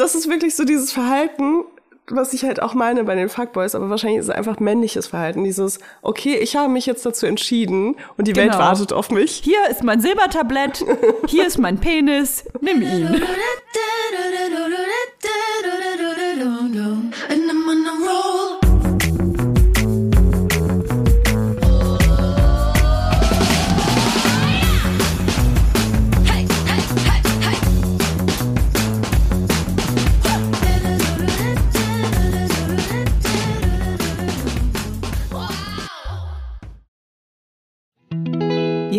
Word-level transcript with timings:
das 0.00 0.14
ist 0.14 0.28
wirklich 0.28 0.54
so 0.56 0.64
dieses 0.64 0.92
Verhalten, 0.92 1.64
was 2.10 2.32
ich 2.32 2.42
halt 2.44 2.62
auch 2.62 2.72
meine 2.72 3.04
bei 3.04 3.14
den 3.14 3.28
Fuckboys, 3.28 3.74
aber 3.74 3.90
wahrscheinlich 3.90 4.20
ist 4.20 4.26
es 4.28 4.34
einfach 4.34 4.60
männliches 4.60 5.08
Verhalten. 5.08 5.44
Dieses, 5.44 5.78
okay, 6.00 6.36
ich 6.36 6.56
habe 6.56 6.70
mich 6.72 6.86
jetzt 6.86 7.04
dazu 7.04 7.26
entschieden 7.26 7.96
und 8.16 8.26
die 8.26 8.34
Welt 8.36 8.52
Genau. 8.52 8.62
wartet 8.64 8.92
auf 8.94 9.10
mich. 9.10 9.32
Hier 9.44 9.58
ist 9.70 9.84
mein 9.84 10.00
Silbertablett, 10.00 10.84
hier 11.26 11.46
ist 11.46 11.58
mein 11.58 11.78
Penis, 11.78 12.44
nimm 12.60 12.80
ihn. 12.82 13.22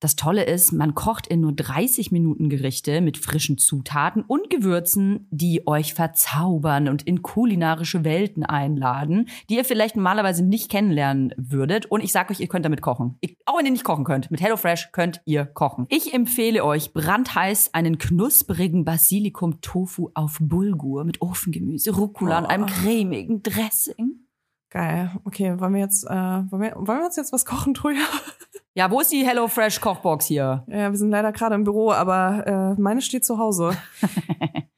Das 0.00 0.14
Tolle 0.14 0.44
ist, 0.44 0.72
man 0.72 0.94
kocht 0.94 1.26
in 1.26 1.40
nur 1.40 1.52
30 1.52 2.12
Minuten 2.12 2.48
Gerichte 2.48 3.00
mit 3.00 3.18
frischen 3.18 3.58
Zutaten 3.58 4.22
und 4.22 4.48
Gewürzen, 4.48 5.26
die 5.32 5.66
euch 5.66 5.92
verzaubern 5.92 6.88
und 6.88 7.02
in 7.02 7.22
kulinarische 7.22 8.04
Welten 8.04 8.44
einladen, 8.44 9.28
die 9.50 9.56
ihr 9.56 9.64
vielleicht 9.64 9.96
normalerweise 9.96 10.44
nicht 10.44 10.70
kennenlernen 10.70 11.34
würdet. 11.36 11.86
Und 11.86 12.04
ich 12.04 12.12
sage 12.12 12.30
euch, 12.30 12.38
ihr 12.38 12.46
könnt 12.46 12.64
damit 12.64 12.80
kochen. 12.80 13.16
Ich, 13.20 13.36
auch 13.44 13.58
wenn 13.58 13.66
ihr 13.66 13.72
nicht 13.72 13.82
kochen 13.82 14.04
könnt, 14.04 14.30
mit 14.30 14.40
HelloFresh 14.40 14.92
könnt 14.92 15.20
ihr 15.24 15.44
kochen. 15.44 15.86
Ich 15.88 16.14
empfehle 16.14 16.64
euch 16.64 16.92
brandheiß 16.92 17.74
einen 17.74 17.98
knusprigen 17.98 18.84
Basilikum-Tofu 18.84 20.10
auf 20.14 20.38
Bulgur 20.40 21.02
mit 21.04 21.20
Ofengemüse, 21.22 21.90
Rucola 21.90 22.38
und 22.38 22.46
einem 22.46 22.66
cremigen 22.66 23.42
Dressing. 23.42 24.27
Geil. 24.70 25.12
Okay, 25.24 25.58
wollen 25.58 25.72
wir 25.74 25.80
jetzt, 25.80 26.04
äh, 26.04 26.10
wollen, 26.10 26.62
wir, 26.62 26.74
wollen 26.76 26.98
wir 26.98 27.06
uns 27.06 27.16
jetzt 27.16 27.32
was 27.32 27.44
kochen, 27.44 27.74
Truja? 27.74 28.02
Ja, 28.74 28.88
wo 28.92 29.00
ist 29.00 29.10
die 29.10 29.26
HelloFresh 29.26 29.80
Kochbox 29.80 30.26
hier? 30.26 30.62
Ja, 30.68 30.92
wir 30.92 30.96
sind 30.96 31.10
leider 31.10 31.32
gerade 31.32 31.56
im 31.56 31.64
Büro, 31.64 31.90
aber 31.90 32.76
äh, 32.76 32.80
meine 32.80 33.02
steht 33.02 33.24
zu 33.24 33.36
Hause. 33.36 33.76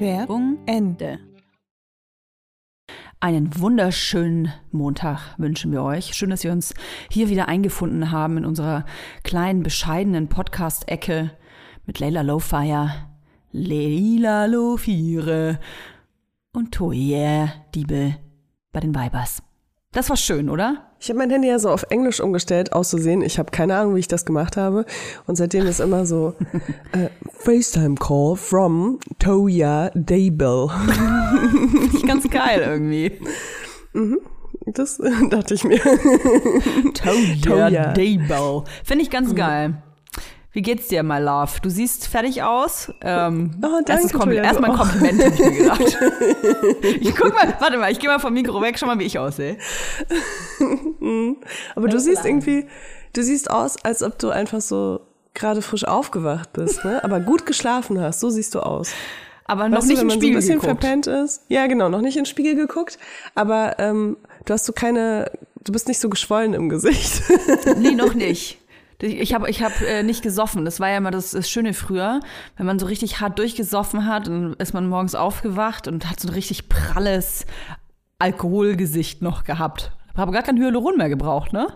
Werbung 0.00 0.58
Ende. 0.66 1.20
Einen 3.20 3.56
wunderschönen 3.60 4.52
Montag 4.72 5.38
wünschen 5.38 5.70
wir 5.70 5.82
euch. 5.84 6.14
Schön, 6.14 6.30
dass 6.30 6.42
ihr 6.42 6.50
uns 6.50 6.74
hier 7.08 7.28
wieder 7.28 7.46
eingefunden 7.46 8.10
haben 8.10 8.38
in 8.38 8.44
unserer 8.44 8.84
kleinen, 9.22 9.62
bescheidenen 9.62 10.28
Podcast-Ecke 10.28 11.30
mit 11.86 12.00
Leila 12.00 12.22
Lowfire, 12.22 12.90
Leila 13.52 14.46
Lofire 14.46 15.60
und 16.52 16.72
Toye 16.72 17.48
Diebe 17.74 18.16
bei 18.72 18.80
den 18.80 18.94
Weibers. 18.94 19.42
Das 19.92 20.08
war 20.08 20.16
schön, 20.16 20.48
oder? 20.48 20.86
Ich 21.00 21.10
habe 21.10 21.18
mein 21.18 21.28
Handy 21.28 21.48
ja 21.48 21.58
so 21.58 21.68
auf 21.68 21.84
Englisch 21.90 22.20
umgestellt, 22.20 22.72
auszusehen. 22.72 23.20
Ich 23.20 23.38
habe 23.38 23.50
keine 23.50 23.76
Ahnung, 23.76 23.94
wie 23.94 24.00
ich 24.00 24.08
das 24.08 24.24
gemacht 24.24 24.56
habe. 24.56 24.86
Und 25.26 25.36
seitdem 25.36 25.66
ist 25.66 25.80
immer 25.80 26.06
so 26.06 26.34
äh, 26.92 27.08
FaceTime 27.38 27.96
Call 27.96 28.36
from 28.36 28.98
Toya 29.18 29.90
ich 31.94 32.06
ganz 32.06 32.28
geil 32.30 32.62
irgendwie. 32.64 33.20
Das 34.64 34.98
äh, 34.98 35.10
dachte 35.28 35.52
ich 35.52 35.64
mir. 35.64 35.80
Toya 36.94 37.68
Toya. 37.68 37.92
Daybell. 37.92 38.62
Finde 38.84 39.04
ich 39.04 39.10
ganz 39.10 39.34
geil. 39.34 39.74
Wie 40.54 40.60
geht's 40.60 40.88
dir, 40.88 41.02
my 41.02 41.18
love? 41.18 41.52
Du 41.62 41.70
siehst 41.70 42.06
fertig 42.08 42.42
aus. 42.42 42.92
Ähm, 43.00 43.52
Oh, 43.56 43.60
danke, 43.60 43.92
erstes 43.92 44.12
Kompli 44.12 44.36
Toya, 44.36 44.44
erstmal 44.44 44.70
ein. 44.70 44.76
Kompliment, 44.76 45.24
hab 45.24 45.32
ich 45.32 45.40
mir 45.40 45.50
gedacht. 45.52 45.80
ich 47.00 47.16
guck 47.16 47.32
mal, 47.34 47.54
warte 47.58 47.78
mal, 47.78 47.90
ich 47.90 47.98
gehe 47.98 48.10
mal 48.10 48.18
vom 48.18 48.34
Mikro 48.34 48.60
weg, 48.60 48.78
schau 48.78 48.86
mal, 48.86 48.98
wie 48.98 49.04
ich 49.04 49.18
aussehe. 49.18 49.56
Aber 51.74 51.88
du 51.88 51.98
siehst 51.98 52.24
irgendwie, 52.24 52.66
du 53.14 53.22
siehst 53.22 53.50
aus, 53.50 53.82
als 53.84 54.02
ob 54.02 54.18
du 54.18 54.30
einfach 54.30 54.60
so 54.60 55.00
gerade 55.34 55.62
frisch 55.62 55.84
aufgewacht 55.86 56.52
bist, 56.52 56.84
ne? 56.84 57.02
Aber 57.02 57.20
gut 57.20 57.46
geschlafen 57.46 57.98
hast. 58.00 58.20
So 58.20 58.28
siehst 58.30 58.54
du 58.54 58.60
aus. 58.60 58.90
Aber 59.46 59.68
noch 59.68 59.78
Weißt 59.78 59.88
nicht 59.88 59.98
du, 59.98 60.02
im 60.02 60.10
wenn 60.10 60.16
man 60.16 60.20
Spiegel 60.20 60.42
so 60.42 60.52
ein 60.52 60.58
bisschen 60.58 60.60
geguckt. 60.60 60.82
verpennt 60.82 61.06
ist. 61.06 61.42
Ja, 61.48 61.66
genau, 61.66 61.88
noch 61.88 62.00
nicht 62.00 62.16
in 62.16 62.22
den 62.24 62.26
Spiegel 62.26 62.54
geguckt. 62.54 62.98
Aber 63.34 63.78
ähm, 63.78 64.16
du 64.44 64.52
hast 64.52 64.66
so 64.66 64.72
keine, 64.72 65.30
du 65.64 65.72
bist 65.72 65.88
nicht 65.88 65.98
so 65.98 66.08
geschwollen 66.10 66.54
im 66.54 66.68
Gesicht. 66.68 67.22
Nee, 67.78 67.92
noch 67.92 68.14
nicht. 68.14 68.58
Ich 69.02 69.34
habe 69.34 69.50
ich 69.50 69.62
hab, 69.62 69.80
äh, 69.82 70.04
nicht 70.04 70.22
gesoffen. 70.22 70.64
Das 70.64 70.78
war 70.78 70.88
ja 70.88 70.98
immer 70.98 71.10
das, 71.10 71.32
das 71.32 71.50
Schöne 71.50 71.74
früher. 71.74 72.20
Wenn 72.56 72.66
man 72.66 72.78
so 72.78 72.86
richtig 72.86 73.20
hart 73.20 73.38
durchgesoffen 73.38 74.06
hat, 74.06 74.28
dann 74.28 74.54
ist 74.54 74.74
man 74.74 74.88
morgens 74.88 75.16
aufgewacht 75.16 75.88
und 75.88 76.08
hat 76.08 76.20
so 76.20 76.28
ein 76.28 76.34
richtig 76.34 76.68
pralles 76.68 77.44
Alkoholgesicht 78.20 79.20
noch 79.20 79.42
gehabt. 79.42 79.90
Habe 80.16 80.30
gar 80.30 80.42
kein 80.42 80.56
Hyaluron 80.56 80.96
mehr 80.96 81.08
gebraucht, 81.08 81.52
ne? 81.52 81.66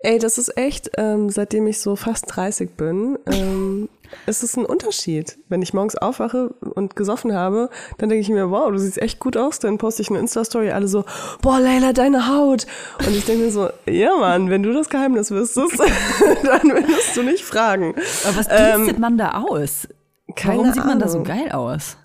Ey, 0.00 0.18
das 0.18 0.36
ist 0.38 0.56
echt, 0.56 0.90
ähm, 0.96 1.30
seitdem 1.30 1.66
ich 1.66 1.80
so 1.80 1.96
fast 1.96 2.26
30 2.28 2.76
bin, 2.76 3.18
ähm, 3.26 3.88
ist 4.26 4.42
es 4.42 4.56
ein 4.56 4.64
Unterschied. 4.64 5.38
Wenn 5.48 5.62
ich 5.62 5.74
morgens 5.74 5.96
aufwache 5.96 6.48
und 6.60 6.96
gesoffen 6.96 7.32
habe, 7.34 7.70
dann 7.98 8.08
denke 8.08 8.22
ich 8.22 8.28
mir, 8.28 8.50
wow, 8.50 8.70
du 8.70 8.78
siehst 8.78 9.00
echt 9.00 9.18
gut 9.20 9.36
aus. 9.36 9.58
Dann 9.58 9.78
poste 9.78 10.02
ich 10.02 10.10
eine 10.10 10.18
Insta-Story, 10.18 10.70
alle 10.70 10.88
so, 10.88 11.04
boah, 11.42 11.58
Leila, 11.60 11.92
deine 11.92 12.28
Haut. 12.28 12.66
Und 13.06 13.14
ich 13.14 13.24
denke 13.24 13.44
mir 13.44 13.50
so, 13.50 13.68
ja 13.86 14.16
Mann, 14.16 14.50
wenn 14.50 14.62
du 14.62 14.72
das 14.72 14.88
Geheimnis 14.88 15.30
wüsstest, 15.30 15.78
dann 16.44 16.62
würdest 16.70 17.16
du 17.16 17.22
nicht 17.22 17.44
fragen. 17.44 17.94
Aber 18.26 18.36
was 18.36 18.46
Ähm, 18.50 18.94
man 18.98 19.18
da 19.18 19.42
aus? 19.48 19.88
keine 20.36 20.58
Warum 20.58 20.72
sieht 20.72 20.84
man 20.84 20.98
da 20.98 21.08
so 21.08 21.22
geil 21.22 21.50
aus? 21.52 21.96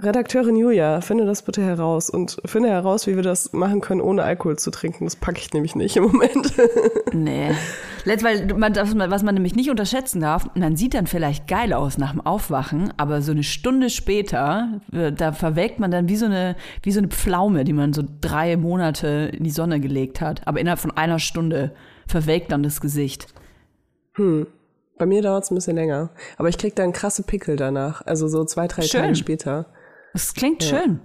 Redakteurin 0.00 0.56
Julia, 0.56 1.00
finde 1.02 1.24
das 1.24 1.42
bitte 1.42 1.62
heraus 1.62 2.10
und 2.10 2.38
finde 2.44 2.68
heraus, 2.68 3.06
wie 3.06 3.14
wir 3.14 3.22
das 3.22 3.52
machen 3.52 3.80
können, 3.80 4.00
ohne 4.00 4.24
Alkohol 4.24 4.58
zu 4.58 4.72
trinken. 4.72 5.04
Das 5.04 5.14
packe 5.14 5.38
ich 5.38 5.52
nämlich 5.52 5.76
nicht 5.76 5.96
im 5.96 6.04
Moment. 6.04 6.52
Nee. 7.12 7.52
Letzt, 8.04 8.24
weil 8.24 8.46
man, 8.54 8.74
was 8.74 9.22
man 9.22 9.34
nämlich 9.34 9.54
nicht 9.54 9.70
unterschätzen 9.70 10.20
darf, 10.20 10.48
man 10.56 10.74
sieht 10.74 10.94
dann 10.94 11.06
vielleicht 11.06 11.46
geil 11.46 11.72
aus 11.72 11.96
nach 11.96 12.10
dem 12.10 12.20
Aufwachen, 12.20 12.92
aber 12.96 13.22
so 13.22 13.30
eine 13.30 13.44
Stunde 13.44 13.88
später, 13.88 14.80
äh, 14.92 15.12
da 15.12 15.30
verwelkt 15.30 15.78
man 15.78 15.92
dann 15.92 16.08
wie 16.08 16.16
so 16.16 16.26
eine, 16.26 16.56
wie 16.82 16.90
so 16.90 16.98
eine 16.98 17.06
Pflaume, 17.06 17.62
die 17.62 17.72
man 17.72 17.92
so 17.92 18.02
drei 18.20 18.56
Monate 18.56 19.30
in 19.32 19.44
die 19.44 19.50
Sonne 19.50 19.78
gelegt 19.78 20.20
hat. 20.20 20.42
Aber 20.44 20.58
innerhalb 20.58 20.80
von 20.80 20.90
einer 20.90 21.20
Stunde 21.20 21.70
verwelkt 22.08 22.50
dann 22.50 22.64
das 22.64 22.80
Gesicht. 22.80 23.28
Bei 24.98 25.06
mir 25.06 25.22
dauert 25.22 25.44
es 25.44 25.50
ein 25.52 25.54
bisschen 25.54 25.76
länger. 25.76 26.10
Aber 26.36 26.48
ich 26.48 26.58
krieg 26.58 26.74
dann 26.74 26.92
krasse 26.92 27.22
Pickel 27.22 27.54
danach. 27.54 28.04
Also 28.04 28.26
so 28.26 28.44
zwei, 28.44 28.66
drei 28.66 28.82
Schön. 28.82 29.02
Tage 29.02 29.14
später. 29.14 29.66
Das 30.14 30.32
klingt 30.32 30.62
schön. 30.64 31.00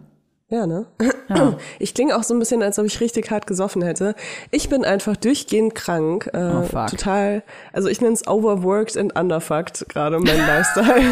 Ja, 0.52 0.66
ne? 0.66 0.86
Ich 1.80 1.94
klinge 1.94 2.16
auch 2.16 2.24
so 2.24 2.34
ein 2.34 2.40
bisschen, 2.40 2.64
als 2.64 2.80
ob 2.80 2.86
ich 2.86 3.00
richtig 3.02 3.30
hart 3.30 3.46
gesoffen 3.46 3.82
hätte. 3.84 4.16
Ich 4.50 4.68
bin 4.70 4.84
einfach 4.84 5.16
durchgehend 5.18 5.76
krank. 5.76 6.28
Äh, 6.34 6.38
Oh, 6.38 6.64
fuck. 6.64 6.88
Total, 6.88 7.44
also 7.74 7.88
ich 7.88 8.02
nenne 8.02 8.14
es 8.16 8.28
overworked 8.28 8.98
and 8.98 9.16
underfucked, 9.20 9.88
gerade 9.90 10.18
mein 10.20 10.38
Lifestyle. 10.48 11.04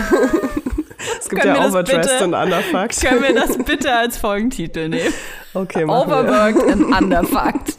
es 1.19 1.29
gibt 1.29 1.41
Können 1.43 1.53
wir 1.55 1.61
ja 1.61 1.67
overdressed 1.67 2.11
bitte- 2.13 2.23
und 2.25 2.33
underfucked. 2.33 3.01
Können 3.01 3.21
wir 3.21 3.35
das 3.35 3.57
bitte 3.65 3.93
als 3.93 4.17
Folgentitel 4.17 4.89
nehmen? 4.89 5.13
Okay, 5.53 5.85
machen 5.85 6.09
wir. 6.09 6.17
Overworked 6.19 6.71
and 6.71 6.83
underfucked. 7.01 7.73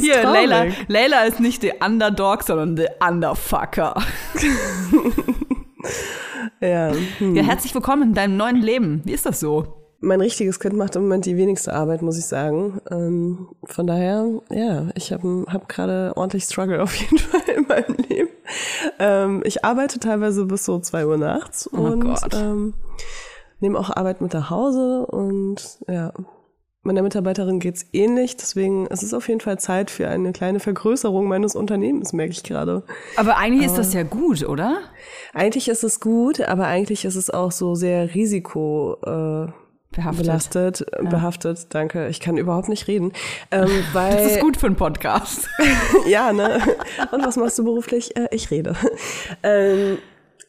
Hier, 0.00 0.22
traurig. 0.22 0.48
Layla, 0.48 0.66
Layla 0.88 1.24
ist 1.24 1.40
nicht 1.40 1.62
der 1.64 1.82
Underdog, 1.84 2.44
sondern 2.44 2.76
der 2.76 2.94
Underfucker. 3.06 3.94
Ja. 6.60 6.92
Hm. 7.18 7.34
Ja, 7.34 7.42
herzlich 7.42 7.74
willkommen 7.74 8.02
in 8.02 8.14
deinem 8.14 8.36
neuen 8.36 8.56
Leben. 8.56 9.02
Wie 9.04 9.12
ist 9.12 9.26
das 9.26 9.40
so? 9.40 9.74
Mein 10.00 10.20
richtiges 10.20 10.58
Kind 10.58 10.76
macht 10.76 10.96
im 10.96 11.02
Moment 11.02 11.26
die 11.26 11.36
wenigste 11.36 11.72
Arbeit, 11.72 12.02
muss 12.02 12.18
ich 12.18 12.24
sagen. 12.24 12.80
Ähm, 12.90 13.48
von 13.64 13.86
daher, 13.86 14.40
ja, 14.50 14.88
ich 14.96 15.12
habe 15.12 15.44
hab 15.48 15.68
gerade 15.68 16.12
ordentlich 16.16 16.44
Struggle 16.44 16.82
auf 16.82 16.94
jeden 16.94 17.18
Fall 17.18 17.42
in 17.56 17.66
meinem 17.68 17.96
Leben. 18.08 18.30
Ähm, 18.98 19.42
ich 19.44 19.64
arbeite 19.64 20.00
teilweise 20.00 20.44
bis 20.46 20.64
so 20.64 20.80
zwei 20.80 21.06
Uhr 21.06 21.16
nachts 21.16 21.66
und 21.68 22.00
Gott. 22.00 22.34
ähm, 22.34 22.74
nehme 23.60 23.78
auch 23.78 23.90
Arbeit 23.90 24.20
mit 24.20 24.34
nach 24.34 24.50
Hause 24.50 25.06
und 25.06 25.78
ja, 25.88 26.12
meiner 26.82 27.02
Mitarbeiterin 27.02 27.60
geht's 27.60 27.86
ähnlich. 27.92 28.36
Deswegen 28.36 28.86
ist 28.86 29.02
es 29.02 29.14
auf 29.14 29.28
jeden 29.28 29.40
Fall 29.40 29.58
Zeit 29.58 29.90
für 29.90 30.08
eine 30.08 30.32
kleine 30.32 30.60
Vergrößerung 30.60 31.26
meines 31.26 31.54
Unternehmens, 31.54 32.12
merke 32.12 32.32
ich 32.32 32.42
gerade. 32.42 32.82
Aber 33.16 33.36
eigentlich 33.36 33.66
ist 33.66 33.78
das 33.78 33.94
ja 33.94 34.02
gut, 34.02 34.46
oder? 34.46 34.78
Eigentlich 35.32 35.68
ist 35.68 35.84
es 35.84 36.00
gut, 36.00 36.40
aber 36.40 36.66
eigentlich 36.66 37.04
ist 37.04 37.16
es 37.16 37.30
auch 37.30 37.52
so 37.52 37.74
sehr 37.74 38.14
Risiko. 38.14 38.96
Äh, 39.04 39.52
Behaftet. 39.94 40.22
belastet, 40.22 40.86
behaftet, 41.10 41.66
danke. 41.68 42.08
Ich 42.08 42.20
kann 42.20 42.38
überhaupt 42.38 42.70
nicht 42.70 42.88
reden. 42.88 43.12
Ähm, 43.50 43.68
weil, 43.92 44.16
Das 44.16 44.32
ist 44.32 44.40
gut 44.40 44.56
für 44.56 44.64
einen 44.64 44.76
Podcast. 44.76 45.50
ja, 46.06 46.32
ne? 46.32 46.62
Und 47.10 47.22
was 47.26 47.36
machst 47.36 47.58
du 47.58 47.64
beruflich? 47.64 48.16
Äh, 48.16 48.28
ich 48.30 48.50
rede. 48.50 48.74
Ähm, 49.42 49.98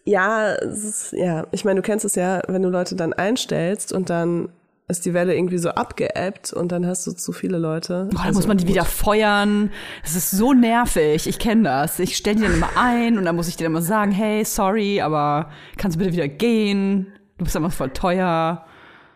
ja, 0.05 0.53
ist, 0.53 1.11
ja, 1.11 1.45
ich 1.51 1.65
meine, 1.65 1.81
du 1.81 1.85
kennst 1.85 2.05
es 2.05 2.15
ja, 2.15 2.41
wenn 2.47 2.61
du 2.61 2.69
Leute 2.69 2.95
dann 2.95 3.11
einstellst 3.11 3.91
und 3.91 4.09
dann 4.09 4.47
ist 4.87 5.05
die 5.05 5.13
Welle 5.13 5.35
irgendwie 5.35 5.57
so 5.57 5.69
abgeebbt 5.69 6.51
und 6.53 6.71
dann 6.71 6.85
hast 6.85 7.07
du 7.07 7.11
zu 7.13 7.31
viele 7.31 7.57
Leute. 7.57 8.09
Boah, 8.11 8.17
da 8.17 8.23
Also, 8.25 8.39
muss 8.39 8.47
man 8.47 8.57
die 8.57 8.67
wieder 8.67 8.85
feuern. 8.85 9.71
Das 10.03 10.15
ist 10.15 10.31
so 10.31 10.53
nervig. 10.53 11.27
Ich 11.27 11.39
kenne 11.39 11.63
das. 11.63 11.99
Ich 11.99 12.17
stelle 12.17 12.35
die 12.37 12.41
dann 12.43 12.53
immer 12.55 12.69
ein 12.75 13.17
und 13.17 13.25
dann 13.25 13.35
muss 13.35 13.47
ich 13.47 13.55
dir 13.55 13.65
immer 13.65 13.81
sagen, 13.81 14.11
hey, 14.11 14.43
sorry, 14.43 15.01
aber 15.01 15.49
kannst 15.77 15.95
du 15.95 15.99
bitte 15.99 16.13
wieder 16.13 16.27
gehen? 16.27 17.07
Du 17.37 17.45
bist 17.45 17.55
einfach 17.55 17.71
voll 17.71 17.91
teuer. 17.91 18.65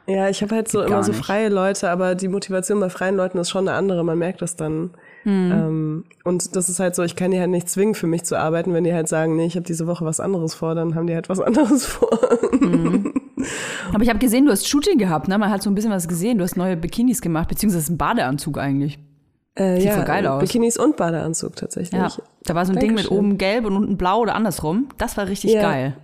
Ja, 0.10 0.30
ich 0.30 0.42
habe 0.42 0.56
halt 0.56 0.70
so 0.70 0.80
Geht 0.80 0.88
immer 0.88 1.04
so 1.04 1.12
freie 1.12 1.50
Leute, 1.50 1.90
aber 1.90 2.16
die 2.16 2.30
Motivation 2.30 2.80
bei 2.80 2.90
freien 2.90 3.18
Leuten 3.18 3.38
ist 3.38 3.50
schon 3.50 3.68
eine 3.68 3.78
andere. 3.78 4.06
Man 4.06 4.18
merkt 4.18 4.42
das 4.42 4.56
dann. 4.56 4.92
Hm. 5.24 5.52
Ähm, 5.52 6.04
und 6.24 6.56
das 6.56 6.70
ist 6.70 6.80
halt 6.80 6.96
so, 6.96 7.04
ich 7.04 7.18
kann 7.18 7.32
die 7.32 7.40
halt 7.42 7.50
nicht 7.50 7.70
zwingen, 7.70 7.94
für 7.94 8.08
mich 8.08 8.24
zu 8.24 8.40
arbeiten. 8.40 8.74
Wenn 8.74 8.86
die 8.86 8.94
halt 8.94 9.10
sagen, 9.10 9.36
nee, 9.36 9.46
ich 9.46 9.56
habe 9.58 9.66
diese 9.66 9.86
Woche 9.86 10.06
was 10.06 10.22
anderes 10.22 10.54
vor, 10.56 10.76
dann 10.76 10.96
haben 10.96 11.08
die 11.08 11.14
halt 11.14 11.28
was 11.28 11.40
anderes 11.42 11.86
vor. 11.86 12.18
Aber 13.94 14.04
ich 14.04 14.10
habe 14.10 14.20
gesehen, 14.20 14.46
du 14.46 14.52
hast 14.52 14.68
Shooting 14.68 14.98
gehabt, 14.98 15.28
ne? 15.28 15.38
Man 15.38 15.50
hat 15.50 15.62
so 15.64 15.70
ein 15.70 15.76
bisschen 15.76 15.92
was 15.92 16.08
gesehen. 16.08 16.38
Du 16.38 16.44
hast 16.44 16.58
neue 16.58 16.76
Bikinis 16.78 17.22
gemacht, 17.22 17.48
beziehungsweise 17.50 17.88
einen 17.90 17.98
Badeanzug 17.98 18.58
eigentlich. 18.58 19.00
Äh, 19.56 19.82
Sieht 19.82 19.92
voll 19.92 20.04
geil 20.06 20.28
aus. 20.28 20.42
Bikinis 20.42 20.78
und 20.78 20.98
Badeanzug 20.98 21.56
tatsächlich. 21.56 22.00
Ja. 22.00 22.10
Da 22.44 22.56
war 22.56 22.66
so 22.66 22.74
ein 22.74 22.80
Ding 22.80 22.92
mit 22.92 23.00
Dankeschön. 23.06 23.18
oben 23.18 23.38
gelb 23.38 23.66
und 23.66 23.76
unten 23.76 23.98
blau 23.98 24.20
oder 24.22 24.36
andersrum. 24.36 24.88
Das 24.98 25.18
war 25.18 25.28
richtig 25.28 25.54
Ja. 25.54 25.62
geil. 25.62 25.98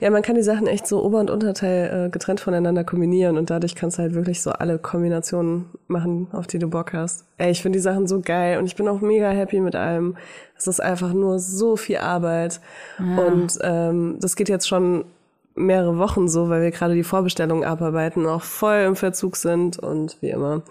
Ja, 0.00 0.08
man 0.10 0.22
kann 0.22 0.36
die 0.36 0.42
Sachen 0.42 0.66
echt 0.66 0.86
so 0.86 1.04
Ober- 1.04 1.20
und 1.20 1.30
Unterteil 1.30 2.06
äh, 2.06 2.08
getrennt 2.10 2.40
voneinander 2.40 2.82
kombinieren 2.82 3.36
und 3.36 3.50
dadurch 3.50 3.74
kannst 3.74 3.98
du 3.98 4.02
halt 4.02 4.14
wirklich 4.14 4.40
so 4.40 4.50
alle 4.52 4.78
Kombinationen 4.78 5.66
machen, 5.86 6.28
auf 6.32 6.46
die 6.46 6.58
du 6.58 6.66
Bock 6.68 6.94
hast. 6.94 7.26
Ey, 7.36 7.50
ich 7.50 7.60
finde 7.60 7.76
die 7.76 7.82
Sachen 7.82 8.06
so 8.06 8.22
geil 8.22 8.58
und 8.58 8.64
ich 8.64 8.74
bin 8.74 8.88
auch 8.88 9.02
mega 9.02 9.28
happy 9.28 9.60
mit 9.60 9.76
allem. 9.76 10.16
Es 10.56 10.66
ist 10.66 10.80
einfach 10.80 11.12
nur 11.12 11.38
so 11.38 11.76
viel 11.76 11.98
Arbeit 11.98 12.60
und 12.98 13.58
ähm, 13.62 14.16
das 14.18 14.34
geht 14.34 14.48
jetzt 14.48 14.66
schon 14.66 15.04
mehrere 15.56 15.98
Wochen 15.98 16.28
so, 16.28 16.48
weil 16.48 16.62
wir 16.62 16.70
gerade 16.70 16.94
die 16.94 17.02
Vorbestellungen 17.02 17.64
abarbeiten, 17.64 18.26
auch 18.26 18.42
voll 18.42 18.84
im 18.86 18.96
Verzug 18.96 19.36
sind 19.36 19.78
und 19.78 20.18
wie 20.20 20.30
immer. 20.30 20.62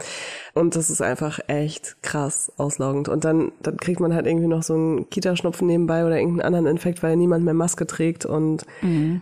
Und 0.53 0.75
das 0.75 0.89
ist 0.89 1.01
einfach 1.01 1.39
echt 1.47 2.01
krass 2.01 2.51
auslaugend. 2.57 3.09
Und 3.09 3.25
dann, 3.25 3.51
dann 3.61 3.77
kriegt 3.77 3.99
man 3.99 4.13
halt 4.13 4.25
irgendwie 4.25 4.47
noch 4.47 4.63
so 4.63 4.73
einen 4.73 5.09
Kita-Schnupfen 5.09 5.67
nebenbei 5.67 6.05
oder 6.05 6.17
irgendeinen 6.17 6.45
anderen 6.45 6.67
Infekt, 6.67 7.03
weil 7.03 7.17
niemand 7.17 7.43
mehr 7.43 7.53
Maske 7.53 7.85
trägt 7.85 8.25
und 8.25 8.63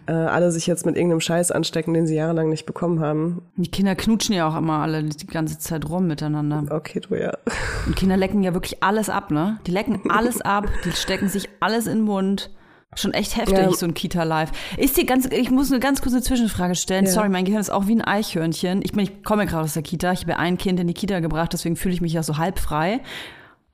äh, 0.07 0.11
alle 0.11 0.51
sich 0.51 0.67
jetzt 0.67 0.85
mit 0.85 0.95
irgendeinem 0.95 1.21
Scheiß 1.21 1.51
anstecken, 1.51 1.93
den 1.93 2.05
sie 2.05 2.15
jahrelang 2.15 2.49
nicht 2.49 2.65
bekommen 2.65 2.99
haben. 2.99 3.41
Die 3.55 3.71
Kinder 3.71 3.95
knutschen 3.95 4.35
ja 4.35 4.47
auch 4.47 4.57
immer 4.57 4.79
alle 4.79 5.03
die 5.03 5.27
ganze 5.27 5.57
Zeit 5.57 5.89
rum 5.89 6.07
miteinander. 6.07 6.65
Okay, 6.69 6.99
du 6.99 7.15
ja. 7.15 7.37
Und 7.87 7.95
Kinder 7.95 8.17
lecken 8.17 8.43
ja 8.43 8.53
wirklich 8.53 8.83
alles 8.83 9.09
ab, 9.09 9.31
ne? 9.31 9.59
Die 9.65 9.71
lecken 9.71 10.01
alles 10.09 10.41
ab, 10.41 10.67
die 10.85 10.91
stecken 10.91 11.29
sich 11.29 11.49
alles 11.59 11.87
in 11.87 11.99
den 11.99 12.05
Mund. 12.05 12.51
Schon 12.95 13.13
echt 13.13 13.35
heftig, 13.37 13.57
Ja. 13.57 13.71
so 13.71 13.85
ein 13.85 13.93
Kita-Live. 13.93 14.51
Ist 14.77 14.97
dir 14.97 15.05
ganz, 15.05 15.25
ich 15.27 15.51
muss 15.51 15.71
eine 15.71 15.79
ganz 15.79 16.01
kurze 16.01 16.21
Zwischenfrage 16.21 16.75
stellen. 16.75 17.05
Ja. 17.05 17.11
Sorry, 17.11 17.29
mein 17.29 17.45
Gehirn 17.45 17.61
ist 17.61 17.69
auch 17.71 17.87
wie 17.87 17.95
ein 17.95 18.01
Eichhörnchen. 18.01 18.81
Ich, 18.83 18.93
meine, 18.93 19.09
ich 19.09 19.23
komme 19.23 19.45
gerade 19.45 19.63
aus 19.63 19.73
der 19.73 19.83
Kita. 19.83 20.11
Ich 20.11 20.21
habe 20.23 20.37
ein 20.37 20.57
Kind 20.57 20.79
in 20.79 20.87
die 20.87 20.93
Kita 20.93 21.19
gebracht, 21.19 21.53
deswegen 21.53 21.75
fühle 21.75 21.93
ich 21.93 22.01
mich 22.01 22.13
ja 22.13 22.23
so 22.23 22.37
halb 22.37 22.59
frei. 22.59 23.01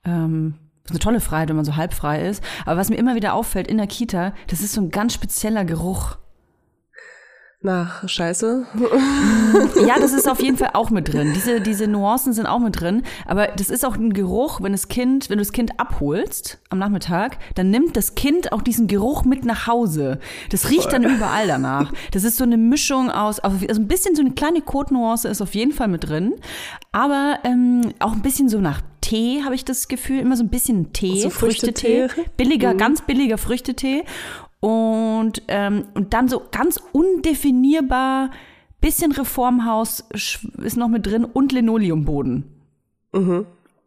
Ähm, 0.06 0.56
das 0.84 0.92
ist 0.92 0.92
eine 0.92 1.00
tolle 1.00 1.20
Freiheit, 1.20 1.50
wenn 1.50 1.56
man 1.56 1.66
so 1.66 1.76
halb 1.76 1.94
frei 1.94 2.28
ist. 2.28 2.44
Aber 2.66 2.80
was 2.80 2.90
mir 2.90 2.96
immer 2.96 3.16
wieder 3.16 3.34
auffällt 3.34 3.68
in 3.68 3.78
der 3.78 3.88
Kita, 3.88 4.34
das 4.48 4.62
ist 4.62 4.74
so 4.74 4.82
ein 4.82 4.90
ganz 4.90 5.14
spezieller 5.14 5.66
Geruch. 5.66 6.18
Nach 7.62 8.08
Scheiße. 8.08 8.66
Ja, 9.86 10.00
das 10.00 10.14
ist 10.14 10.30
auf 10.30 10.42
jeden 10.42 10.56
Fall 10.56 10.70
auch 10.76 10.92
mit 10.92 11.12
drin. 11.12 11.34
Diese, 11.36 11.60
diese 11.60 11.88
Nuancen 11.88 12.32
sind 12.32 12.46
auch 12.46 12.60
mit 12.60 12.80
drin. 12.80 13.04
Aber 13.26 13.48
das 13.48 13.70
ist 13.70 13.86
auch 13.86 13.96
ein 13.96 14.14
Geruch, 14.14 14.62
wenn 14.62 14.72
das 14.72 14.88
Kind, 14.88 15.30
wenn 15.30 15.40
du 15.40 15.42
das 15.42 15.52
Kind 15.52 15.78
abholst 15.78 16.60
am 16.70 16.80
Nachmittag, 16.80 17.38
dann 17.56 17.70
nimmt 17.70 17.98
das 17.98 18.16
Kind 18.16 18.54
auch 18.54 18.62
diesen 18.62 18.88
Geruch 18.88 19.26
mit 19.26 19.44
nach 19.44 19.68
Hause. 19.68 20.20
Das 20.52 20.70
riecht 20.70 20.94
dann 20.94 21.04
überall 21.04 21.48
danach. 21.48 21.92
Das 22.12 22.24
ist 22.24 22.38
so 22.38 22.46
eine 22.46 22.56
Mischung 22.56 23.12
aus, 23.12 23.42
also 23.42 23.58
ein 23.68 23.88
bisschen 23.90 24.16
so 24.16 24.22
eine 24.22 24.32
kleine 24.32 24.62
Kotnuance 24.62 25.28
ist 25.28 25.42
auf 25.42 25.54
jeden 25.54 25.74
Fall 25.74 25.90
mit 25.90 26.08
drin. 26.08 26.36
Aber 26.94 27.40
ähm, 27.44 27.94
auch 28.00 28.14
ein 28.14 28.22
bisschen 28.22 28.48
so 28.48 28.62
nach 28.62 28.82
Tee 29.02 29.44
habe 29.44 29.56
ich 29.56 29.66
das 29.66 29.90
Gefühl, 29.90 30.20
immer 30.20 30.38
so 30.38 30.44
ein 30.44 30.50
bisschen 30.50 30.94
Tee, 30.94 31.22
So 31.22 31.30
Früchtetee, 31.30 32.08
Früchtetee? 32.08 32.30
billiger, 32.38 32.74
ganz 32.76 33.02
billiger 33.02 33.38
Früchtetee. 33.38 34.04
Und, 34.62 35.44
ähm, 35.48 35.86
und 35.94 36.14
dann 36.14 36.28
so 36.28 36.42
ganz 36.52 36.80
undefinierbar, 36.92 38.32
bisschen 38.82 39.12
Reformhaus 39.12 40.06
ist 40.12 40.78
noch 40.78 40.88
mit 40.88 41.06
drin 41.06 41.26
und 41.26 41.52
Linoleumboden. 41.52 42.46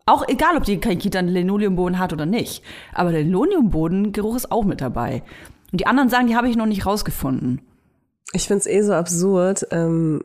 Auch 0.05 0.27
egal, 0.29 0.57
ob 0.57 0.65
die 0.65 0.79
Kita 0.79 1.19
einen 1.19 1.29
Linoleumboden 1.29 1.99
hat 1.99 2.13
oder 2.13 2.27
nicht. 2.27 2.63
Aber 2.93 3.13
der 3.13 3.23
Linoleumbodengeruch 3.23 4.37
ist 4.37 4.51
auch 4.51 4.65
mit 4.65 4.81
dabei. 4.81 5.23
Und 5.71 5.81
die 5.81 5.87
anderen 5.87 6.09
sagen, 6.09 6.27
die 6.27 6.37
habe 6.37 6.49
ich 6.49 6.57
noch 6.57 6.67
nicht 6.67 6.87
rausgefunden. 6.87 7.61
Ich 8.33 8.49
find's 8.49 8.67
eh 8.67 8.83
so 8.83 8.95
absurd, 8.95 9.67
ähm, 9.71 10.23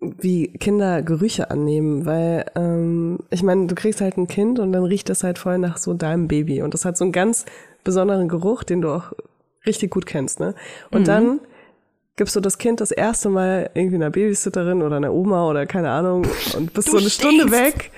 wie 0.00 0.48
Kinder 0.48 1.02
Gerüche 1.02 1.50
annehmen, 1.50 2.06
weil 2.06 2.46
ähm, 2.54 3.18
ich 3.30 3.42
meine, 3.42 3.66
du 3.66 3.74
kriegst 3.74 4.00
halt 4.00 4.16
ein 4.16 4.28
Kind 4.28 4.58
und 4.58 4.72
dann 4.72 4.84
riecht 4.84 5.08
das 5.08 5.24
halt 5.24 5.38
voll 5.38 5.58
nach 5.58 5.76
so 5.76 5.92
deinem 5.94 6.28
Baby 6.28 6.62
und 6.62 6.72
das 6.72 6.84
hat 6.84 6.96
so 6.96 7.04
einen 7.04 7.12
ganz 7.12 7.44
besonderen 7.84 8.28
Geruch, 8.28 8.62
den 8.62 8.80
du 8.80 8.90
auch 8.90 9.12
richtig 9.66 9.90
gut 9.90 10.06
kennst, 10.06 10.40
ne? 10.40 10.54
Und 10.90 11.08
dann 11.08 11.40
gibst 12.16 12.36
du 12.36 12.40
das 12.40 12.58
Kind 12.58 12.80
das 12.80 12.90
erste 12.90 13.28
Mal 13.30 13.70
irgendwie 13.74 13.96
einer 13.96 14.10
Babysitterin 14.10 14.82
oder 14.82 14.96
einer 14.96 15.12
Oma 15.12 15.48
oder 15.48 15.66
keine 15.66 15.90
Ahnung 15.90 16.26
und 16.56 16.72
bist 16.74 16.90
so 16.90 16.98
eine 16.98 17.08
Stunde 17.10 17.48
stinkst. 17.48 17.74
weg, 17.76 17.90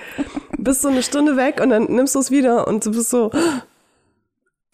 bist 0.58 0.82
so 0.82 0.88
eine 0.88 1.02
Stunde 1.02 1.36
weg 1.36 1.60
und 1.62 1.70
dann 1.70 1.84
nimmst 1.84 2.14
du 2.14 2.20
es 2.20 2.30
wieder 2.30 2.68
und 2.68 2.86
du 2.86 2.92
bist 2.92 3.10
so, 3.10 3.30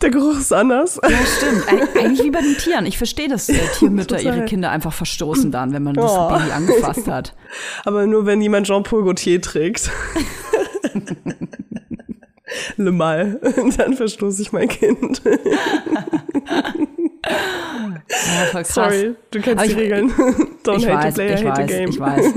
der 0.03 0.11
Geruch 0.11 0.39
ist 0.39 0.53
anders. 0.53 1.01
Ja, 1.03 1.09
stimmt. 1.11 1.65
Eig- 1.67 1.99
Eigentlich 1.99 2.23
wie 2.25 2.31
bei 2.31 2.41
den 2.43 2.57
Tieren. 2.59 2.85
Ich 2.87 2.99
verstehe, 2.99 3.29
dass 3.29 3.49
äh, 3.49 3.55
Tiermütter 3.79 4.21
ihre 4.23 4.45
Kinder 4.45 4.71
einfach 4.71 4.93
verstoßen 4.93 5.51
dann, 5.51 5.73
wenn 5.73 5.83
man 5.83 5.95
das 5.95 6.11
Oh. 6.13 6.29
Baby 6.29 6.53
angefasst 6.53 7.09
hat. 7.09 7.35
Aber 7.85 8.07
nur 8.07 8.27
wenn 8.27 8.41
jemand 8.43 8.67
Jean-Paul 8.67 9.03
Gaultier 9.05 9.41
trägt. 9.41 9.91
Le 12.77 12.93
Mal. 12.93 13.41
Dann 13.77 13.95
verstoße 13.95 14.43
ich 14.43 14.53
mein 14.53 14.69
Kind. 14.69 15.21
Ja, 17.29 18.45
voll 18.51 18.63
krass. 18.63 18.75
Sorry, 18.75 19.15
du 19.31 19.41
kennst 19.41 19.59
Aber 19.59 19.67
die 19.67 19.73
ich- 19.73 19.79
Regeln. 19.79 20.11
Don't 20.65 20.79
ich 20.79 20.89
hate 20.89 21.05
weiß, 21.07 21.15
the 21.15 21.23
player, 21.23 21.35
ich 21.39 21.45
hate 21.47 21.61
weiß, 21.63 21.71
the 21.71 21.77
game. 21.77 21.91
ich 21.91 22.01
weiß. 22.01 22.35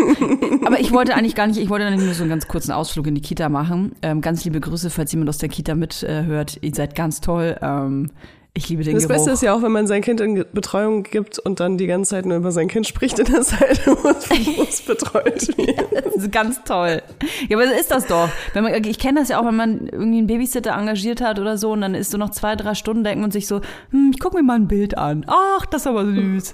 Aber 0.66 0.80
ich 0.80 0.92
wollte 0.92 1.16
eigentlich 1.16 1.36
gar 1.36 1.48
nicht, 1.48 1.58
ich 1.60 1.70
wollte 1.70 1.86
eigentlich 1.86 2.06
nur 2.06 2.14
so 2.14 2.24
einen 2.24 2.30
ganz 2.30 2.48
kurzen 2.48 2.72
Ausflug 2.72 3.08
in 3.08 3.16
die 3.16 3.22
Kita 3.22 3.50
machen. 3.50 3.94
Ähm, 4.02 4.22
ganz 4.22 4.44
liebe 4.46 4.60
Grüße, 4.60 4.90
falls 4.90 5.12
jemand 5.12 5.30
aus 5.30 5.38
der 5.38 5.50
Kita 5.50 5.76
mithört. 5.76 6.58
Ihr 6.62 6.74
seid 6.76 6.96
ganz 6.96 7.22
toll. 7.22 7.58
Ähm, 7.62 8.12
ich 8.54 8.68
liebe 8.68 8.84
den 8.84 8.96
Das 8.96 9.04
Geruch. 9.04 9.16
Beste 9.16 9.32
ist 9.32 9.42
ja 9.44 9.54
auch, 9.54 9.62
wenn 9.62 9.72
man 9.72 9.88
sein 9.88 10.02
Kind 10.02 10.20
in 10.20 10.46
Betreuung 10.52 11.04
gibt 11.04 11.40
und 11.40 11.62
dann 11.62 11.78
die 11.78 11.88
ganze 11.88 12.12
Zeit 12.12 12.26
nur 12.26 12.36
über 12.36 12.52
sein 12.52 12.68
Kind 12.68 12.86
spricht 12.86 13.18
in 13.18 13.26
der 13.26 13.42
Zeit, 13.44 13.88
wo 13.88 14.64
es 14.64 14.82
betreut 14.82 15.48
wird. 15.58 16.06
Das 16.06 16.16
ist 16.16 16.32
ganz 16.34 16.62
toll. 16.66 17.02
Ja, 17.48 17.58
aber 17.58 17.68
so 17.68 17.74
ist 17.74 17.92
das 17.92 18.08
doch. 18.08 18.28
Man, 18.54 18.84
ich 18.84 19.00
kenne 19.00 19.22
das 19.22 19.30
ja 19.30 19.40
auch, 19.40 19.46
wenn 19.46 19.56
man 19.56 19.88
irgendwie 19.88 20.18
einen 20.18 20.28
Babysitter 20.28 20.72
engagiert 20.74 21.22
hat 21.22 21.40
oder 21.40 21.58
so 21.58 21.72
und 21.72 21.80
dann 21.80 21.96
ist 21.96 22.12
so 22.12 22.18
noch 22.18 22.32
zwei, 22.32 22.58
drei 22.58 22.76
Stunden, 22.76 23.06
denkt 23.06 23.22
man 23.22 23.32
sich 23.32 23.48
so, 23.48 23.62
hm, 23.92 24.12
ich 24.14 24.20
gucke 24.20 24.36
mir 24.36 24.44
mal 24.44 24.56
ein 24.56 24.68
Bild 24.68 24.98
an. 24.98 25.26
Ach, 25.28 25.66
das 25.68 25.84
ist 25.84 25.88
aber 25.88 26.06
süß. 26.06 26.54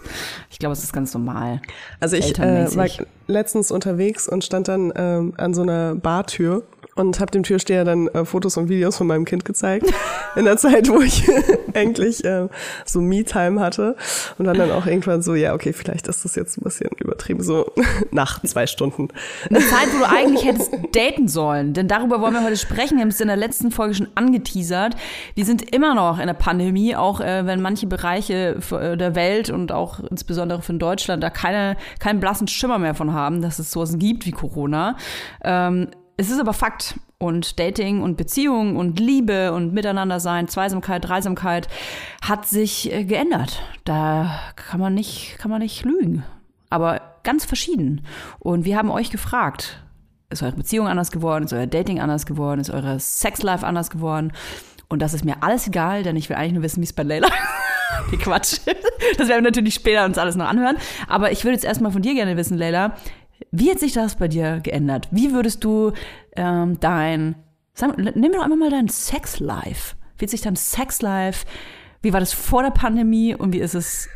Ich 0.51 0.59
glaube, 0.59 0.73
es 0.73 0.83
ist 0.83 0.93
ganz 0.93 1.15
normal. 1.15 1.61
Also 1.99 2.15
ich 2.15 2.37
äh, 2.37 2.75
war 2.75 2.87
letztens 3.25 3.71
unterwegs 3.71 4.27
und 4.29 4.43
stand 4.43 4.67
dann 4.67 4.93
ähm, 4.95 5.33
an 5.37 5.55
so 5.55 5.63
einer 5.63 5.95
Bartür 5.95 6.63
und 6.97 7.19
habe 7.19 7.31
dem 7.31 7.43
Türsteher 7.43 7.85
dann 7.85 8.07
äh, 8.07 8.25
Fotos 8.25 8.57
und 8.57 8.69
Videos 8.69 8.97
von 8.97 9.07
meinem 9.07 9.25
Kind 9.25 9.45
gezeigt. 9.45 9.87
In 10.35 10.45
der 10.45 10.57
Zeit, 10.57 10.89
wo 10.89 10.99
ich 11.01 11.23
eigentlich 11.73 12.23
äh, 12.25 12.47
so 12.85 13.01
Me-Time 13.01 13.59
hatte. 13.59 13.95
Und 14.37 14.45
dann 14.45 14.57
dann 14.57 14.71
auch 14.71 14.85
irgendwann 14.85 15.21
so, 15.21 15.35
ja, 15.35 15.53
okay, 15.53 15.73
vielleicht 15.73 16.07
ist 16.07 16.25
das 16.25 16.35
jetzt 16.35 16.57
ein 16.57 16.63
bisschen 16.63 16.89
übertrieben, 16.99 17.43
so 17.43 17.71
nach 18.11 18.41
zwei 18.43 18.67
Stunden. 18.67 19.09
Eine 19.49 19.59
Zeit, 19.59 19.87
wo 19.93 19.99
du 19.99 20.09
eigentlich 20.09 20.45
hättest 20.45 20.71
daten 20.93 21.27
sollen. 21.27 21.73
Denn 21.73 21.87
darüber 21.87 22.21
wollen 22.21 22.33
wir 22.33 22.43
heute 22.43 22.57
sprechen. 22.57 22.97
Wir 22.97 23.01
haben 23.01 23.09
es 23.09 23.21
in 23.21 23.27
der 23.27 23.37
letzten 23.37 23.71
Folge 23.71 23.95
schon 23.95 24.07
angeteasert. 24.15 24.95
Wir 25.35 25.45
sind 25.45 25.73
immer 25.73 25.93
noch 25.95 26.19
in 26.19 26.27
der 26.27 26.33
Pandemie, 26.33 26.95
auch 26.95 27.21
äh, 27.21 27.45
wenn 27.45 27.61
manche 27.61 27.87
Bereiche 27.87 28.57
äh, 28.71 28.97
der 28.97 29.15
Welt 29.15 29.49
und 29.49 29.71
auch 29.71 29.99
insbesondere 29.99 30.61
von 30.61 30.79
Deutschland 30.79 31.23
da 31.23 31.29
keine, 31.29 31.77
keinen 31.99 32.19
blassen 32.19 32.47
Schimmer 32.47 32.79
mehr 32.79 32.95
von 32.95 33.13
haben, 33.13 33.41
dass 33.41 33.59
es 33.59 33.71
sowas 33.71 33.97
gibt 33.97 34.25
wie 34.25 34.31
Corona. 34.31 34.97
Ähm, 35.43 35.89
es 36.17 36.31
ist 36.31 36.39
aber 36.39 36.53
Fakt. 36.53 36.99
Und 37.19 37.59
Dating 37.59 38.03
und 38.03 38.15
Beziehung 38.15 38.75
und 38.75 38.99
Liebe 38.99 39.51
und 39.53 39.73
Miteinander 39.73 40.19
sein, 40.19 40.47
Zweisamkeit, 40.47 41.07
Dreisamkeit 41.07 41.67
hat 42.21 42.45
sich 42.45 42.91
äh, 42.93 43.05
geändert. 43.05 43.63
Da 43.85 44.39
kann 44.55 44.79
man 44.79 44.93
nicht, 44.93 45.37
kann 45.39 45.49
man 45.49 45.61
nicht 45.61 45.83
lügen. 45.83 46.23
Aber 46.69 47.01
ganz 47.23 47.45
verschieden. 47.45 48.05
Und 48.39 48.65
wir 48.65 48.77
haben 48.77 48.91
euch 48.91 49.09
gefragt, 49.09 49.83
ist 50.29 50.43
eure 50.43 50.57
Beziehung 50.57 50.87
anders 50.87 51.09
geworden? 51.09 51.45
Ist 51.45 51.53
euer 51.53 51.65
Dating 51.65 51.99
anders 51.99 52.25
geworden? 52.25 52.59
Ist 52.59 52.69
eure 52.69 52.99
Sexlife 52.99 53.65
anders 53.65 53.89
geworden? 53.89 54.31
Und 54.89 55.01
das 55.01 55.13
ist 55.13 55.25
mir 55.25 55.41
alles 55.41 55.67
egal, 55.67 56.03
denn 56.03 56.15
ich 56.15 56.29
will 56.29 56.35
eigentlich 56.35 56.53
nur 56.53 56.63
wissen, 56.63 56.81
wie 56.81 56.85
es 56.85 56.93
bei 56.93 57.03
Leila 57.03 57.29
Die 58.11 58.17
Quatsch. 58.17 58.59
Das 59.17 59.27
werden 59.27 59.43
wir 59.43 59.51
natürlich 59.51 59.73
später 59.73 60.05
uns 60.05 60.17
alles 60.17 60.35
noch 60.35 60.47
anhören. 60.47 60.77
Aber 61.07 61.31
ich 61.31 61.43
würde 61.43 61.53
jetzt 61.55 61.65
erstmal 61.65 61.91
von 61.91 62.01
dir 62.01 62.13
gerne 62.13 62.37
wissen, 62.37 62.57
Leila, 62.57 62.95
wie 63.51 63.71
hat 63.71 63.79
sich 63.79 63.93
das 63.93 64.15
bei 64.15 64.27
dir 64.27 64.59
geändert? 64.61 65.07
Wie 65.11 65.33
würdest 65.33 65.63
du 65.63 65.93
ähm, 66.35 66.79
dein, 66.79 67.35
sag, 67.73 67.97
nimm 67.97 68.31
doch 68.31 68.43
einmal 68.43 68.57
mal 68.57 68.69
dein 68.69 68.87
Sexlife. 68.87 69.95
Wie 70.17 70.25
hat 70.25 70.29
sich 70.29 70.41
dein 70.41 70.55
Sexlife, 70.55 71.45
wie 72.01 72.13
war 72.13 72.19
das 72.19 72.33
vor 72.33 72.63
der 72.63 72.71
Pandemie 72.71 73.35
und 73.35 73.53
wie 73.53 73.59
ist 73.59 73.75
es 73.75 74.07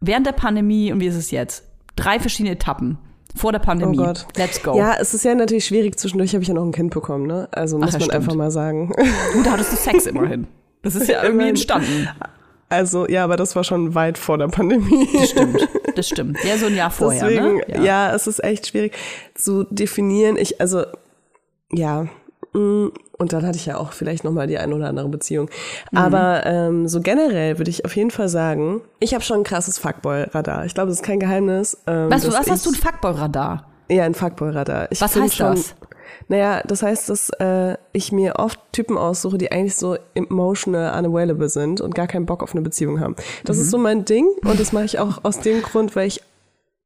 während 0.00 0.26
der 0.26 0.32
Pandemie 0.32 0.92
und 0.92 1.00
wie 1.00 1.06
ist 1.06 1.16
es 1.16 1.30
jetzt? 1.30 1.64
Drei 1.96 2.20
verschiedene 2.20 2.54
Etappen. 2.54 2.98
Vor 3.34 3.52
der 3.52 3.58
Pandemie. 3.58 3.98
Oh 3.98 4.04
Gott. 4.04 4.26
Let's 4.36 4.62
go. 4.62 4.76
Ja, 4.78 4.94
es 4.98 5.12
ist 5.12 5.24
ja 5.24 5.34
natürlich 5.34 5.66
schwierig. 5.66 5.98
Zwischendurch 5.98 6.32
habe 6.32 6.42
ich 6.42 6.48
ja 6.48 6.54
noch 6.54 6.64
ein 6.64 6.72
Kind 6.72 6.94
bekommen, 6.94 7.26
ne? 7.26 7.48
Also 7.52 7.76
muss 7.78 7.88
ja, 7.88 7.98
man 7.98 8.00
stimmt. 8.00 8.14
einfach 8.14 8.34
mal 8.34 8.50
sagen. 8.50 8.92
Und 9.36 9.44
da 9.44 9.52
hattest 9.52 9.72
du 9.72 9.76
Sex 9.76 10.06
immerhin. 10.06 10.46
Das 10.82 10.94
ist 10.94 11.08
ja 11.08 11.22
irgendwie 11.24 11.48
entstanden. 11.48 12.08
Also 12.68 13.06
ja, 13.08 13.24
aber 13.24 13.36
das 13.36 13.54
war 13.54 13.64
schon 13.64 13.94
weit 13.94 14.18
vor 14.18 14.38
der 14.38 14.48
Pandemie. 14.48 15.08
Das 15.12 15.30
stimmt. 15.30 15.68
Das 15.96 16.08
stimmt. 16.08 16.36
Ja, 16.44 16.58
so 16.58 16.66
ein 16.66 16.74
Jahr 16.74 16.90
vorher. 16.90 17.26
Deswegen, 17.26 17.56
ne? 17.56 17.82
ja. 17.82 18.14
es 18.14 18.26
ist 18.26 18.44
echt 18.44 18.66
schwierig 18.66 18.94
zu 19.34 19.64
definieren. 19.64 20.36
Ich, 20.36 20.60
also, 20.60 20.84
ja. 21.72 22.06
mm, 22.52 22.88
Und 23.16 23.32
dann 23.32 23.46
hatte 23.46 23.56
ich 23.56 23.64
ja 23.64 23.78
auch 23.78 23.92
vielleicht 23.92 24.22
noch 24.22 24.32
mal 24.32 24.46
die 24.46 24.58
ein 24.58 24.74
oder 24.74 24.88
andere 24.88 25.08
Beziehung. 25.08 25.48
Mhm. 25.90 25.98
Aber 25.98 26.44
ähm, 26.44 26.86
so 26.86 27.00
generell 27.00 27.56
würde 27.56 27.70
ich 27.70 27.86
auf 27.86 27.96
jeden 27.96 28.10
Fall 28.10 28.28
sagen, 28.28 28.82
ich 29.00 29.14
habe 29.14 29.24
schon 29.24 29.38
ein 29.38 29.44
krasses 29.44 29.78
Fuckboy-Radar. 29.78 30.66
Ich 30.66 30.74
glaube, 30.74 30.90
das 30.90 30.98
ist 30.98 31.02
kein 31.02 31.18
Geheimnis. 31.18 31.78
Ähm, 31.86 32.10
Was, 32.10 32.30
was 32.30 32.50
hast 32.50 32.66
du 32.66 32.70
ein 32.72 32.74
Fuckboy-Radar? 32.74 33.64
Ja, 33.88 34.04
ein 34.04 34.12
Fuckboy-Radar. 34.14 34.88
Was 34.98 35.16
heißt 35.16 35.40
das? 35.40 35.74
Naja, 36.28 36.62
das 36.66 36.82
heißt, 36.82 37.08
dass 37.08 37.30
äh, 37.38 37.76
ich 37.92 38.10
mir 38.12 38.34
oft 38.36 38.58
Typen 38.72 38.98
aussuche, 38.98 39.38
die 39.38 39.52
eigentlich 39.52 39.76
so 39.76 39.96
emotional 40.14 40.98
unavailable 40.98 41.48
sind 41.48 41.80
und 41.80 41.94
gar 41.94 42.06
keinen 42.08 42.26
Bock 42.26 42.42
auf 42.42 42.52
eine 42.52 42.62
Beziehung 42.62 43.00
haben. 43.00 43.14
Das 43.44 43.56
Mhm. 43.56 43.62
ist 43.62 43.70
so 43.70 43.78
mein 43.78 44.04
Ding 44.04 44.26
und 44.44 44.58
das 44.58 44.72
mache 44.72 44.84
ich 44.86 44.98
auch 44.98 45.24
aus 45.24 45.38
dem 45.40 45.62
Grund, 45.62 45.94
weil 45.94 46.08
ich 46.08 46.22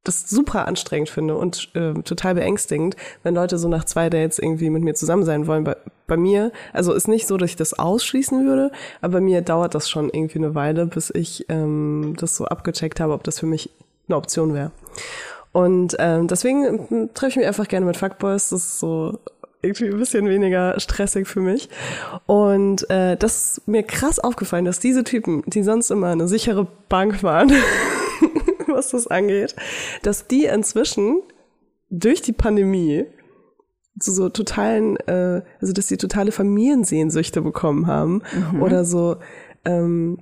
das 0.03 0.27
super 0.29 0.67
anstrengend 0.67 1.09
finde 1.09 1.35
und 1.37 1.69
äh, 1.75 1.93
total 2.01 2.33
beängstigend, 2.35 2.95
wenn 3.21 3.35
Leute 3.35 3.59
so 3.59 3.67
nach 3.67 3.83
zwei 3.85 4.09
Dates 4.09 4.39
irgendwie 4.39 4.71
mit 4.71 4.83
mir 4.83 4.95
zusammen 4.95 5.23
sein 5.23 5.45
wollen. 5.45 5.63
Bei, 5.63 5.75
bei 6.07 6.17
mir, 6.17 6.51
also 6.73 6.93
ist 6.93 7.07
nicht 7.07 7.27
so, 7.27 7.37
dass 7.37 7.51
ich 7.51 7.55
das 7.55 7.77
ausschließen 7.77 8.45
würde, 8.47 8.71
aber 9.01 9.13
bei 9.13 9.21
mir 9.21 9.41
dauert 9.43 9.75
das 9.75 9.89
schon 9.89 10.09
irgendwie 10.09 10.39
eine 10.39 10.55
Weile, 10.55 10.87
bis 10.87 11.11
ich 11.13 11.45
ähm, 11.49 12.15
das 12.19 12.35
so 12.35 12.45
abgecheckt 12.45 12.99
habe, 12.99 13.13
ob 13.13 13.23
das 13.23 13.39
für 13.39 13.45
mich 13.45 13.69
eine 14.07 14.17
Option 14.17 14.55
wäre. 14.55 14.71
Und 15.51 15.95
ähm, 15.99 16.27
deswegen 16.27 16.87
ähm, 16.89 17.09
treffe 17.13 17.31
ich 17.31 17.37
mich 17.37 17.47
einfach 17.47 17.67
gerne 17.67 17.85
mit 17.85 17.97
Fuckboys. 17.97 18.49
Das 18.49 18.61
ist 18.63 18.79
so 18.79 19.19
irgendwie 19.61 19.89
ein 19.89 19.97
bisschen 19.97 20.27
weniger 20.27 20.79
stressig 20.79 21.27
für 21.27 21.41
mich. 21.41 21.69
Und 22.25 22.89
äh, 22.89 23.15
das 23.17 23.57
ist 23.57 23.67
mir 23.67 23.83
krass 23.83 24.19
aufgefallen, 24.19 24.65
dass 24.65 24.79
diese 24.79 25.03
Typen, 25.03 25.43
die 25.45 25.63
sonst 25.63 25.91
immer 25.91 26.07
eine 26.07 26.27
sichere 26.27 26.67
Bank 26.89 27.21
waren, 27.23 27.51
was 28.67 28.91
das 28.91 29.07
angeht, 29.07 29.55
dass 30.03 30.27
die 30.27 30.45
inzwischen 30.45 31.21
durch 31.89 32.21
die 32.21 32.33
Pandemie 32.33 33.05
zu 33.99 34.11
so 34.11 34.29
totalen, 34.29 34.95
äh, 35.07 35.41
also 35.59 35.73
dass 35.73 35.87
sie 35.87 35.97
totale 35.97 36.31
Familiensehnsüchte 36.31 37.41
bekommen 37.41 37.87
haben 37.87 38.23
oder 38.59 38.85
so, 38.85 39.17
ähm, 39.65 40.17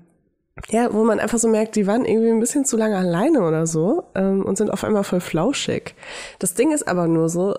ja, 0.67 0.93
wo 0.93 1.03
man 1.03 1.19
einfach 1.19 1.39
so 1.39 1.47
merkt, 1.47 1.75
die 1.75 1.87
waren 1.87 2.05
irgendwie 2.05 2.29
ein 2.29 2.39
bisschen 2.39 2.65
zu 2.65 2.77
lange 2.77 2.97
alleine 2.97 3.41
oder 3.41 3.65
so 3.65 4.03
ähm, 4.15 4.45
und 4.45 4.57
sind 4.57 4.71
auf 4.71 4.83
einmal 4.83 5.03
voll 5.03 5.21
flauschig. 5.21 5.95
Das 6.39 6.53
Ding 6.53 6.71
ist 6.71 6.87
aber 6.87 7.07
nur 7.07 7.29
so, 7.29 7.55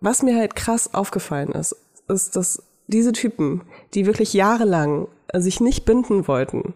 was 0.00 0.22
mir 0.22 0.36
halt 0.36 0.56
krass 0.56 0.94
aufgefallen 0.94 1.52
ist, 1.52 1.76
ist, 2.08 2.36
dass 2.36 2.62
diese 2.86 3.12
Typen, 3.12 3.62
die 3.94 4.06
wirklich 4.06 4.32
jahrelang 4.32 5.08
sich 5.34 5.60
nicht 5.60 5.84
binden 5.84 6.28
wollten 6.28 6.74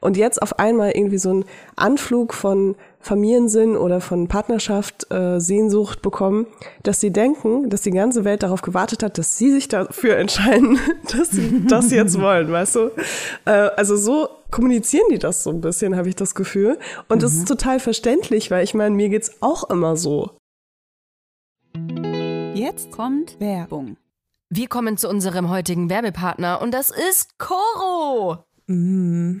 und 0.00 0.16
jetzt 0.16 0.42
auf 0.42 0.58
einmal 0.58 0.90
irgendwie 0.90 1.18
so 1.18 1.30
einen 1.30 1.44
Anflug 1.76 2.34
von 2.34 2.74
Familiensinn 3.02 3.76
oder 3.76 4.00
von 4.00 4.28
Partnerschaft, 4.28 5.10
äh, 5.10 5.40
Sehnsucht 5.40 6.02
bekommen, 6.02 6.46
dass 6.84 7.00
sie 7.00 7.12
denken, 7.12 7.68
dass 7.68 7.82
die 7.82 7.90
ganze 7.90 8.24
Welt 8.24 8.42
darauf 8.42 8.62
gewartet 8.62 9.02
hat, 9.02 9.18
dass 9.18 9.36
sie 9.36 9.50
sich 9.50 9.68
dafür 9.68 10.16
entscheiden, 10.18 10.78
dass 11.16 11.30
sie 11.30 11.66
das 11.66 11.90
jetzt 11.90 12.20
wollen, 12.20 12.50
weißt 12.50 12.76
du? 12.76 12.90
Äh, 13.44 13.50
also 13.76 13.96
so 13.96 14.28
kommunizieren 14.50 15.06
die 15.10 15.18
das 15.18 15.42
so 15.42 15.50
ein 15.50 15.60
bisschen, 15.60 15.96
habe 15.96 16.08
ich 16.08 16.16
das 16.16 16.34
Gefühl. 16.34 16.78
Und 17.08 17.22
das 17.22 17.34
ist 17.34 17.48
total 17.48 17.80
verständlich, 17.80 18.50
weil 18.50 18.62
ich 18.62 18.74
meine, 18.74 18.94
mir 18.94 19.08
geht's 19.08 19.32
auch 19.40 19.68
immer 19.68 19.96
so. 19.96 20.30
Jetzt 22.54 22.92
Kommt 22.92 23.40
Werbung. 23.40 23.96
Wir 24.50 24.68
kommen 24.68 24.98
zu 24.98 25.08
unserem 25.08 25.48
heutigen 25.48 25.88
Werbepartner 25.88 26.60
und 26.60 26.72
das 26.72 26.90
ist 26.90 27.38
Coro. 27.38 28.44
Mm. 28.66 29.40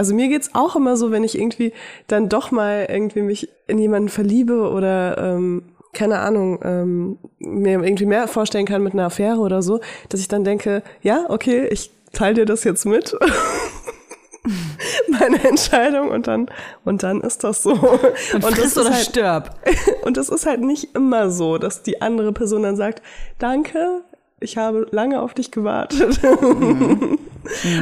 Also 0.00 0.14
mir 0.14 0.28
geht's 0.28 0.54
auch 0.54 0.76
immer 0.76 0.96
so, 0.96 1.10
wenn 1.10 1.24
ich 1.24 1.38
irgendwie 1.38 1.74
dann 2.06 2.30
doch 2.30 2.52
mal 2.52 2.86
irgendwie 2.88 3.20
mich 3.20 3.50
in 3.66 3.76
jemanden 3.76 4.08
verliebe 4.08 4.70
oder 4.70 5.18
ähm, 5.18 5.74
keine 5.92 6.20
Ahnung, 6.20 6.58
ähm, 6.62 7.18
mir 7.38 7.84
irgendwie 7.84 8.06
mehr 8.06 8.26
vorstellen 8.26 8.64
kann 8.64 8.82
mit 8.82 8.94
einer 8.94 9.04
Affäre 9.04 9.40
oder 9.40 9.60
so, 9.60 9.78
dass 10.08 10.20
ich 10.20 10.28
dann 10.28 10.42
denke, 10.42 10.82
ja, 11.02 11.26
okay, 11.28 11.66
ich 11.66 11.90
teile 12.14 12.32
dir 12.32 12.44
das 12.46 12.64
jetzt 12.64 12.86
mit. 12.86 13.14
Meine 15.08 15.44
Entscheidung 15.44 16.08
und 16.08 16.26
dann 16.28 16.46
und 16.86 17.02
dann 17.02 17.20
ist 17.20 17.44
das 17.44 17.62
so. 17.62 17.72
Und, 17.72 18.42
das 18.42 18.54
Friss 18.54 18.64
ist 18.64 18.78
oder 18.78 18.94
halt, 18.94 19.04
stirb. 19.04 19.54
und 20.06 20.16
es 20.16 20.30
ist 20.30 20.46
halt 20.46 20.62
nicht 20.62 20.96
immer 20.96 21.28
so, 21.28 21.58
dass 21.58 21.82
die 21.82 22.00
andere 22.00 22.32
Person 22.32 22.62
dann 22.62 22.76
sagt, 22.76 23.02
danke, 23.38 24.00
ich 24.40 24.56
habe 24.56 24.86
lange 24.92 25.20
auf 25.20 25.34
dich 25.34 25.50
gewartet. 25.50 26.20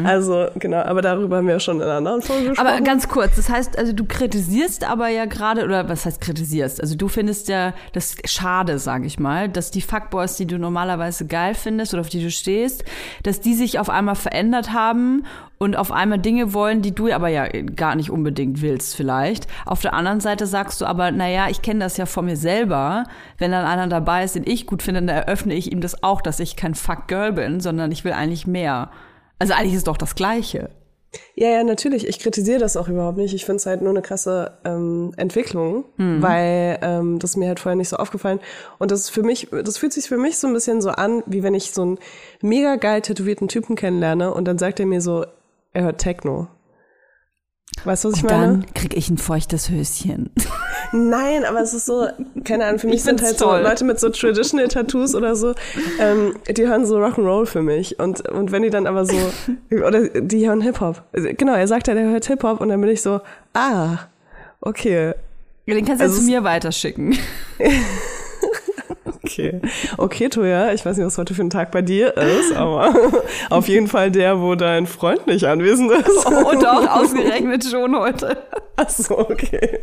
Also, 0.05 0.49
genau, 0.57 0.83
aber 0.83 1.03
darüber 1.03 1.39
haben 1.39 1.47
wir 1.47 1.55
ja 1.55 1.61
schon 1.61 1.77
in 1.77 1.83
einer 1.83 1.97
anderen 1.97 2.23
Folge 2.23 2.51
gesprochen. 2.51 2.67
Aber 2.67 2.81
ganz 2.81 3.09
kurz, 3.09 3.37
das 3.37 3.49
heißt, 3.49 3.79
also 3.79 3.93
du 3.93 4.05
kritisierst 4.05 4.89
aber 4.89 5.09
ja 5.09 5.25
gerade, 5.25 5.65
oder 5.65 5.89
was 5.89 6.07
heißt 6.07 6.21
kritisierst? 6.21 6.81
Also 6.81 6.97
du 6.97 7.09
findest 7.09 7.49
ja 7.49 7.75
das 7.93 8.17
schade, 8.25 8.79
sage 8.79 9.07
ich 9.07 9.19
mal, 9.19 9.49
dass 9.49 9.71
die 9.71 9.83
Fuckboys, 9.83 10.37
die 10.37 10.47
du 10.47 10.59
normalerweise 10.59 11.27
geil 11.27 11.55
findest 11.55 11.95
oder 11.95 12.01
auf 12.03 12.09
die 12.09 12.23
du 12.23 12.31
stehst, 12.31 12.85
dass 13.23 13.41
die 13.41 13.55
sich 13.55 13.79
auf 13.79 13.91
einmal 13.91 14.15
verändert 14.15 14.73
haben 14.73 15.25
und 15.59 15.77
auf 15.77 15.91
einmal 15.91 16.19
Dinge 16.19 16.55
wollen, 16.55 16.83
die 16.83 16.95
du 16.95 17.13
aber 17.13 17.29
ja 17.29 17.47
gar 17.49 17.97
nicht 17.97 18.11
unbedingt 18.11 18.63
willst 18.63 18.95
vielleicht. 18.95 19.49
Auf 19.67 19.81
der 19.81 19.93
anderen 19.93 20.21
Seite 20.21 20.47
sagst 20.47 20.81
du 20.81 20.87
aber, 20.87 21.11
naja, 21.11 21.49
ich 21.51 21.63
kenne 21.63 21.81
das 21.81 21.97
ja 21.97 22.07
von 22.07 22.27
mir 22.27 22.37
selber. 22.37 23.05
Wenn 23.39 23.51
dann 23.51 23.67
einer 23.67 23.89
dabei 23.89 24.25
ist, 24.25 24.37
den 24.37 24.47
ich 24.47 24.67
gut 24.67 24.83
finde, 24.83 25.03
dann 25.03 25.09
eröffne 25.09 25.55
ich 25.55 25.73
ihm 25.73 25.81
das 25.81 26.03
auch, 26.03 26.21
dass 26.21 26.39
ich 26.39 26.57
kein 26.57 26.75
Fuckgirl 26.75 27.33
bin, 27.33 27.61
sondern 27.61 27.91
ich 27.91 28.05
will 28.05 28.13
eigentlich 28.13 28.47
mehr. 28.47 28.91
Also 29.39 29.55
eigentlich 29.55 29.75
ist 29.75 29.87
doch 29.87 29.97
das 29.97 30.15
Gleiche. 30.15 30.71
Ja, 31.35 31.49
ja, 31.49 31.65
natürlich. 31.65 32.07
Ich 32.07 32.19
kritisiere 32.19 32.59
das 32.59 32.77
auch 32.77 32.89
überhaupt 32.89 33.17
nicht. 33.17 33.33
Ich 33.33 33.47
finde 33.47 33.57
es 33.57 33.67
halt 33.67 33.81
nur 33.81 33.91
eine 33.91 34.03
krasse 34.03 34.59
ähm, 34.65 35.13
Entwicklung, 35.17 35.85
weil 35.97 36.79
ähm, 36.83 37.19
das 37.19 37.31
ist 37.31 37.37
mir 37.37 37.49
halt 37.49 37.61
vorher 37.61 37.77
nicht 37.77 37.89
so 37.89 37.97
aufgefallen. 37.97 38.41
Und 38.79 38.91
das 38.91 39.01
ist 39.01 39.11
für 39.11 39.23
mich, 39.23 39.49
das 39.51 39.79
fühlt 39.79 39.93
sich 39.93 40.07
für 40.07 40.19
mich 40.19 40.39
so 40.39 40.47
ein 40.47 40.53
bisschen 40.53 40.83
so 40.83 40.91
an, 40.91 41.23
wie 41.27 41.43
wenn 41.43 41.55
ich 41.55 41.73
so 41.73 41.83
einen 41.83 41.99
mega 42.43 42.77
geil 42.77 43.01
tätowierten 43.01 43.49
Typen 43.49 43.75
kennenlerne 43.75 44.35
und 44.35 44.45
dann 44.47 44.59
sagt 44.59 44.81
er 44.81 44.87
mir 44.87 45.01
so, 45.01 45.25
er 45.73 45.85
hört 45.85 45.99
Techno. 45.99 46.49
Weißt 47.85 48.05
du, 48.05 48.09
was 48.11 48.17
ich 48.19 48.25
Und 48.25 48.31
meine? 48.31 48.47
dann 48.47 48.75
krieg 48.75 48.97
ich 48.97 49.09
ein 49.09 49.19
feuchtes 49.19 49.71
Höschen. 49.71 50.31
Nein, 50.93 51.45
aber 51.45 51.61
es 51.61 51.75
ist 51.75 51.87
so, 51.87 52.07
keine 52.45 52.65
Ahnung, 52.65 52.79
für 52.81 52.87
mich 52.89 53.03
sind 53.03 53.23
halt 53.23 53.39
toll. 53.39 53.63
so 53.63 53.69
Leute 53.69 53.85
mit 53.85 54.01
so 54.01 54.09
Traditional 54.09 54.69
Tattoos 54.69 55.15
oder 55.15 55.37
so, 55.37 55.55
ähm, 56.01 56.35
die 56.49 56.67
hören 56.67 56.87
so 56.87 56.97
Rock'n'Roll 56.99 57.47
für 57.47 57.63
mich. 57.63 57.99
Und, 58.01 58.27
und 58.29 58.51
wenn 58.53 58.63
die 58.63 58.71
dann 58.71 58.87
aber 58.87 59.05
so, 59.05 59.17
oder 59.87 60.09
die 60.09 60.49
hören 60.49 60.61
Hip-Hop. 60.63 61.03
Genau, 61.13 61.55
er 61.55 61.69
sagt 61.69 61.87
ja, 61.89 61.95
der 61.95 62.05
hört 62.11 62.27
Hip-Hop 62.27 62.61
und 62.61 62.69
dann 62.71 62.81
bin 62.81 62.91
ich 62.91 63.03
so, 63.03 63.21
ah, 63.55 63.99
okay, 64.61 65.15
Den 65.67 65.85
kannst 65.85 66.01
du 66.01 66.05
Also 66.05 66.17
ja 66.17 66.21
zu 66.21 66.27
mir 66.27 66.45
weiterschicken. 66.45 67.17
okay. 69.39 69.61
Okay, 69.97 70.29
Toja, 70.29 70.73
ich 70.73 70.85
weiß 70.85 70.97
nicht, 70.97 71.07
was 71.07 71.19
heute 71.19 71.35
für 71.35 71.43
ein 71.43 71.51
Tag 71.51 71.71
bei 71.71 71.83
dir 71.83 72.17
ist, 72.17 72.55
aber 72.55 72.95
auf 73.51 73.69
jeden 73.69 73.89
Fall 73.89 74.11
der, 74.11 74.41
wo 74.41 74.55
dein 74.55 74.87
Freund 74.87 75.27
nicht 75.27 75.45
anwesend 75.45 75.91
ist. 75.93 76.27
Und 76.27 76.67
auch 76.67 76.87
ausgerechnet 77.03 77.65
schon 77.65 77.97
heute. 77.99 78.37
Ach 78.77 78.89
so, 78.89 79.19
okay. 79.19 79.79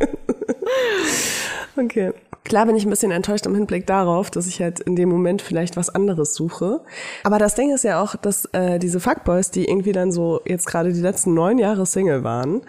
Okay. 1.76 2.12
Klar 2.44 2.66
bin 2.66 2.76
ich 2.76 2.86
ein 2.86 2.90
bisschen 2.90 3.10
enttäuscht 3.10 3.44
im 3.46 3.56
Hinblick 3.56 3.88
darauf, 3.88 4.30
dass 4.30 4.46
ich 4.46 4.62
halt 4.62 4.78
in 4.78 4.94
dem 4.94 5.08
Moment 5.08 5.42
vielleicht 5.42 5.76
was 5.76 5.90
anderes 5.90 6.34
suche. 6.34 6.80
Aber 7.24 7.40
das 7.40 7.56
Ding 7.56 7.74
ist 7.74 7.82
ja 7.82 8.00
auch, 8.00 8.14
dass 8.14 8.44
äh, 8.52 8.78
diese 8.78 9.00
Fuckboys, 9.00 9.50
die 9.50 9.64
irgendwie 9.64 9.90
dann 9.90 10.12
so 10.12 10.40
jetzt 10.46 10.66
gerade 10.66 10.92
die 10.92 11.00
letzten 11.00 11.34
neun 11.34 11.58
Jahre 11.58 11.86
Single 11.86 12.22
waren, 12.22 12.62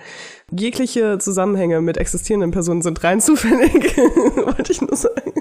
jegliche 0.49 1.19
Zusammenhänge 1.19 1.81
mit 1.81 1.97
existierenden 1.97 2.49
Personen 2.49 2.81
sind 2.81 3.03
rein 3.03 3.21
zufällig, 3.21 3.95
wollte 4.45 4.71
ich 4.71 4.81
nur 4.81 4.95
sagen. 4.95 5.33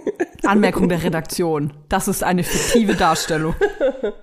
Anmerkung 0.47 0.89
der 0.89 1.03
Redaktion. 1.03 1.73
Das 1.89 2.09
ist 2.09 2.23
eine 2.23 2.45
fiktive 2.45 2.95
Darstellung. 2.95 3.55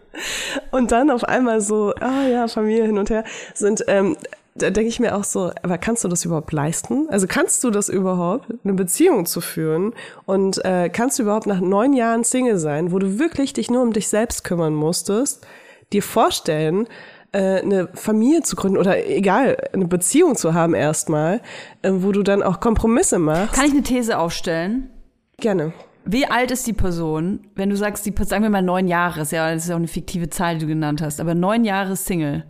Und 0.72 0.92
dann 0.92 1.10
auf 1.10 1.24
einmal 1.24 1.62
so, 1.62 1.94
ah 2.00 2.28
ja, 2.28 2.48
Familie 2.48 2.86
hin 2.86 2.98
und 2.98 3.10
her, 3.10 3.24
sind, 3.54 3.84
ähm, 3.88 4.16
da 4.56 4.70
denke 4.70 4.90
ich 4.90 5.00
mir 5.00 5.16
auch 5.16 5.24
so, 5.24 5.52
aber 5.64 5.78
kannst 5.78 6.04
du 6.04 6.08
das 6.08 6.26
überhaupt 6.26 6.52
leisten? 6.52 7.08
Also 7.10 7.26
kannst 7.28 7.64
du 7.64 7.72
das 7.72 7.90
überhaupt, 7.90 8.48
eine 8.64 8.74
Beziehung 8.74 9.26
zu 9.26 9.42
führen? 9.42 9.94
Und 10.26 10.64
äh, 10.64 10.90
kannst 10.90 11.18
du 11.18 11.24
überhaupt 11.24 11.48
nach 11.48 11.60
neun 11.60 11.94
Jahren 11.94 12.24
Single 12.24 12.60
sein, 12.60 12.92
wo 12.92 13.00
du 13.00 13.18
wirklich 13.18 13.54
dich 13.54 13.72
nur 13.72 13.82
um 13.82 13.94
dich 13.94 14.08
selbst 14.08 14.44
kümmern 14.44 14.76
musstest, 14.76 15.46
dir 15.92 16.04
vorstellen, 16.04 16.88
äh, 17.32 17.62
eine 17.62 17.90
Familie 17.96 18.44
zu 18.44 18.56
gründen 18.56 18.78
oder 18.78 19.08
egal, 19.08 19.58
eine 19.74 19.86
Beziehung 19.86 20.36
zu 20.36 20.54
haben 20.54 20.76
erstmal, 20.76 21.42
äh, 21.82 21.90
wo 21.92 22.12
du 22.12 22.22
dann 22.22 22.44
auch 22.44 22.60
Kompromisse 22.60 23.18
machst? 23.18 23.56
Kann 23.56 23.66
ich 23.66 23.72
eine 23.72 23.84
These 23.84 24.20
aufstellen? 24.20 24.92
Gerne. 25.38 25.74
Wie 26.06 26.26
alt 26.26 26.52
ist 26.52 26.68
die 26.68 26.74
Person, 26.74 27.48
wenn 27.56 27.70
du 27.70 27.78
sagst, 27.78 28.06
die, 28.06 28.13
sagen 28.24 28.44
wir 28.44 28.50
mal 28.50 28.62
neun 28.62 28.88
Jahre, 28.88 29.22
ist 29.22 29.32
ja, 29.32 29.54
das 29.54 29.63
ist 29.63 29.70
ja 29.70 29.76
auch 29.76 29.80
eine 29.80 29.88
fiktive 29.88 30.30
Zahl, 30.30 30.56
die 30.56 30.62
du 30.62 30.68
genannt 30.68 31.02
hast, 31.02 31.22
aber 31.22 31.34
neun 31.34 31.63
Jahre 31.63 31.96
Single. 31.96 32.46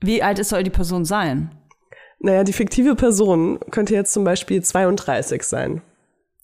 Wie 0.00 0.22
alt 0.22 0.38
ist, 0.38 0.50
soll 0.50 0.62
die 0.62 0.70
Person 0.70 1.04
sein? 1.04 1.50
Naja, 2.20 2.44
die 2.44 2.52
fiktive 2.52 2.94
Person 2.94 3.58
könnte 3.70 3.94
jetzt 3.94 4.12
zum 4.12 4.24
Beispiel 4.24 4.62
32 4.62 5.42
sein. 5.42 5.82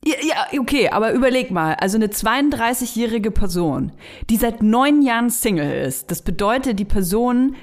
Ja, 0.04 0.14
ja, 0.20 0.58
okay, 0.58 0.88
aber 0.88 1.12
überleg 1.12 1.52
mal, 1.52 1.74
also 1.74 1.96
eine 1.96 2.08
32-jährige 2.08 3.30
Person, 3.30 3.92
die 4.30 4.36
seit 4.36 4.60
neun 4.60 5.02
Jahren 5.02 5.30
Single 5.30 5.70
ist, 5.86 6.10
das 6.10 6.22
bedeutet, 6.22 6.80
die 6.80 6.84
Person 6.84 7.54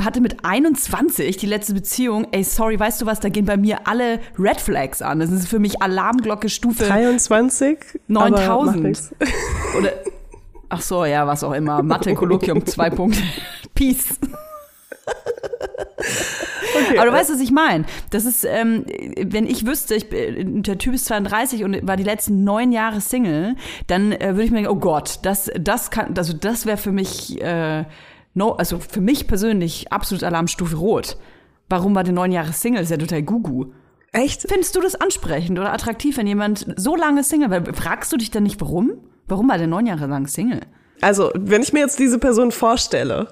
hatte 0.00 0.20
mit 0.20 0.44
21 0.44 1.36
die 1.36 1.46
letzte 1.46 1.74
Beziehung, 1.74 2.28
ey, 2.30 2.44
sorry, 2.44 2.78
weißt 2.78 3.02
du 3.02 3.06
was, 3.06 3.18
da 3.20 3.28
gehen 3.28 3.44
bei 3.44 3.56
mir 3.56 3.88
alle 3.88 4.20
Red 4.38 4.60
Flags 4.60 5.02
an. 5.02 5.18
Das 5.18 5.30
ist 5.32 5.48
für 5.48 5.58
mich 5.58 5.82
Alarmglocke 5.82 6.48
Stufe 6.48 6.84
23? 6.84 7.78
aber 8.08 8.30
macht 8.30 8.30
9000. 8.46 8.82
nix. 8.84 9.12
Oder, 9.78 9.92
ach 10.68 10.80
so, 10.80 11.04
ja, 11.04 11.26
was 11.26 11.42
auch 11.42 11.52
immer. 11.52 11.82
Mathe, 11.82 12.14
Kolloquium, 12.14 12.64
zwei 12.66 12.88
Punkte. 12.90 13.20
Peace. 13.74 14.18
Aber 16.96 17.06
du 17.06 17.12
weißt, 17.12 17.32
was 17.32 17.40
ich 17.40 17.50
meine. 17.50 17.84
Das 18.10 18.24
ist, 18.26 18.44
ähm, 18.44 18.84
wenn 19.20 19.46
ich 19.46 19.66
wüsste, 19.66 19.94
ich, 19.96 20.08
bin- 20.08 20.62
der 20.62 20.78
Typ 20.78 20.94
ist 20.94 21.06
32 21.06 21.64
und 21.64 21.86
war 21.86 21.96
die 21.96 22.04
letzten 22.04 22.44
neun 22.44 22.70
Jahre 22.72 23.00
Single, 23.00 23.56
dann 23.88 24.12
äh, 24.12 24.28
würde 24.34 24.44
ich 24.44 24.50
mir 24.50 24.58
denken, 24.58 24.70
oh 24.72 24.78
Gott, 24.78 25.18
das, 25.22 25.50
das 25.58 25.90
kann, 25.90 26.16
also 26.16 26.32
das 26.32 26.66
wäre 26.66 26.76
für 26.76 26.92
mich, 26.92 27.40
äh, 27.42 27.84
no, 28.34 28.52
also 28.52 28.78
für 28.78 29.00
mich 29.00 29.26
persönlich 29.26 29.92
absolut 29.92 30.24
Alarmstufe 30.24 30.76
Rot. 30.76 31.16
Warum 31.68 31.94
war 31.94 32.04
der 32.04 32.12
neun 32.12 32.32
Jahre 32.32 32.52
Single? 32.52 32.82
Ist 32.82 32.90
ja 32.90 32.96
total 32.96 33.22
gugu. 33.22 33.72
Echt? 34.12 34.42
Findest 34.48 34.76
du 34.76 34.80
das 34.80 34.94
ansprechend 34.94 35.58
oder 35.58 35.72
attraktiv, 35.72 36.16
wenn 36.18 36.26
jemand 36.26 36.66
so 36.76 36.94
lange 36.94 37.24
Single 37.24 37.50
war? 37.50 37.74
Fragst 37.74 38.12
du 38.12 38.16
dich 38.16 38.30
dann 38.30 38.42
nicht, 38.44 38.60
warum? 38.60 38.92
Warum 39.26 39.48
war 39.48 39.58
der 39.58 39.66
neun 39.66 39.86
Jahre 39.86 40.06
lang 40.06 40.26
Single? 40.28 40.60
Also, 41.00 41.30
wenn 41.34 41.62
ich 41.62 41.72
mir 41.72 41.80
jetzt 41.80 41.98
diese 41.98 42.18
Person 42.18 42.52
vorstelle 42.52 43.28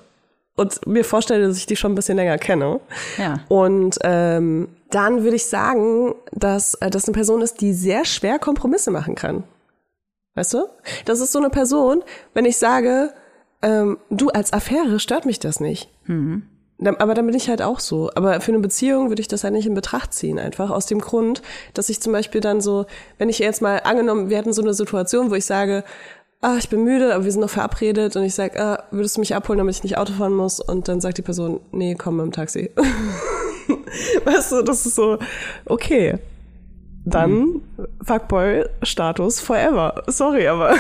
und 0.57 0.87
mir 0.87 1.05
vorstelle, 1.05 1.47
dass 1.47 1.57
ich 1.59 1.67
die 1.67 1.77
schon 1.77 1.93
ein 1.93 1.95
bisschen 1.95 2.17
länger 2.17 2.37
kenne, 2.39 2.81
Ja. 3.19 3.41
und 3.49 3.99
ähm, 4.03 4.69
dann 4.91 5.23
würde 5.23 5.37
ich 5.37 5.47
sagen, 5.47 6.15
dass 6.33 6.75
äh, 6.75 6.91
das 6.91 7.05
eine 7.07 7.15
Person 7.15 7.41
ist, 7.43 7.61
die 7.61 7.73
sehr 7.73 8.05
schwer 8.05 8.39
Kompromisse 8.39 8.91
machen 8.91 9.15
kann. 9.15 9.45
Weißt 10.35 10.55
du? 10.55 10.65
Das 11.05 11.21
ist 11.21 11.33
so 11.33 11.39
eine 11.39 11.51
Person, 11.51 12.03
wenn 12.35 12.45
ich 12.47 12.57
sage, 12.57 13.13
ähm, 13.63 13.99
du 14.11 14.29
als 14.29 14.53
Affäre 14.53 14.99
stört 15.01 15.25
mich 15.27 15.39
das 15.39 15.61
nicht. 15.61 15.89
Dann- 16.07 16.97
Aber 16.97 17.15
dann 17.15 17.27
bin 17.27 17.35
ich 17.37 17.49
halt 17.49 17.63
auch 17.63 17.79
so. 17.81 18.11
Aber 18.15 18.41
für 18.41 18.51
eine 18.53 18.61
Beziehung 18.61 19.09
würde 19.09 19.21
ich 19.23 19.29
das 19.29 19.45
halt 19.45 19.55
nicht 19.55 19.67
in 19.67 19.75
Betracht 19.75 20.13
ziehen, 20.13 20.39
einfach 20.39 20.71
aus 20.71 20.87
dem 20.87 20.99
Grund, 21.01 21.41
dass 21.75 21.89
ich 21.89 22.01
zum 22.01 22.13
Beispiel 22.13 22.41
dann 22.41 22.61
so, 22.61 22.87
wenn 23.19 23.29
ich 23.29 23.39
jetzt 23.39 23.63
mal 23.63 23.79
angenommen, 23.85 24.31
wir 24.31 24.37
hätten 24.39 24.53
so 24.53 24.63
eine 24.63 24.75
Situation, 24.75 25.31
wo 25.31 25.35
ich 25.35 25.45
sage, 25.45 25.85
ah, 26.41 26.57
ich 26.59 26.69
bin 26.69 26.83
müde, 26.83 27.15
aber 27.15 27.25
wir 27.25 27.31
sind 27.31 27.41
noch 27.41 27.51
verabredet 27.51 28.17
und 28.17 28.25
ich 28.25 28.35
sage, 28.35 28.61
ah, 28.61 28.83
würdest 28.91 29.17
du 29.17 29.21
mich 29.21 29.35
abholen, 29.37 29.59
damit 29.59 29.77
ich 29.77 29.85
nicht 29.85 29.97
Auto 29.97 30.13
fahren 30.15 30.35
muss? 30.35 30.59
Und 30.59 30.89
dann 30.89 31.01
sagt 31.01 31.19
die 31.19 31.23
Person, 31.23 31.61
nee, 31.71 31.95
komm 31.95 32.17
mit 32.17 32.27
dem 32.27 32.33
Taxi. 32.33 32.71
weißt 34.25 34.53
du, 34.53 34.63
das 34.63 34.85
ist 34.87 34.97
so, 34.97 35.19
okay. 35.67 36.19
Dann 37.05 37.63
Fuckboy-Status 38.05 39.41
forever. 39.41 40.03
Sorry, 40.07 40.47
aber 40.47 40.75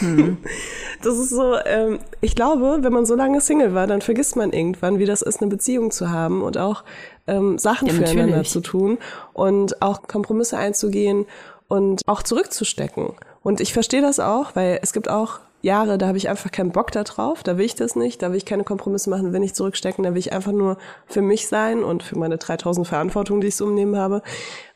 das 1.02 1.18
ist 1.18 1.30
so, 1.30 1.56
ähm, 1.64 2.00
ich 2.20 2.34
glaube, 2.34 2.78
wenn 2.80 2.92
man 2.92 3.06
so 3.06 3.14
lange 3.14 3.40
Single 3.40 3.74
war, 3.74 3.86
dann 3.86 4.00
vergisst 4.00 4.36
man 4.36 4.52
irgendwann, 4.52 4.98
wie 4.98 5.06
das 5.06 5.22
ist, 5.22 5.40
eine 5.40 5.50
Beziehung 5.50 5.90
zu 5.90 6.10
haben 6.10 6.42
und 6.42 6.58
auch 6.58 6.82
ähm, 7.26 7.58
Sachen 7.58 7.88
Ja, 7.88 7.94
füreinander 7.94 8.26
natürlich. 8.26 8.50
zu 8.50 8.60
tun 8.60 8.98
und 9.32 9.80
auch 9.80 10.02
Kompromisse 10.02 10.58
einzugehen 10.58 11.26
und 11.68 12.02
auch 12.06 12.22
zurückzustecken. 12.22 13.12
Und 13.42 13.60
ich 13.60 13.72
verstehe 13.72 14.02
das 14.02 14.18
auch, 14.18 14.56
weil 14.56 14.80
es 14.82 14.92
gibt 14.92 15.08
auch 15.08 15.38
Jahre, 15.62 15.98
da 15.98 16.06
habe 16.06 16.18
ich 16.18 16.28
einfach 16.28 16.50
keinen 16.50 16.72
Bock 16.72 16.90
da 16.90 17.04
drauf, 17.04 17.42
da 17.42 17.58
will 17.58 17.66
ich 17.66 17.74
das 17.74 17.94
nicht, 17.94 18.22
da 18.22 18.30
will 18.30 18.38
ich 18.38 18.46
keine 18.46 18.64
Kompromisse 18.64 19.10
machen, 19.10 19.32
will 19.32 19.40
nicht 19.40 19.54
zurückstecken, 19.54 20.04
da 20.04 20.10
will 20.10 20.18
ich 20.18 20.32
einfach 20.32 20.52
nur 20.52 20.78
für 21.06 21.20
mich 21.20 21.48
sein 21.48 21.84
und 21.84 22.02
für 22.02 22.18
meine 22.18 22.38
3000 22.38 22.86
Verantwortung, 22.86 23.40
die 23.40 23.48
ich 23.48 23.56
so 23.56 23.66
umnehmen 23.66 23.96
habe. 23.96 24.22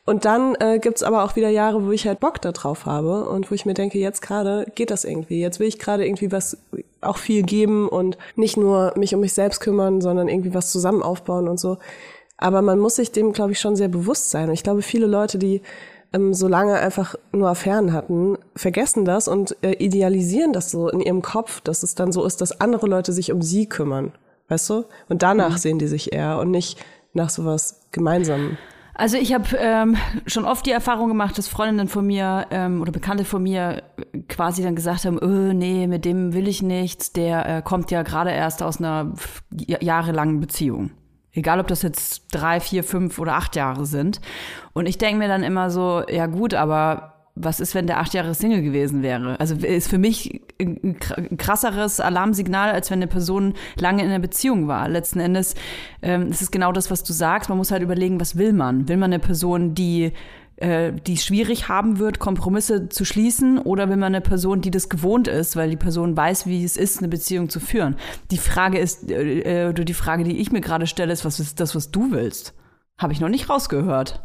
Und 0.06 0.26
dann 0.26 0.54
äh, 0.56 0.78
gibt's 0.78 1.02
aber 1.02 1.24
auch 1.24 1.34
wieder 1.34 1.48
Jahre, 1.48 1.86
wo 1.86 1.90
ich 1.90 2.06
halt 2.06 2.20
Bock 2.20 2.40
da 2.42 2.52
drauf 2.52 2.84
habe 2.84 3.26
und 3.26 3.50
wo 3.50 3.54
ich 3.54 3.64
mir 3.64 3.72
denke, 3.72 3.98
jetzt 3.98 4.20
gerade 4.20 4.66
geht 4.74 4.90
das 4.90 5.04
irgendwie. 5.04 5.40
Jetzt 5.40 5.60
will 5.60 5.66
ich 5.66 5.78
gerade 5.78 6.06
irgendwie 6.06 6.30
was 6.30 6.58
auch 7.00 7.16
viel 7.16 7.42
geben 7.42 7.88
und 7.88 8.18
nicht 8.36 8.58
nur 8.58 8.92
mich 8.96 9.14
um 9.14 9.20
mich 9.22 9.32
selbst 9.32 9.60
kümmern, 9.60 10.02
sondern 10.02 10.28
irgendwie 10.28 10.52
was 10.52 10.70
zusammen 10.70 11.02
aufbauen 11.02 11.48
und 11.48 11.58
so. 11.58 11.78
Aber 12.36 12.60
man 12.60 12.78
muss 12.78 12.96
sich 12.96 13.12
dem, 13.12 13.32
glaube 13.32 13.52
ich, 13.52 13.60
schon 13.60 13.76
sehr 13.76 13.88
bewusst 13.88 14.30
sein. 14.30 14.48
Und 14.48 14.54
ich 14.54 14.62
glaube, 14.62 14.82
viele 14.82 15.06
Leute, 15.06 15.38
die 15.38 15.62
ähm, 16.12 16.34
so 16.34 16.48
lange 16.48 16.74
einfach 16.74 17.14
nur 17.32 17.48
Affären 17.48 17.94
hatten, 17.94 18.36
vergessen 18.54 19.06
das 19.06 19.26
und 19.26 19.56
äh, 19.62 19.72
idealisieren 19.72 20.52
das 20.52 20.70
so 20.70 20.90
in 20.90 21.00
ihrem 21.00 21.22
Kopf, 21.22 21.62
dass 21.62 21.82
es 21.82 21.94
dann 21.94 22.12
so 22.12 22.26
ist, 22.26 22.42
dass 22.42 22.60
andere 22.60 22.88
Leute 22.88 23.14
sich 23.14 23.32
um 23.32 23.40
sie 23.40 23.66
kümmern. 23.66 24.12
Weißt 24.48 24.68
du? 24.68 24.84
Und 25.08 25.22
danach 25.22 25.56
sehen 25.56 25.78
die 25.78 25.86
sich 25.86 26.12
eher 26.12 26.38
und 26.38 26.50
nicht 26.50 26.78
nach 27.14 27.30
sowas 27.30 27.80
Gemeinsamem. 27.92 28.58
Also 28.94 29.16
ich 29.16 29.34
habe 29.34 29.56
ähm, 29.58 29.96
schon 30.26 30.44
oft 30.44 30.64
die 30.66 30.70
Erfahrung 30.70 31.08
gemacht, 31.08 31.36
dass 31.36 31.48
Freundinnen 31.48 31.88
von 31.88 32.06
mir 32.06 32.46
ähm, 32.50 32.80
oder 32.80 32.92
Bekannte 32.92 33.24
von 33.24 33.42
mir 33.42 33.82
quasi 34.28 34.62
dann 34.62 34.76
gesagt 34.76 35.04
haben, 35.04 35.18
öh, 35.20 35.52
nee, 35.52 35.88
mit 35.88 36.04
dem 36.04 36.32
will 36.32 36.46
ich 36.46 36.62
nichts, 36.62 37.12
der 37.12 37.46
äh, 37.46 37.62
kommt 37.62 37.90
ja 37.90 38.02
gerade 38.02 38.30
erst 38.30 38.62
aus 38.62 38.78
einer 38.78 39.12
jahrelangen 39.50 40.38
Beziehung. 40.38 40.92
Egal, 41.32 41.58
ob 41.58 41.66
das 41.66 41.82
jetzt 41.82 42.28
drei, 42.30 42.60
vier, 42.60 42.84
fünf 42.84 43.18
oder 43.18 43.34
acht 43.34 43.56
Jahre 43.56 43.86
sind. 43.86 44.20
Und 44.72 44.86
ich 44.86 44.98
denke 44.98 45.18
mir 45.18 45.28
dann 45.28 45.42
immer 45.42 45.68
so, 45.70 46.04
ja 46.08 46.26
gut, 46.26 46.54
aber 46.54 47.13
was 47.36 47.58
ist, 47.58 47.74
wenn 47.74 47.86
der 47.88 47.98
acht 47.98 48.14
Jahre 48.14 48.32
Single 48.34 48.62
gewesen 48.62 49.02
wäre? 49.02 49.38
Also 49.40 49.56
ist 49.56 49.88
für 49.88 49.98
mich 49.98 50.40
ein 50.60 50.96
kr- 50.98 51.30
ein 51.30 51.36
krasseres 51.36 51.98
Alarmsignal, 51.98 52.70
als 52.70 52.90
wenn 52.90 52.98
eine 52.98 53.08
Person 53.08 53.54
lange 53.76 54.02
in 54.02 54.08
einer 54.08 54.20
Beziehung 54.20 54.68
war. 54.68 54.88
Letzten 54.88 55.18
Endes 55.18 55.54
ähm, 56.00 56.30
ist 56.30 56.42
es 56.42 56.50
genau 56.50 56.70
das, 56.70 56.90
was 56.90 57.02
du 57.02 57.12
sagst. 57.12 57.48
Man 57.48 57.58
muss 57.58 57.72
halt 57.72 57.82
überlegen, 57.82 58.20
was 58.20 58.36
will 58.36 58.52
man? 58.52 58.88
Will 58.88 58.96
man 58.96 59.12
eine 59.12 59.18
Person, 59.18 59.74
die 59.74 60.12
äh, 60.56 60.92
die 60.92 61.14
es 61.14 61.24
schwierig 61.24 61.68
haben 61.68 61.98
wird, 61.98 62.20
Kompromisse 62.20 62.88
zu 62.88 63.04
schließen, 63.04 63.58
oder 63.58 63.88
will 63.88 63.96
man 63.96 64.14
eine 64.14 64.20
Person, 64.20 64.60
die 64.60 64.70
das 64.70 64.88
gewohnt 64.88 65.26
ist, 65.26 65.56
weil 65.56 65.70
die 65.70 65.76
Person 65.76 66.16
weiß, 66.16 66.46
wie 66.46 66.62
es 66.62 66.76
ist, 66.76 66.98
eine 66.98 67.08
Beziehung 67.08 67.48
zu 67.48 67.58
führen? 67.58 67.96
Die 68.30 68.38
Frage 68.38 68.78
ist, 68.78 69.10
äh, 69.10 69.64
äh, 69.64 69.68
oder 69.68 69.84
die 69.84 69.94
Frage, 69.94 70.22
die 70.22 70.38
ich 70.38 70.52
mir 70.52 70.60
gerade 70.60 70.86
stelle, 70.86 71.12
ist, 71.12 71.24
was 71.24 71.40
ist 71.40 71.58
das, 71.58 71.74
was 71.74 71.90
du 71.90 72.12
willst? 72.12 72.54
Habe 72.96 73.12
ich 73.12 73.20
noch 73.20 73.28
nicht 73.28 73.50
rausgehört. 73.50 74.24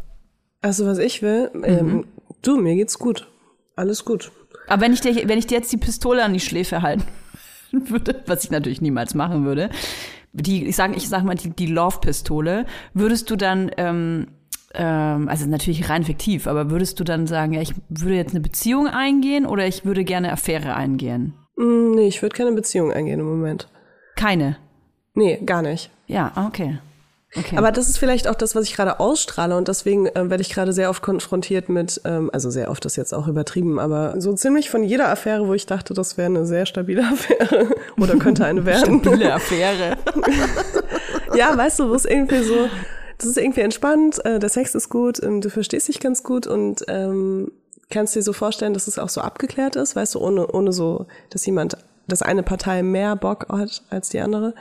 Also 0.62 0.86
was 0.86 0.98
ich 1.00 1.22
will, 1.22 1.50
ähm, 1.64 2.06
du, 2.42 2.58
mir 2.58 2.76
geht's 2.76 3.00
gut. 3.00 3.28
Alles 3.76 4.06
gut. 4.06 4.32
Aber 4.68 4.82
wenn 4.82 4.94
ich 4.94 5.02
dir, 5.02 5.28
wenn 5.28 5.40
ich 5.40 5.48
dir 5.48 5.58
jetzt 5.58 5.72
die 5.72 5.78
Pistole 5.78 6.24
an 6.24 6.34
die 6.34 6.40
Schläfe 6.40 6.82
halten 6.82 7.06
würde, 7.72 8.24
was 8.28 8.44
ich 8.44 8.52
natürlich 8.52 8.82
niemals 8.82 9.16
machen 9.16 9.46
würde, 9.46 9.70
die, 10.32 10.66
ich 10.66 10.76
sage, 10.76 10.96
ich 10.96 11.10
sag 11.10 11.24
mal 11.24 11.36
die, 11.36 11.50
die 11.50 11.66
Love-Pistole, 11.66 12.66
würdest 12.94 13.30
du 13.32 13.36
dann, 13.36 13.72
ähm, 13.78 14.28
ähm, 14.74 15.28
also 15.28 15.48
natürlich 15.48 15.90
rein 15.90 16.04
fiktiv, 16.04 16.46
aber 16.46 16.70
würdest 16.70 17.00
du 17.00 17.04
dann 17.04 17.26
sagen, 17.26 17.54
ja, 17.54 17.62
ich 17.62 17.74
würde 17.90 18.16
jetzt 18.16 18.32
eine 18.32 18.42
Beziehung 18.42 18.88
eingehen 18.88 19.46
oder 19.46 19.66
ich 19.66 19.86
würde 19.86 20.04
gerne 20.04 20.32
Affäre 20.32 20.76
eingehen? 20.76 21.34
Mm, 21.56 21.92
nee, 21.92 22.08
ich 22.08 22.22
würde 22.22 22.36
keine 22.36 22.52
Beziehung 22.52 22.92
eingehen 22.92 23.20
im 23.20 23.28
Moment. 23.28 23.68
Keine. 24.16 24.58
Nee, 25.16 25.42
gar 25.46 25.62
nicht. 25.62 25.90
Ja, 26.08 26.32
ah, 26.36 26.48
okay. 26.48 26.80
Okay. 27.36 27.58
Aber 27.58 27.72
das 27.72 27.90
ist 27.90 28.00
vielleicht 28.00 28.28
auch 28.28 28.34
das, 28.34 28.56
was 28.56 28.64
ich 28.66 28.76
gerade 28.76 29.00
ausstrahle 29.00 29.56
und 29.56 29.68
deswegen 29.68 30.08
äh, 30.08 30.30
werde 30.32 30.42
ich 30.42 30.50
gerade 30.50 30.74
sehr 30.74 30.90
oft 30.90 31.04
konfrontiert 31.04 31.70
mit, 31.70 32.02
ähm, 32.04 32.32
also 32.34 32.50
sehr 32.50 32.72
oft 32.72 32.84
ist 32.86 32.96
jetzt 32.96 33.14
auch 33.14 33.28
übertrieben, 33.28 33.78
aber 33.78 34.20
so 34.20 34.34
ziemlich 34.34 34.72
von 34.72 34.84
jeder 34.84 35.10
Affäre, 35.10 35.48
wo 35.48 35.54
ich 35.54 35.68
dachte, 35.68 35.94
das 35.94 36.18
wäre 36.18 36.26
eine 36.26 36.48
sehr 36.48 36.66
stabile 36.66 37.04
Affäre 37.12 37.70
oder 37.98 38.16
könnte 38.16 38.46
eine 38.46 38.66
werden. 38.66 39.02
Stabile 39.02 39.34
Affäre. 39.34 39.98
ja, 41.36 41.56
weißt 41.56 41.80
du, 41.80 41.90
wo 41.90 41.94
es 41.94 42.06
irgendwie 42.06 42.42
so, 42.42 42.68
das 43.20 43.28
ist 43.30 43.38
irgendwie 43.38 43.62
entspannt, 43.62 44.26
äh, 44.26 44.40
der 44.40 44.50
Sex 44.50 44.74
ist 44.74 44.90
gut, 44.90 45.22
ähm, 45.22 45.42
du 45.42 45.52
verstehst 45.52 45.88
dich 45.88 46.00
ganz 46.00 46.24
gut 46.24 46.48
und 46.48 46.84
ähm, 46.88 47.52
kannst 47.92 48.16
dir 48.16 48.24
so 48.24 48.34
vorstellen, 48.34 48.74
dass 48.74 48.88
es 48.88 48.98
auch 48.98 49.10
so 49.10 49.22
abgeklärt 49.22 49.76
ist, 49.76 49.96
weißt 49.96 50.16
du, 50.16 50.20
ohne, 50.20 50.48
ohne 50.48 50.74
so, 50.74 51.06
dass 51.30 51.46
jemand, 51.46 51.78
dass 52.08 52.24
eine 52.24 52.42
Partei 52.42 52.82
mehr 52.82 53.16
Bock 53.16 53.46
hat 53.50 53.84
als 53.92 54.10
die 54.10 54.20
andere. 54.20 54.56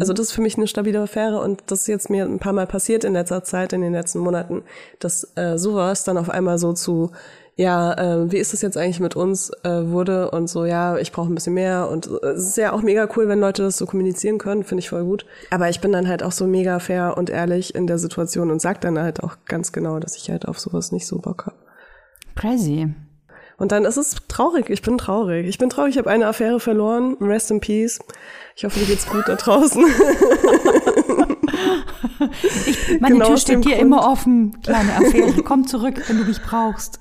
Also 0.00 0.12
das 0.12 0.26
ist 0.26 0.32
für 0.32 0.42
mich 0.42 0.56
eine 0.56 0.66
stabile 0.66 1.00
Affäre 1.00 1.40
und 1.40 1.62
das 1.66 1.80
ist 1.80 1.86
jetzt 1.88 2.10
mir 2.10 2.24
ein 2.24 2.38
paar 2.38 2.52
Mal 2.52 2.66
passiert 2.66 3.04
in 3.04 3.12
letzter 3.12 3.42
Zeit, 3.42 3.72
in 3.72 3.80
den 3.80 3.92
letzten 3.92 4.20
Monaten, 4.20 4.62
dass 4.98 5.32
äh, 5.36 5.58
sowas 5.58 6.04
dann 6.04 6.16
auf 6.16 6.30
einmal 6.30 6.58
so 6.58 6.72
zu, 6.72 7.10
ja, 7.56 7.92
äh, 7.94 8.30
wie 8.30 8.38
ist 8.38 8.54
es 8.54 8.62
jetzt 8.62 8.76
eigentlich 8.76 9.00
mit 9.00 9.16
uns 9.16 9.50
äh, 9.64 9.90
wurde 9.90 10.30
und 10.30 10.48
so, 10.48 10.64
ja, 10.64 10.96
ich 10.98 11.12
brauche 11.12 11.30
ein 11.30 11.34
bisschen 11.34 11.54
mehr 11.54 11.88
und 11.90 12.06
äh, 12.06 12.28
es 12.28 12.48
ist 12.48 12.56
ja 12.56 12.72
auch 12.72 12.82
mega 12.82 13.08
cool, 13.16 13.28
wenn 13.28 13.40
Leute 13.40 13.62
das 13.62 13.76
so 13.76 13.86
kommunizieren 13.86 14.38
können, 14.38 14.64
finde 14.64 14.80
ich 14.80 14.90
voll 14.90 15.04
gut. 15.04 15.26
Aber 15.50 15.68
ich 15.68 15.80
bin 15.80 15.92
dann 15.92 16.08
halt 16.08 16.22
auch 16.22 16.32
so 16.32 16.46
mega 16.46 16.78
fair 16.78 17.16
und 17.16 17.30
ehrlich 17.30 17.74
in 17.74 17.86
der 17.86 17.98
Situation 17.98 18.50
und 18.50 18.60
sag 18.60 18.80
dann 18.80 18.98
halt 18.98 19.22
auch 19.22 19.36
ganz 19.46 19.72
genau, 19.72 19.98
dass 19.98 20.16
ich 20.16 20.30
halt 20.30 20.46
auf 20.46 20.58
sowas 20.58 20.92
nicht 20.92 21.06
so 21.06 21.18
Bock 21.18 21.46
habe. 21.46 21.56
Crazy. 22.36 22.94
Und 23.56 23.72
dann 23.72 23.84
ist 23.84 23.96
es 23.96 24.16
traurig. 24.28 24.68
Ich 24.70 24.82
bin 24.82 24.98
traurig. 24.98 25.46
Ich 25.46 25.58
bin 25.58 25.70
traurig. 25.70 25.92
Ich 25.92 25.98
habe 25.98 26.10
eine 26.10 26.26
Affäre 26.26 26.60
verloren. 26.60 27.16
Rest 27.20 27.50
in 27.50 27.60
peace. 27.60 28.00
Ich 28.56 28.64
hoffe, 28.64 28.78
dir 28.80 28.86
geht's 28.86 29.06
gut 29.06 29.24
da 29.26 29.34
draußen. 29.34 29.84
Meine 33.00 33.14
Genau 33.14 33.26
Tür 33.28 33.36
steht 33.36 33.64
dir 33.64 33.76
immer 33.76 34.08
offen, 34.08 34.60
kleine 34.62 34.94
Affäre. 34.96 35.42
Komm 35.42 35.66
zurück, 35.66 36.00
wenn 36.08 36.18
du 36.18 36.24
mich 36.24 36.40
brauchst. 36.42 37.00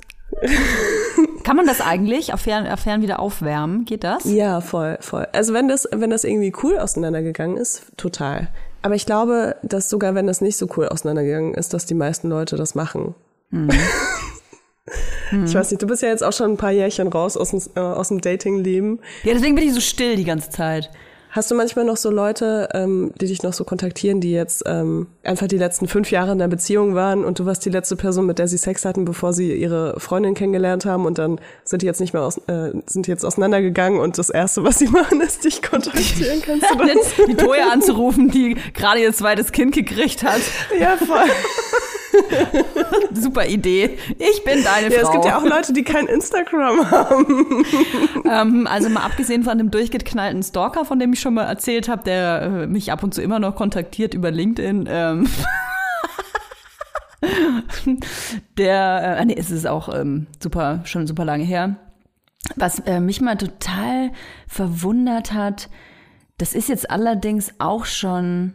Kann 1.44 1.56
man 1.56 1.68
das 1.68 1.82
eigentlich, 1.82 2.34
Affären, 2.34 2.66
Affären 2.66 3.02
wieder 3.02 3.20
aufwärmen? 3.20 3.86
Geht 3.86 4.04
das? 4.04 4.24
ja, 4.26 4.62
voll, 4.62 4.98
voll. 5.00 5.28
Also 5.32 5.54
wenn 5.54 5.68
das, 5.68 5.88
wenn 5.92 6.10
das 6.10 6.24
irgendwie 6.24 6.54
cool 6.64 6.80
auseinandergegangen 6.80 7.58
ist, 7.58 7.84
total. 7.98 8.48
Aber 8.82 8.96
ich 8.96 9.06
glaube, 9.06 9.56
dass 9.62 9.90
sogar 9.90 10.16
wenn 10.16 10.28
das 10.28 10.42
nicht 10.42 10.58
so 10.58 10.68
cool 10.76 10.88
auseinandergegangen 10.88 11.54
ist, 11.54 11.74
dass 11.74 11.86
die 11.86 11.94
meisten 11.94 12.30
Leute 12.30 12.56
das 12.56 12.74
machen. 12.76 13.14
Ich 15.46 15.56
weiß 15.56 15.72
nicht, 15.72 15.82
du 15.82 15.88
bist 15.88 16.02
ja 16.02 16.10
jetzt 16.10 16.24
auch 16.24 16.34
schon 16.34 16.52
ein 16.52 16.58
paar 16.58 16.72
Jährchen 16.72 17.08
raus 17.08 17.38
aus 17.38 17.52
dem, 17.52 17.62
äh, 17.76 17.80
aus 17.80 18.10
dem 18.10 18.22
Dating-Leben. 18.22 19.00
Ja, 19.24 19.34
deswegen 19.34 19.56
bin 19.56 19.66
ich 19.66 19.74
so 19.74 19.80
still 19.80 20.16
die 20.16 20.26
ganze 20.26 20.50
Zeit. 20.50 20.92
Hast 21.34 21.50
du 21.50 21.56
manchmal 21.56 21.84
noch 21.84 21.98
so 21.98 22.12
Leute, 22.12 22.70
ähm, 22.76 23.12
die 23.20 23.26
dich 23.26 23.42
noch 23.42 23.54
so 23.54 23.64
kontaktieren, 23.64 24.22
die 24.22 24.32
jetzt 24.32 24.62
ähm, 24.68 25.08
einfach 25.24 25.48
die 25.48 25.58
letzten 25.58 25.88
fünf 25.88 26.12
Jahre 26.12 26.34
in 26.34 26.38
der 26.38 26.48
Beziehung 26.48 26.94
waren 26.94 27.26
und 27.26 27.40
du 27.40 27.48
warst 27.48 27.66
die 27.66 27.72
letzte 27.72 27.96
Person, 27.96 28.28
mit 28.28 28.38
der 28.38 28.48
sie 28.48 28.58
Sex 28.60 28.86
hatten, 28.86 29.04
bevor 29.04 29.34
sie 29.34 29.52
ihre 29.52 30.00
Freundin 30.00 30.36
kennengelernt 30.36 30.86
haben 30.86 31.08
und 31.08 31.18
dann 31.18 31.42
sind 31.64 31.82
die 31.82 31.88
jetzt 31.88 32.00
nicht 32.00 32.14
mehr 32.14 32.22
aus, 32.22 32.38
äh, 32.48 32.72
sind 32.86 33.08
die 33.08 33.12
jetzt 33.12 33.26
auseinandergegangen 33.26 34.00
und 34.00 34.20
das 34.20 34.30
erste, 34.30 34.64
was 34.64 34.78
sie 34.78 34.88
machen, 34.90 35.22
ist 35.22 35.44
dich 35.44 35.64
kontaktieren. 35.64 36.40
Kannst 36.46 36.70
du 36.70 36.78
das? 36.78 36.88
Jetzt 36.88 37.14
die 37.28 37.34
Toya 37.34 37.70
anzurufen, 37.72 38.30
die 38.30 38.56
gerade 38.76 39.02
ihr 39.02 39.12
zweites 39.12 39.52
Kind 39.52 39.74
gekriegt 39.74 40.22
hat. 40.22 40.42
ja, 40.80 40.98
voll. 40.98 41.18
Super 43.14 43.48
Idee. 43.48 43.98
Ich 44.18 44.44
bin 44.44 44.64
deine 44.64 44.94
Ja, 44.94 45.02
Frau. 45.02 45.08
es 45.08 45.12
gibt 45.12 45.26
ja 45.26 45.38
auch 45.38 45.44
Leute, 45.44 45.74
die 45.74 45.84
kein 45.84 46.08
Instagram 46.08 46.92
haben. 46.92 47.66
Ähm, 48.26 48.68
also 48.68 48.90
mal 48.90 49.02
abgesehen 49.04 49.44
von 49.44 49.58
dem 49.58 49.70
durchgeknallten 49.70 50.42
Stalker, 50.44 50.86
von 50.86 50.98
dem 50.98 51.12
ich 51.12 51.20
schon 51.20 51.34
mal 51.34 51.44
erzählt 51.44 51.90
habe, 51.90 52.04
der 52.04 52.42
äh, 52.42 52.68
mich 52.68 52.92
ab 52.92 53.04
und 53.04 53.14
zu 53.14 53.22
immer 53.22 53.38
noch 53.38 53.56
kontaktiert 53.56 54.14
über 54.14 54.32
LinkedIn. 54.32 54.88
Ähm, 54.90 55.28
der, 58.58 59.18
äh, 59.20 59.26
nee, 59.26 59.36
es 59.38 59.52
ist 59.52 59.68
auch 59.68 59.94
ähm, 59.94 60.28
super, 60.42 60.82
schon 60.86 61.06
super 61.06 61.26
lange 61.26 61.44
her. 61.44 61.76
Was 62.56 62.80
äh, 62.80 63.00
mich 63.00 63.22
mal 63.22 63.38
total 63.38 64.12
verwundert 64.48 65.34
hat, 65.34 65.70
das 66.38 66.54
ist 66.54 66.70
jetzt 66.70 66.90
allerdings 66.90 67.54
auch 67.60 67.86
schon, 67.86 68.54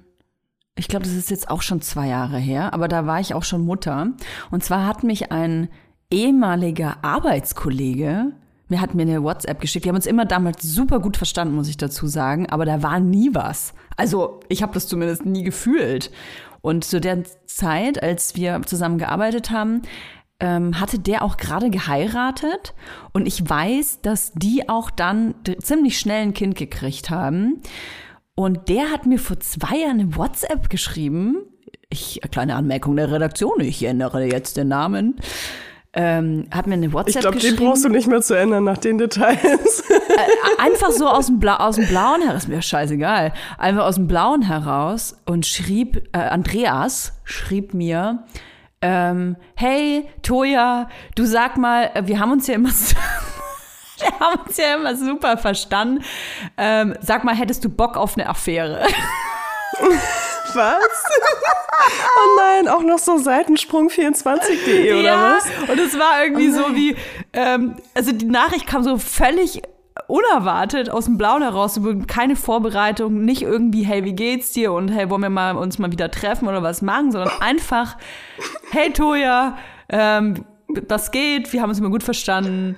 ich 0.79 0.89
glaube, 0.89 1.05
das 1.05 1.15
ist 1.15 1.31
jetzt 1.31 1.51
auch 1.51 1.63
schon 1.63 1.81
zwei 1.81 2.09
Jahre 2.09 2.39
her, 2.39 2.73
aber 2.73 2.89
da 2.89 3.07
war 3.07 3.21
ich 3.21 3.35
auch 3.35 3.45
schon 3.45 3.65
Mutter. 3.65 4.13
Und 4.51 4.65
zwar 4.65 4.87
hat 4.87 5.03
mich 5.03 5.33
ein 5.33 5.69
ehemaliger 6.11 6.99
Arbeitskollege, 7.03 8.33
mir 8.69 8.81
hat 8.81 8.95
mir 8.95 9.03
eine 9.03 9.23
WhatsApp 9.23 9.61
geschickt. 9.61 9.87
Wir 9.87 9.91
haben 9.91 9.97
uns 9.97 10.07
immer 10.07 10.27
damals 10.27 10.63
super 10.63 11.01
gut 11.01 11.17
verstanden, 11.17 11.55
muss 11.55 11.69
ich 11.69 11.79
dazu 11.79 12.07
sagen, 12.07 12.51
aber 12.51 12.67
da 12.67 12.83
war 12.83 13.01
nie 13.01 13.31
was. 13.33 13.73
Also 13.97 14.41
ich 14.49 14.63
habe 14.63 14.75
das 14.75 14.87
zumindest 14.87 15.25
nie 15.25 15.43
gefühlt. 15.43 16.11
Und 16.61 16.85
zu 16.85 17.01
der 17.01 17.25
Zeit, 17.47 18.03
als 18.03 18.37
wir 18.37 18.61
zusammen 18.67 18.99
gearbeitet 18.99 19.51
haben, 19.51 19.83
ähm, 20.41 20.79
hatte 20.79 20.99
der 20.99 21.23
auch 21.23 21.37
gerade 21.37 21.71
geheiratet 21.71 22.75
und 23.13 23.27
ich 23.27 23.49
weiß, 23.49 24.03
dass 24.03 24.33
die 24.35 24.69
auch 24.69 24.91
dann 24.91 25.35
ziemlich 25.61 25.99
schnell 25.99 26.23
ein 26.23 26.35
Kind 26.35 26.55
gekriegt 26.55 27.11
haben. 27.11 27.63
Und 28.39 28.69
der 28.69 28.93
hat 28.93 29.05
mir 29.05 29.19
vor 29.19 29.41
zwei 29.41 29.79
Jahren 29.79 29.99
eine 29.99 30.17
WhatsApp 30.17 30.71
geschrieben. 30.71 31.39
Ich, 31.91 32.21
kleine 32.31 32.55
Anmerkung 32.55 32.95
der 32.95 33.11
Redaktion, 33.11 33.59
ich 33.59 33.83
ändere 33.83 34.27
jetzt 34.27 34.57
den 34.57 34.69
Namen. 34.69 35.17
Ähm, 35.93 36.47
hat 36.53 36.69
mir 36.69 36.75
eine 36.75 36.93
WhatsApp 36.93 37.17
Ich 37.17 37.21
glaube, 37.21 37.39
den 37.39 37.51
geschrieben. 37.51 37.67
brauchst 37.67 37.85
du 37.85 37.89
nicht 37.89 38.07
mehr 38.07 38.23
zu 38.23 38.35
ändern 38.35 38.63
nach 38.63 38.79
den 38.79 38.97
Details. 38.97 39.83
Einfach 40.59 40.93
so 40.93 41.09
aus 41.09 41.27
dem, 41.27 41.41
Bla 41.41 41.57
aus 41.57 41.75
dem 41.75 41.89
Blauen 41.89 42.23
heraus, 42.23 42.43
ist 42.45 42.49
mir 42.49 42.63
scheißegal. 42.63 43.33
Einfach 43.59 43.85
aus 43.85 43.97
dem 43.97 44.07
Blauen 44.07 44.43
heraus 44.43 45.21
und 45.27 45.45
schrieb, 45.45 46.09
äh, 46.13 46.19
Andreas 46.19 47.15
schrieb 47.25 47.75
mir, 47.75 48.23
ähm, 48.81 49.35
hey, 49.57 50.05
Toja, 50.23 50.89
du 51.17 51.25
sag 51.25 51.57
mal, 51.57 51.91
äh, 51.93 52.07
wir 52.07 52.21
haben 52.21 52.31
uns 52.31 52.47
ja 52.47 52.55
immer 52.55 52.71
wir 54.01 54.21
haben 54.21 54.41
uns 54.47 54.57
ja 54.57 54.75
immer 54.75 54.97
super 54.97 55.37
verstanden. 55.37 56.05
Ähm, 56.57 56.95
sag 57.01 57.25
mal, 57.25 57.35
hättest 57.35 57.65
du 57.65 57.69
Bock 57.69 57.97
auf 57.97 58.17
eine 58.17 58.29
Affäre? 58.29 58.83
Was? 60.55 61.05
oh 62.17 62.37
nein, 62.39 62.69
auch 62.69 62.83
noch 62.83 62.99
so 62.99 63.17
Seitensprung24.de 63.17 64.93
oder 64.95 65.03
ja, 65.03 65.37
was? 65.37 65.47
und 65.69 65.79
es 65.79 65.99
war 65.99 66.25
irgendwie 66.25 66.49
Oh 66.49 66.69
so 66.69 66.75
wie, 66.75 66.97
ähm, 67.33 67.77
also 67.95 68.13
die 68.13 68.25
Nachricht 68.25 68.67
kam 68.67 68.83
so 68.83 68.99
völlig 68.99 69.63
unerwartet 70.07 70.91
aus 70.91 71.05
dem 71.05 71.19
Blauen 71.19 71.43
heraus, 71.43 71.79
keine 72.07 72.37
Vorbereitung, 72.37 73.25
nicht 73.25 73.43
irgendwie, 73.43 73.83
hey, 73.83 74.05
wie 74.05 74.15
geht's 74.15 74.53
dir 74.53 74.73
und 74.73 74.89
hey, 74.89 75.11
wollen 75.11 75.23
wir 75.23 75.31
mal 75.31 75.57
uns 75.57 75.79
mal 75.79 75.93
wieder 75.93 76.11
treffen 76.11 76.49
oder 76.49 76.63
was 76.63 76.83
machen, 76.83 77.13
sondern 77.13 77.31
einfach, 77.41 77.97
hey 78.71 78.93
Toja, 78.93 79.59
ähm, 79.89 80.45
was 80.89 81.11
geht, 81.11 81.53
wir 81.53 81.63
haben 81.63 81.71
uns 81.71 81.79
immer 81.79 81.91
gut 81.91 82.03
verstanden. 82.03 82.77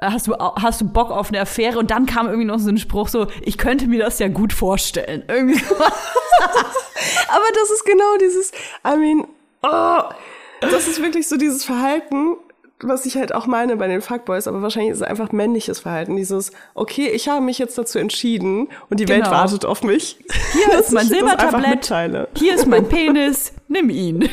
Hast 0.00 0.26
du, 0.26 0.34
hast 0.38 0.80
du 0.80 0.84
Bock 0.88 1.10
auf 1.10 1.28
eine 1.28 1.40
Affäre? 1.40 1.78
Und 1.78 1.90
dann 1.90 2.06
kam 2.06 2.26
irgendwie 2.26 2.46
noch 2.46 2.58
so 2.58 2.68
ein 2.70 2.78
Spruch 2.78 3.08
so, 3.08 3.26
ich 3.42 3.58
könnte 3.58 3.86
mir 3.86 3.98
das 3.98 4.18
ja 4.18 4.28
gut 4.28 4.52
vorstellen. 4.52 5.24
Irgendwie 5.28 5.58
so. 5.58 5.74
Aber 7.28 7.44
das 7.54 7.70
ist 7.70 7.84
genau 7.84 8.16
dieses, 8.20 8.52
I 8.86 8.96
mean, 8.96 9.26
oh, 9.62 10.02
das 10.60 10.88
ist 10.88 11.02
wirklich 11.02 11.28
so 11.28 11.36
dieses 11.36 11.64
Verhalten, 11.64 12.36
was 12.80 13.06
ich 13.06 13.16
halt 13.16 13.34
auch 13.34 13.46
meine 13.46 13.76
bei 13.76 13.88
den 13.88 14.00
Fuckboys, 14.00 14.46
aber 14.46 14.62
wahrscheinlich 14.62 14.92
ist 14.92 14.98
es 14.98 15.02
einfach 15.02 15.32
männliches 15.32 15.80
Verhalten. 15.80 16.16
Dieses, 16.16 16.52
okay, 16.74 17.08
ich 17.08 17.28
habe 17.28 17.40
mich 17.40 17.58
jetzt 17.58 17.76
dazu 17.76 17.98
entschieden 17.98 18.68
und 18.88 19.00
die 19.00 19.08
Welt 19.08 19.24
Genau. 19.24 19.34
wartet 19.36 19.64
auf 19.64 19.82
mich. 19.82 20.18
Hier 20.52 20.78
ist 20.78 20.92
mein 20.92 21.06
Silbertablett. 21.06 21.92
Hier 22.36 22.54
ist 22.54 22.66
mein 22.66 22.88
Penis, 22.88 23.52
nimm 23.66 23.90
ihn. 23.90 24.28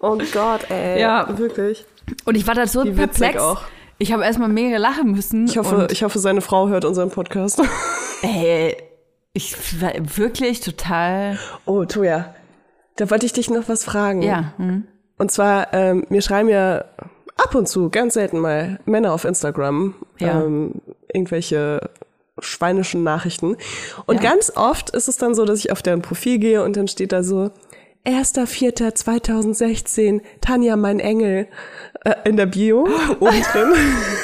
Oh 0.00 0.18
Gott, 0.32 0.70
ey. 0.70 1.00
Ja. 1.00 1.26
Wirklich. 1.38 1.84
Und 2.26 2.36
ich 2.36 2.46
war 2.46 2.54
da 2.54 2.66
so 2.66 2.84
perplex. 2.84 3.40
auch. 3.40 3.62
Ich 3.98 4.12
habe 4.12 4.24
erstmal 4.24 4.48
mega 4.48 4.76
lachen 4.76 5.12
müssen. 5.12 5.46
Ich 5.46 5.56
hoffe, 5.58 5.88
ich 5.90 6.02
hoffe, 6.02 6.18
seine 6.18 6.40
Frau 6.42 6.68
hört 6.68 6.84
unseren 6.84 7.10
Podcast. 7.10 7.62
ey, 8.22 8.76
ich 9.32 9.80
war 9.80 9.92
wirklich 10.16 10.60
total. 10.60 11.38
Oh, 11.64 11.84
Toja, 11.84 12.34
da 12.96 13.10
wollte 13.10 13.26
ich 13.26 13.32
dich 13.32 13.48
noch 13.50 13.68
was 13.68 13.84
fragen. 13.84 14.22
Ja. 14.22 14.52
Hm. 14.58 14.84
Und 15.18 15.30
zwar, 15.30 15.72
ähm, 15.72 16.04
mir 16.10 16.20
schreiben 16.20 16.48
ja 16.50 16.84
ab 17.36 17.54
und 17.54 17.68
zu, 17.68 17.88
ganz 17.90 18.14
selten 18.14 18.38
mal, 18.38 18.80
Männer 18.84 19.12
auf 19.12 19.24
Instagram 19.24 19.94
Ja. 20.18 20.42
ähm, 20.42 20.72
irgendwelche 21.12 21.90
schweinischen 22.38 23.02
Nachrichten. 23.02 23.56
Und 24.04 24.22
Ja. 24.22 24.30
ganz 24.30 24.52
oft 24.56 24.90
ist 24.90 25.08
es 25.08 25.16
dann 25.16 25.34
so, 25.34 25.46
dass 25.46 25.58
ich 25.60 25.72
auf 25.72 25.80
deren 25.80 26.02
Profil 26.02 26.38
gehe 26.38 26.62
und 26.62 26.76
dann 26.76 26.86
steht 26.86 27.12
da 27.12 27.22
so, 27.22 27.50
1.4.2016, 28.06 30.20
Tanja, 30.40 30.76
mein 30.76 31.00
Engel, 31.00 31.48
äh, 32.04 32.14
in 32.24 32.36
der 32.36 32.46
Bio, 32.46 32.88
oben 33.20 33.42
drin. 33.52 33.72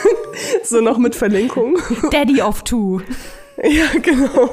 so 0.64 0.80
noch 0.80 0.98
mit 0.98 1.14
Verlinkung. 1.14 1.78
Daddy 2.10 2.42
of 2.42 2.62
Two. 2.62 3.00
Ja, 3.62 3.84
genau. 4.00 4.48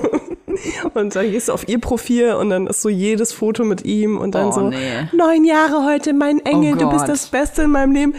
Und 0.94 1.16
dann 1.16 1.32
gehst 1.32 1.48
du 1.48 1.54
auf 1.54 1.70
ihr 1.70 1.80
Profil 1.80 2.34
und 2.34 2.50
dann 2.50 2.68
ist 2.68 2.82
so 2.82 2.90
jedes 2.90 3.32
Foto 3.32 3.64
mit 3.64 3.86
ihm 3.86 4.18
und 4.18 4.36
dann 4.36 4.48
Oh, 4.48 4.52
so 4.52 4.70
nee. 4.70 4.76
neun 5.14 5.46
Jahre 5.46 5.86
heute, 5.86 6.12
mein 6.14 6.46
Engel, 6.46 6.74
Oh 6.74 6.80
du 6.80 6.90
bist 6.92 7.08
das 7.08 7.28
Beste 7.28 7.62
in 7.64 7.70
meinem 7.72 7.94
Leben. 7.94 8.14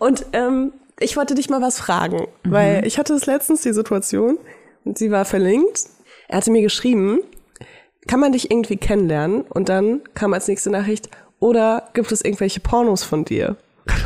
Und 0.00 0.26
ähm, 0.32 0.72
ich 0.98 1.16
wollte 1.16 1.36
dich 1.36 1.50
mal 1.50 1.62
was 1.62 1.78
fragen, 1.78 2.26
Mhm. 2.42 2.50
weil 2.50 2.84
ich 2.84 2.98
hatte 2.98 3.12
das 3.14 3.26
letztens 3.26 3.62
die 3.62 3.72
Situation 3.72 4.36
und 4.84 4.98
sie 4.98 5.12
war 5.12 5.24
verlinkt. 5.24 5.84
Er 6.26 6.38
hatte 6.38 6.50
mir 6.50 6.62
geschrieben, 6.62 7.20
kann 8.06 8.20
man 8.20 8.32
dich 8.32 8.50
irgendwie 8.50 8.76
kennenlernen? 8.76 9.42
Und 9.42 9.68
dann 9.68 10.02
kam 10.14 10.32
als 10.34 10.48
nächste 10.48 10.70
Nachricht, 10.70 11.08
oder 11.40 11.88
gibt 11.94 12.10
es 12.12 12.22
irgendwelche 12.22 12.60
Pornos 12.60 13.04
von 13.04 13.24
dir? 13.24 13.56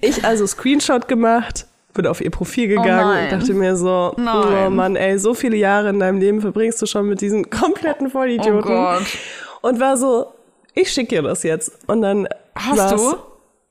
ich 0.00 0.24
also 0.24 0.46
Screenshot 0.46 1.08
gemacht, 1.08 1.66
bin 1.94 2.06
auf 2.06 2.20
ihr 2.20 2.30
Profil 2.30 2.68
gegangen 2.68 2.86
nein. 2.86 3.24
und 3.24 3.40
dachte 3.40 3.54
mir 3.54 3.76
so, 3.76 4.14
Nein. 4.16 4.66
oh 4.66 4.70
Mann, 4.70 4.96
ey, 4.96 5.18
so 5.18 5.34
viele 5.34 5.56
Jahre 5.56 5.90
in 5.90 5.98
deinem 5.98 6.18
Leben 6.18 6.40
verbringst 6.40 6.80
du 6.80 6.86
schon 6.86 7.06
mit 7.06 7.20
diesen 7.20 7.50
kompletten 7.50 8.10
Vollidioten. 8.10 8.74
Oh. 8.74 9.68
Und 9.68 9.78
war 9.78 9.96
so, 9.96 10.32
ich 10.74 10.90
schicke 10.90 11.16
dir 11.16 11.22
das 11.22 11.42
jetzt. 11.42 11.72
Und 11.86 12.02
dann 12.02 12.28
Hast 12.54 12.92
du? 12.92 13.16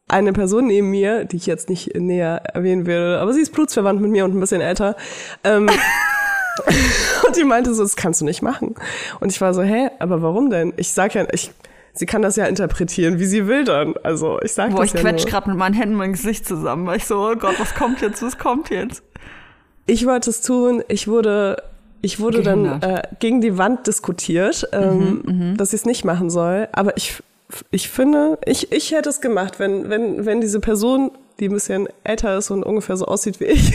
eine 0.07 0.33
Person 0.33 0.67
neben 0.67 0.89
mir, 0.91 1.25
die 1.25 1.37
ich 1.37 1.45
jetzt 1.45 1.69
nicht 1.69 1.95
näher 1.95 2.41
erwähnen 2.53 2.85
will, 2.85 3.17
aber 3.19 3.33
sie 3.33 3.41
ist 3.41 3.53
blutsverwandt 3.53 4.01
mit 4.01 4.11
mir 4.11 4.25
und 4.25 4.35
ein 4.35 4.39
bisschen 4.39 4.61
älter. 4.61 4.95
Ähm, 5.43 5.69
und 7.27 7.35
die 7.35 7.43
meinte 7.43 7.73
so, 7.73 7.83
das 7.83 7.95
kannst 7.95 8.21
du 8.21 8.25
nicht 8.25 8.41
machen. 8.41 8.75
Und 9.19 9.31
ich 9.31 9.41
war 9.41 9.53
so, 9.53 9.61
hä, 9.61 9.89
aber 9.99 10.21
warum 10.21 10.49
denn? 10.49 10.73
Ich 10.77 10.91
sag 10.91 11.13
ja, 11.13 11.25
ich, 11.31 11.51
sie 11.93 12.05
kann 12.05 12.21
das 12.21 12.35
ja 12.35 12.45
interpretieren, 12.45 13.19
wie 13.19 13.25
sie 13.25 13.47
will 13.47 13.63
dann. 13.63 13.95
Also 14.03 14.39
ich 14.41 14.53
sag 14.53 14.71
Boah, 14.71 14.81
das 14.81 14.93
ich 14.93 14.93
ja 14.93 15.01
quetsch 15.01 15.25
gerade 15.25 15.49
mit 15.49 15.57
meinen 15.57 15.73
Händen 15.73 15.95
mein 15.95 16.13
Gesicht 16.13 16.45
zusammen, 16.47 16.85
weil 16.87 16.97
ich 16.97 17.05
so, 17.05 17.17
oh 17.17 17.35
Gott, 17.35 17.59
was 17.59 17.75
kommt 17.75 18.01
jetzt, 18.01 18.21
was 18.21 18.37
kommt 18.37 18.69
jetzt? 18.69 19.03
Ich 19.85 20.05
wollte 20.05 20.29
es 20.29 20.41
tun. 20.41 20.83
Ich 20.87 21.07
wurde, 21.07 21.63
ich 22.01 22.19
wurde 22.19 22.43
dann 22.43 22.81
äh, 22.81 23.01
gegen 23.19 23.41
die 23.41 23.57
Wand 23.57 23.87
diskutiert, 23.87 24.67
ähm, 24.71 25.55
dass 25.57 25.73
ich 25.73 25.81
es 25.81 25.85
nicht 25.85 26.05
machen 26.05 26.29
soll. 26.29 26.67
Aber 26.71 26.95
ich, 26.97 27.21
ich 27.71 27.89
finde, 27.89 28.37
ich, 28.45 28.71
ich 28.71 28.91
hätte 28.91 29.09
es 29.09 29.21
gemacht, 29.21 29.59
wenn, 29.59 29.89
wenn, 29.89 30.25
wenn 30.25 30.41
diese 30.41 30.59
Person, 30.59 31.11
die 31.41 31.49
ein 31.49 31.53
bisschen 31.53 31.89
älter 32.03 32.37
ist 32.37 32.51
und 32.51 32.63
ungefähr 32.63 32.95
so 32.95 33.05
aussieht 33.05 33.39
wie 33.39 33.45
ich, 33.45 33.73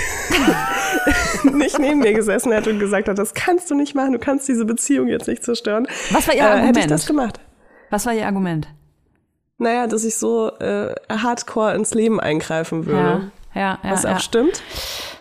nicht 1.52 1.79
neben 1.81 1.98
mir 1.98 2.14
gesessen 2.14 2.52
hätte 2.52 2.70
und 2.70 2.79
gesagt 2.79 3.09
hat, 3.09 3.18
das 3.18 3.35
kannst 3.35 3.70
du 3.70 3.74
nicht 3.74 3.94
machen, 3.94 4.12
du 4.12 4.18
kannst 4.20 4.46
diese 4.48 4.64
Beziehung 4.64 5.09
jetzt 5.09 5.26
nicht 5.26 5.42
zerstören. 5.42 5.88
Was 6.12 6.29
war 6.29 6.35
ihr 6.35 6.42
äh, 6.42 6.44
Hätte 6.44 6.55
ich 6.55 6.66
Argument? 6.68 6.90
das 6.92 7.07
gemacht. 7.07 7.40
Was 7.90 8.07
war 8.07 8.14
ihr 8.14 8.24
Argument? 8.24 8.68
Naja, 9.59 9.88
dass 9.88 10.05
ich 10.05 10.16
so 10.16 10.50
äh, 10.59 10.94
hardcore 11.11 11.74
ins 11.74 11.92
Leben 11.92 12.20
eingreifen 12.20 12.87
würde. 12.87 13.33
ja, 13.55 13.79
ja, 13.83 13.90
was 13.90 14.05
ja. 14.05 14.14
auch 14.14 14.20
stimmt. 14.20 14.62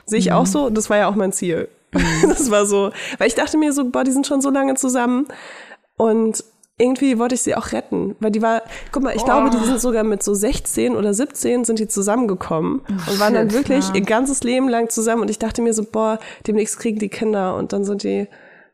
Sehe 0.06 0.20
ich 0.20 0.32
auch 0.32 0.46
so. 0.46 0.70
Das 0.70 0.90
war 0.90 0.98
ja 0.98 1.08
auch 1.08 1.16
mein 1.16 1.34
Ziel. 1.34 1.68
Das 2.28 2.52
war 2.52 2.66
so, 2.66 2.92
weil 3.18 3.28
ich 3.28 3.36
dachte 3.36 3.58
mir 3.58 3.72
so, 3.72 3.90
boah, 3.90 4.04
die 4.04 4.12
sind 4.12 4.28
schon 4.28 4.42
so 4.42 4.50
lange 4.50 4.76
zusammen 4.76 5.28
und 5.96 6.44
irgendwie 6.78 7.18
wollte 7.18 7.36
ich 7.36 7.42
sie 7.42 7.56
auch 7.56 7.72
retten, 7.72 8.16
weil 8.20 8.32
die 8.32 8.42
war, 8.42 8.62
guck 8.92 9.04
mal, 9.04 9.16
ich 9.16 9.24
glaube, 9.24 9.50
die 9.50 9.66
sind 9.66 9.80
sogar 9.80 10.04
mit 10.04 10.22
so 10.22 10.34
16 10.34 10.96
oder 10.96 11.14
17 11.14 11.64
sind 11.64 11.80
die 11.80 11.88
zusammengekommen 11.88 12.82
und 12.90 13.20
waren 13.20 13.34
dann 13.34 13.54
wirklich 13.54 13.88
ja. 13.90 13.96
ihr 13.96 14.02
ganzes 14.02 14.44
Leben 14.44 14.68
lang 14.68 14.90
zusammen 14.90 15.22
und 15.22 15.30
ich 15.30 15.40
dachte 15.40 15.62
mir 15.62 15.74
so, 15.74 15.86
boah, 15.86 16.20
demnächst 16.48 16.78
kriegen 16.78 17.00
die 17.00 17.08
Kinder 17.08 17.56
und 17.56 17.72
dann 17.72 17.86
sind 17.86 18.04
die 18.04 18.28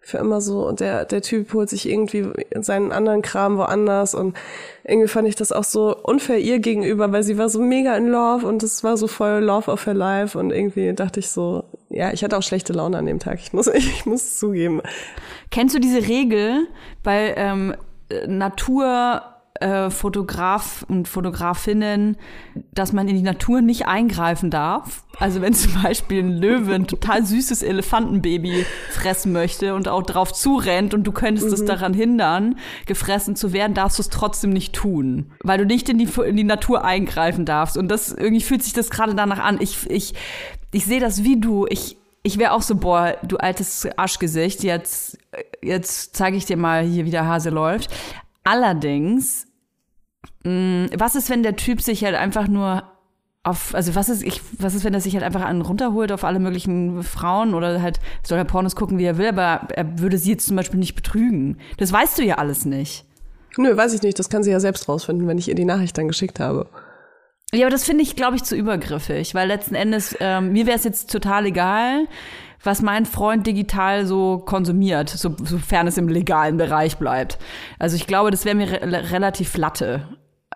für 0.04 0.18
immer 0.18 0.42
so 0.42 0.68
und 0.68 0.80
der, 0.80 1.06
der 1.06 1.22
Typ 1.22 1.54
holt 1.54 1.70
sich 1.70 1.88
irgendwie 1.88 2.28
seinen 2.60 2.92
anderen 2.92 3.22
Kram 3.22 3.58
woanders 3.58 4.16
und 4.16 4.36
irgendwie 4.84 5.08
fand 5.08 5.28
ich 5.28 5.36
das 5.36 5.52
auch 5.52 5.64
so 5.64 5.96
unfair 5.96 6.40
ihr 6.40 6.58
gegenüber, 6.58 7.12
weil 7.12 7.22
sie 7.22 7.38
war 7.38 7.50
so 7.50 7.62
mega 7.62 7.96
in 7.96 8.08
Love 8.08 8.48
und 8.48 8.64
es 8.64 8.84
war 8.84 8.98
so 8.98 9.06
voll 9.06 9.44
Love 9.44 9.70
of 9.70 9.86
her 9.86 9.94
life 9.94 10.38
und 10.38 10.52
irgendwie 10.52 10.92
dachte 10.94 11.20
ich 11.20 11.30
so, 11.30 11.66
ja, 11.90 12.12
ich 12.12 12.24
hatte 12.24 12.36
auch 12.36 12.42
schlechte 12.42 12.74
Laune 12.74 12.98
an 12.98 13.06
dem 13.06 13.20
Tag, 13.20 13.40
ich 13.40 13.54
muss, 13.54 13.68
ich 13.74 14.08
muss 14.08 14.40
zugeben. 14.40 14.82
Kennst 15.52 15.76
du 15.76 15.80
diese 15.80 16.08
Regel 16.08 16.68
bei 17.04 17.36
ähm, 17.38 17.76
Natur 18.28 19.22
äh, 19.62 19.90
Fotograf 19.90 20.84
und 20.88 21.08
Fotografinnen, 21.08 22.18
dass 22.74 22.94
man 22.94 23.08
in 23.08 23.16
die 23.16 23.22
Natur 23.22 23.62
nicht 23.62 23.86
eingreifen 23.86 24.50
darf. 24.50 25.04
Also 25.20 25.42
wenn 25.42 25.54
zum 25.54 25.82
Beispiel 25.84 26.24
ein 26.24 26.32
Löwe 26.32 26.74
ein 26.74 26.88
total 26.88 27.26
süßes 27.26 27.62
Elefantenbaby 27.62 28.66
fressen 28.90 29.32
möchte 29.32 29.76
und 29.76 29.88
auch 29.88 30.04
drauf 30.04 30.34
zurennt 30.34 30.94
und 30.94 31.04
du 31.04 31.12
könntest 31.12 31.54
es 31.54 31.64
daran 31.64 31.94
hindern, 31.94 32.58
gefressen 32.88 33.36
zu 33.36 33.54
werden, 33.54 33.74
darfst 33.74 34.00
du 34.00 34.02
es 34.02 34.10
trotzdem 34.10 34.50
nicht 34.50 34.74
tun, 34.74 35.32
weil 35.44 35.60
du 35.60 35.66
nicht 35.66 35.90
in 35.90 36.00
die, 36.00 36.10
in 36.26 36.38
die 36.38 36.44
Natur 36.44 36.84
eingreifen 36.84 37.46
darfst. 37.46 37.78
Und 37.78 37.90
das 37.90 38.12
irgendwie 38.12 38.42
fühlt 38.42 38.64
sich 38.64 38.74
das 38.74 38.90
gerade 38.90 39.14
danach 39.14 39.40
an. 39.40 39.60
Ich, 39.62 39.88
ich, 39.90 40.16
ich 40.72 40.86
sehe 40.86 41.00
das 41.00 41.24
wie 41.24 41.40
du. 41.40 41.68
Ich, 41.70 41.98
ich 42.24 42.40
wäre 42.40 42.54
auch 42.54 42.62
so, 42.62 42.76
boah, 42.76 43.16
du 43.24 43.38
altes 43.38 43.88
Arschgesicht, 43.96 44.64
jetzt, 44.64 45.18
jetzt 45.62 46.16
zeige 46.16 46.38
ich 46.38 46.46
dir 46.46 46.58
mal 46.58 46.84
hier, 46.84 47.06
wie 47.06 47.12
der 47.12 47.28
Hase 47.28 47.50
läuft. 47.50 47.92
Allerdings, 48.44 49.48
mh, 50.44 50.90
was 50.98 51.16
ist, 51.16 51.30
wenn 51.30 51.44
der 51.44 51.56
Typ 51.56 51.82
sich 51.82 52.04
halt 52.04 52.16
einfach 52.16 52.48
nur 52.48 52.84
auf, 53.44 53.74
also 53.74 53.96
was 53.96 54.10
ist, 54.10 54.22
ich, 54.24 54.42
was 54.60 54.76
ist, 54.76 54.84
wenn 54.84 54.94
er 54.94 55.02
sich 55.02 55.16
halt 55.16 55.24
einfach 55.24 55.42
einen 55.42 55.62
runterholt 55.62 56.12
auf 56.12 56.24
alle 56.24 56.40
möglichen 56.40 57.02
Frauen 57.02 57.54
oder 57.54 57.82
halt 57.82 58.00
soll 58.24 58.38
er 58.38 58.46
Pornos 58.46 58.76
gucken, 58.76 59.00
wie 59.00 59.06
er 59.06 59.18
will, 59.18 59.30
aber 59.30 59.68
er 59.74 60.00
würde 60.00 60.18
sie 60.18 60.32
jetzt 60.32 60.46
zum 60.46 60.56
Beispiel 60.56 60.80
nicht 60.80 60.96
betrügen. 60.96 61.58
Das 61.78 61.92
weißt 61.92 62.20
du 62.20 62.24
ja 62.24 62.36
alles 62.36 62.66
nicht. 62.66 63.06
Nö, 63.58 63.76
weiß 63.76 63.94
ich 63.94 64.02
nicht, 64.02 64.18
das 64.20 64.30
kann 64.30 64.44
sie 64.44 64.52
ja 64.52 64.60
selbst 64.60 64.88
rausfinden, 64.88 65.28
wenn 65.28 65.38
ich 65.38 65.50
ihr 65.50 65.56
die 65.56 65.66
Nachricht 65.66 65.98
dann 65.98 66.08
geschickt 66.08 66.40
habe. 66.40 66.70
Ja, 67.54 67.66
aber 67.66 67.72
das 67.72 67.84
finde 67.84 68.04
ich, 68.04 68.16
glaube 68.16 68.38
ich, 68.38 68.44
zu 68.44 68.56
übergriffig, 68.56 69.36
weil 69.36 69.48
letzten 69.48 69.76
Endes, 69.76 70.16
ähm, 70.22 70.54
mir 70.54 70.68
wäre 70.68 70.78
es 70.78 70.86
jetzt 70.86 71.12
total 71.12 71.48
egal, 71.48 72.08
was 72.64 72.82
mein 72.82 73.06
Freund 73.06 73.48
digital 73.48 74.06
so 74.06 74.38
konsumiert, 74.40 75.10
so, 75.10 75.36
sofern 75.44 75.88
es 75.88 75.98
im 75.98 76.08
legalen 76.08 76.58
Bereich 76.58 76.98
bleibt. 76.98 77.38
Also 77.80 77.96
ich 77.96 78.08
glaube, 78.08 78.32
das 78.32 78.46
wäre 78.46 78.56
mir 78.56 78.72
re 78.72 79.12
relativ 79.12 79.58
latte. 79.58 80.08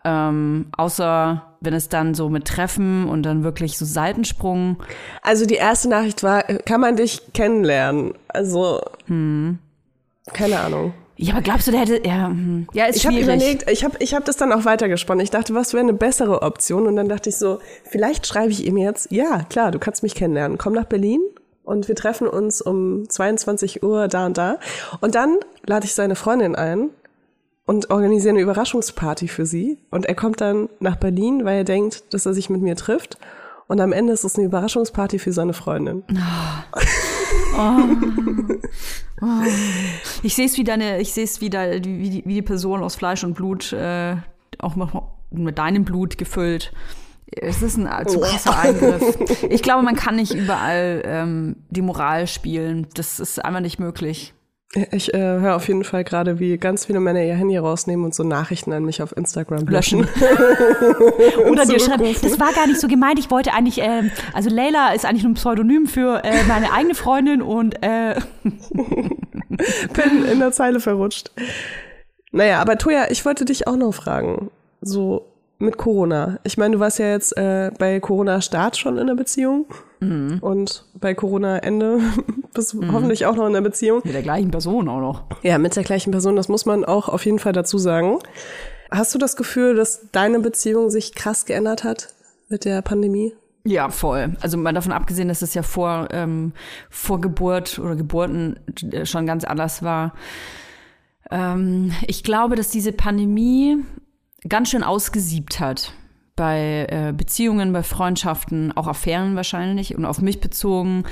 Ähm, 0.03 0.67
außer 0.77 1.57
wenn 1.61 1.73
es 1.73 1.89
dann 1.89 2.13
so 2.13 2.29
mit 2.29 2.45
Treffen 2.45 3.09
und 3.09 3.23
dann 3.23 3.43
wirklich 3.43 3.77
so 3.77 3.85
Seitensprung. 3.85 4.77
Also 5.23 5.47
die 5.47 5.55
erste 5.55 5.89
Nachricht 5.89 6.21
war, 6.21 6.43
kann 6.43 6.79
man 6.79 6.95
dich 6.95 7.21
kennenlernen? 7.33 8.13
Also, 8.27 8.81
keine 9.07 10.59
Ahnung. 10.59 10.93
Ja, 11.17 11.33
aber 11.33 11.41
glaubst 11.41 11.67
du, 11.67 11.71
der 11.71 11.79
hätte. 11.81 12.07
Ja, 12.07 12.27
hm. 12.27 12.67
ja 12.73 12.85
ist 12.85 12.97
Ich 12.97 13.05
habe 13.05 13.15
schwierig. 13.15 13.35
überlegt, 13.35 13.71
ich 13.71 13.83
habe 13.83 13.95
ich 13.99 14.13
hab 14.13 14.25
das 14.25 14.37
dann 14.37 14.51
auch 14.51 14.65
weitergesponnen. 14.65 15.23
Ich 15.23 15.31
dachte, 15.31 15.55
was 15.55 15.73
wäre 15.73 15.81
eine 15.81 15.93
bessere 15.93 16.41
Option? 16.41 16.87
Und 16.87 16.97
dann 16.97 17.07
dachte 17.07 17.29
ich 17.29 17.37
so, 17.37 17.59
vielleicht 17.83 18.27
schreibe 18.27 18.51
ich 18.51 18.65
ihm 18.65 18.77
jetzt, 18.77 19.11
ja, 19.11 19.43
klar, 19.43 19.71
du 19.71 19.79
kannst 19.79 20.03
mich 20.03 20.13
kennenlernen. 20.13 20.57
Komm 20.57 20.73
nach 20.73 20.85
Berlin 20.85 21.21
und 21.65 21.87
wir 21.87 21.95
treffen 21.95 22.27
uns 22.27 22.61
um 22.61 23.09
22 23.09 23.83
Uhr 23.83 24.07
da 24.07 24.27
und 24.27 24.37
da. 24.37 24.59
Und 25.01 25.15
dann 25.15 25.37
lade 25.65 25.85
ich 25.85 25.93
seine 25.93 26.15
Freundin 26.15 26.55
ein 26.55 26.91
und 27.65 27.89
organisiere 27.89 28.35
eine 28.35 28.41
Überraschungsparty 28.41 29.27
für 29.27 29.45
sie. 29.45 29.79
Und 29.89 30.05
er 30.05 30.15
kommt 30.15 30.41
dann 30.41 30.69
nach 30.79 30.95
Berlin, 30.95 31.43
weil 31.43 31.57
er 31.57 31.63
denkt, 31.63 32.13
dass 32.13 32.25
er 32.25 32.33
sich 32.33 32.49
mit 32.49 32.61
mir 32.61 32.75
trifft. 32.75 33.17
Und 33.67 33.81
am 33.81 33.91
Ende 33.91 34.13
ist 34.13 34.23
es 34.23 34.35
eine 34.35 34.45
Überraschungsparty 34.45 35.17
für 35.17 35.33
seine 35.33 35.53
Freundin. 35.53 36.03
Ich 40.23 40.35
sehe 40.35 40.45
es 40.45 40.57
wie 40.57 40.63
deine, 40.63 40.99
ich 40.99 41.13
sehe 41.13 41.23
es 41.23 41.41
wie, 41.41 41.51
wie, 41.51 42.23
wie 42.25 42.33
die 42.33 42.41
Person 42.41 42.83
aus 42.83 42.95
Fleisch 42.95 43.23
und 43.23 43.33
Blut, 43.33 43.73
äh, 43.73 44.17
auch 44.59 44.75
mit 45.31 45.57
deinem 45.57 45.85
Blut 45.85 46.17
gefüllt. 46.17 46.73
Es 47.31 47.61
ist 47.61 47.77
ein 47.77 48.07
zu 48.07 48.19
krasser 48.19 48.57
Eingriff. 48.57 49.17
Ich 49.49 49.63
glaube, 49.63 49.83
man 49.83 49.95
kann 49.95 50.15
nicht 50.15 50.33
überall 50.33 51.01
ähm, 51.05 51.55
die 51.69 51.81
Moral 51.81 52.27
spielen. 52.27 52.87
Das 52.93 53.19
ist 53.19 53.43
einfach 53.43 53.61
nicht 53.61 53.79
möglich. 53.79 54.33
Ich 54.91 55.13
äh, 55.13 55.17
höre 55.17 55.55
auf 55.55 55.67
jeden 55.69 55.85
Fall 55.85 56.03
gerade, 56.03 56.39
wie 56.39 56.57
ganz 56.57 56.85
viele 56.85 56.99
Männer 56.99 57.23
ihr 57.23 57.35
Handy 57.35 57.55
rausnehmen 57.55 58.03
und 58.03 58.13
so 58.13 58.23
Nachrichten 58.23 58.73
an 58.73 58.83
mich 58.83 59.01
auf 59.01 59.15
Instagram 59.15 59.65
löschen. 59.67 60.01
Oder 61.49 61.65
dir 61.65 61.79
schreiben, 61.79 62.13
das 62.21 62.39
war 62.39 62.51
gar 62.51 62.67
nicht 62.67 62.81
so 62.81 62.89
gemeint. 62.89 63.17
Ich 63.17 63.31
wollte 63.31 63.53
eigentlich, 63.53 63.79
ähm, 63.79 64.11
also 64.33 64.49
Leila 64.49 64.93
ist 64.93 65.05
eigentlich 65.05 65.23
nur 65.23 65.31
ein 65.31 65.35
Pseudonym 65.35 65.87
für 65.87 66.23
äh, 66.25 66.43
meine 66.43 66.73
eigene 66.73 66.93
Freundin 66.93 67.41
und 67.41 67.81
äh, 67.81 68.19
bin 68.43 70.25
in 70.29 70.39
der 70.39 70.51
Zeile 70.51 70.81
verrutscht. 70.81 71.31
Naja, 72.33 72.59
aber 72.59 72.77
Toja, 72.77 73.05
ich 73.09 73.23
wollte 73.23 73.45
dich 73.45 73.67
auch 73.67 73.77
noch 73.77 73.93
fragen. 73.93 74.51
So 74.81 75.25
mit 75.57 75.77
Corona. 75.77 76.39
Ich 76.43 76.57
meine, 76.57 76.75
du 76.75 76.79
warst 76.79 76.99
ja 76.99 77.07
jetzt 77.07 77.37
äh, 77.37 77.71
bei 77.77 77.99
Corona-Start 77.99 78.77
schon 78.77 78.97
in 78.97 79.07
der 79.07 79.15
Beziehung 79.15 79.65
und 80.41 80.85
bei 80.99 81.13
Corona-Ende 81.13 81.99
bist 82.53 82.73
du 82.73 82.91
hoffentlich 82.91 83.25
auch 83.25 83.35
noch 83.35 83.47
in 83.47 83.53
der 83.53 83.61
Beziehung. 83.61 84.01
mit 84.03 84.13
der 84.13 84.21
gleichen 84.21 84.51
Person 84.51 84.87
auch 84.87 84.99
noch. 84.99 85.23
Ja, 85.41 85.57
mit 85.57 85.75
der 85.75 85.83
gleichen 85.83 86.11
Person, 86.11 86.35
das 86.35 86.47
muss 86.47 86.65
man 86.65 86.85
auch 86.85 87.09
auf 87.09 87.25
jeden 87.25 87.39
Fall 87.39 87.53
dazu 87.53 87.77
sagen. 87.77 88.19
Hast 88.91 89.15
du 89.15 89.17
das 89.17 89.35
Gefühl, 89.35 89.75
dass 89.75 90.11
deine 90.11 90.39
Beziehung 90.39 90.89
sich 90.89 91.15
krass 91.15 91.45
geändert 91.45 91.83
hat 91.83 92.09
mit 92.49 92.65
der 92.65 92.81
Pandemie? 92.81 93.33
Ja, 93.63 93.89
voll. 93.89 94.37
Also 94.41 94.57
mal 94.57 94.73
davon 94.73 94.91
abgesehen, 94.91 95.27
dass 95.27 95.41
es 95.41 95.55
ja 95.55 95.63
vor, 95.63 96.09
ähm, 96.11 96.53
vor 96.89 97.19
Geburt 97.19 97.79
oder 97.79 97.95
Geburten 97.95 98.59
äh, 98.91 99.05
schon 99.05 99.25
ganz 99.25 99.43
anders 99.43 99.81
war. 99.81 100.13
Ähm, 101.31 101.91
ich 102.05 102.23
glaube, 102.23 102.55
dass 102.55 102.69
diese 102.69 102.91
Pandemie 102.91 103.77
ganz 104.47 104.69
schön 104.69 104.83
ausgesiebt 104.83 105.59
hat. 105.59 105.93
Bei 106.35 106.87
äh, 106.89 107.13
Beziehungen, 107.13 107.71
bei 107.71 107.81
Freundschaften, 107.81 108.75
auch 108.75 108.87
Affären 108.87 109.37
wahrscheinlich 109.37 109.95
und 109.95 110.03
auf 110.03 110.21
mich 110.21 110.41
bezogen. 110.41 111.05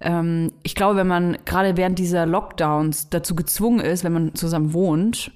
Ähm, 0.00 0.52
ich 0.62 0.76
glaube, 0.76 0.96
wenn 0.96 1.08
man 1.08 1.36
gerade 1.44 1.76
während 1.76 1.98
dieser 1.98 2.26
Lockdowns 2.26 3.10
dazu 3.10 3.34
gezwungen 3.34 3.80
ist, 3.80 4.04
wenn 4.04 4.12
man 4.12 4.34
zusammen 4.36 4.72
wohnt, 4.72 5.32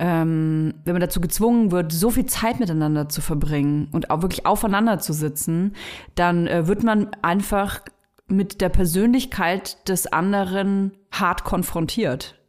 ähm, 0.00 0.74
wenn 0.84 0.94
man 0.94 1.00
dazu 1.00 1.20
gezwungen 1.20 1.70
wird, 1.70 1.92
so 1.92 2.10
viel 2.10 2.26
Zeit 2.26 2.58
miteinander 2.58 3.08
zu 3.08 3.20
verbringen 3.20 3.88
und 3.92 4.10
auch 4.10 4.22
wirklich 4.22 4.44
aufeinander 4.44 4.98
zu 4.98 5.12
sitzen, 5.12 5.74
dann 6.16 6.48
äh, 6.48 6.66
wird 6.66 6.82
man 6.82 7.10
einfach 7.22 7.82
mit 8.26 8.60
der 8.60 8.70
Persönlichkeit 8.70 9.88
des 9.88 10.06
anderen 10.12 10.92
hart 11.12 11.44
konfrontiert. 11.44 12.39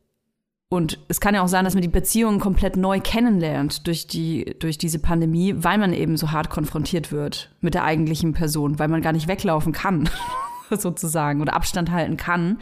Und 0.72 1.00
es 1.10 1.20
kann 1.20 1.36
ja 1.36 1.42
auch 1.42 1.50
sein, 1.50 1.66
dass 1.66 1.74
man 1.74 1.82
die 1.82 1.90
Beziehung 1.90 2.40
komplett 2.40 2.78
neu 2.78 3.02
kennenlernt 3.02 3.88
durch, 3.88 4.08
die, 4.08 4.56
durch 4.58 4.78
diese 4.78 5.00
Pandemie, 5.00 5.54
weil 5.58 5.78
man 5.78 5.92
eben 5.92 6.16
so 6.16 6.32
hart 6.32 6.50
konfrontiert 6.50 7.12
wird 7.12 7.52
mit 7.60 7.74
der 7.74 7.84
eigentlichen 7.84 8.32
Person, 8.32 8.80
weil 8.80 8.88
man 8.88 9.02
gar 9.02 9.12
nicht 9.12 9.28
weglaufen 9.28 9.74
kann, 9.74 10.10
sozusagen, 10.70 11.42
oder 11.42 11.56
Abstand 11.56 11.92
halten 11.92 12.16
kann. 12.16 12.58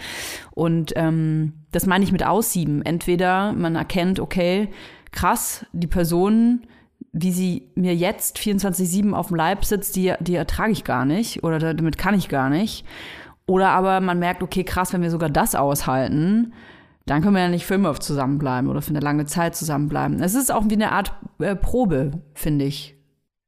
Und 0.50 0.94
ähm, 0.96 1.54
das 1.72 1.86
meine 1.86 2.04
ich 2.04 2.12
mit 2.12 2.26
aussieben. 2.26 2.82
Entweder 2.82 3.54
man 3.54 3.76
erkennt, 3.76 4.20
okay, 4.20 4.70
krass, 5.12 5.68
die 5.72 5.86
Person, 5.86 6.64
wie 7.12 7.32
sie 7.32 7.70
mir 7.76 7.96
jetzt 7.96 8.40
24-7 8.40 9.14
auf 9.14 9.28
dem 9.28 9.36
Leib 9.36 9.66
sitzt, 9.66 9.96
die, 9.96 10.16
die 10.20 10.34
ertrage 10.34 10.72
ich 10.72 10.84
gar 10.84 11.06
nicht 11.06 11.44
oder 11.44 11.60
damit 11.76 12.00
kann 12.00 12.16
ich 12.16 12.28
gar 12.28 12.50
nicht. 12.50 12.88
Oder 13.46 13.70
aber 13.70 14.02
man 14.02 14.18
merkt, 14.18 14.42
okay, 14.42 14.64
krass, 14.64 14.94
wenn 14.94 15.04
wir 15.04 15.12
sogar 15.12 15.30
das 15.30 15.54
aushalten, 15.54 16.54
dann 17.10 17.22
können 17.22 17.36
wir 17.36 17.42
ja 17.42 17.50
nicht 17.50 17.66
für 17.66 17.76
immer 17.76 18.00
zusammenbleiben 18.00 18.70
oder 18.70 18.82
für 18.82 18.92
eine 18.92 19.00
lange 19.00 19.26
Zeit 19.26 19.56
zusammenbleiben. 19.56 20.22
Es 20.22 20.36
ist 20.36 20.52
auch 20.52 20.64
wie 20.68 20.76
eine 20.76 20.92
Art 20.92 21.12
äh, 21.40 21.56
Probe, 21.56 22.12
finde 22.36 22.66
ich. 22.66 22.96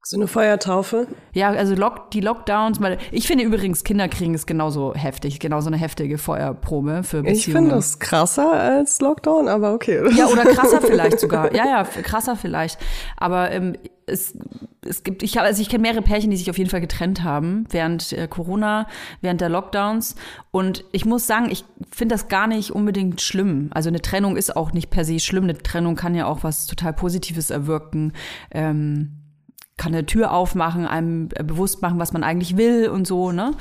So 0.04 0.16
eine 0.16 0.26
Feuertaufe. 0.26 1.06
Ja, 1.32 1.50
also 1.50 1.76
Lock, 1.76 2.10
die 2.10 2.20
Lockdowns, 2.20 2.80
weil 2.80 2.98
ich 3.12 3.28
finde 3.28 3.44
übrigens, 3.44 3.84
Kinderkriegen 3.84 4.34
ist 4.34 4.48
genauso 4.48 4.94
heftig, 4.96 5.38
genauso 5.38 5.68
eine 5.68 5.76
heftige 5.76 6.18
Feuerprobe 6.18 7.04
für 7.04 7.22
Beziehungen. 7.22 7.36
Ich 7.36 7.44
finde 7.44 7.70
das 7.70 8.00
krasser 8.00 8.52
als 8.52 9.00
Lockdown, 9.00 9.46
aber 9.46 9.72
okay. 9.74 10.02
Ja, 10.16 10.26
oder 10.26 10.44
krasser 10.44 10.80
vielleicht 10.80 11.20
sogar. 11.20 11.54
Ja, 11.54 11.66
ja, 11.66 11.84
krasser 11.84 12.34
vielleicht. 12.34 12.80
Aber 13.16 13.52
ähm, 13.52 13.76
es, 14.12 14.36
es 14.86 15.02
gibt, 15.02 15.22
ich 15.22 15.36
habe, 15.36 15.46
also 15.46 15.62
ich 15.62 15.68
kenne 15.68 15.82
mehrere 15.82 16.02
Pärchen, 16.02 16.30
die 16.30 16.36
sich 16.36 16.50
auf 16.50 16.58
jeden 16.58 16.70
Fall 16.70 16.80
getrennt 16.80 17.22
haben 17.22 17.64
während 17.70 18.12
äh, 18.12 18.28
Corona, 18.28 18.86
während 19.20 19.40
der 19.40 19.48
Lockdowns. 19.48 20.16
Und 20.50 20.84
ich 20.92 21.04
muss 21.04 21.26
sagen, 21.26 21.50
ich 21.50 21.64
finde 21.90 22.14
das 22.14 22.28
gar 22.28 22.46
nicht 22.46 22.70
unbedingt 22.70 23.20
schlimm. 23.20 23.70
Also 23.72 23.88
eine 23.88 24.02
Trennung 24.02 24.36
ist 24.36 24.54
auch 24.56 24.72
nicht 24.72 24.90
per 24.90 25.04
se 25.04 25.18
schlimm. 25.18 25.44
Eine 25.44 25.58
Trennung 25.58 25.96
kann 25.96 26.14
ja 26.14 26.26
auch 26.26 26.44
was 26.44 26.66
total 26.66 26.92
Positives 26.92 27.50
erwirken. 27.50 28.12
Ähm, 28.50 29.18
kann 29.76 29.94
eine 29.94 30.06
Tür 30.06 30.32
aufmachen, 30.32 30.86
einem 30.86 31.28
äh, 31.34 31.42
bewusst 31.42 31.82
machen, 31.82 31.98
was 31.98 32.12
man 32.12 32.22
eigentlich 32.22 32.56
will 32.56 32.88
und 32.88 33.06
so, 33.06 33.32
ne? 33.32 33.52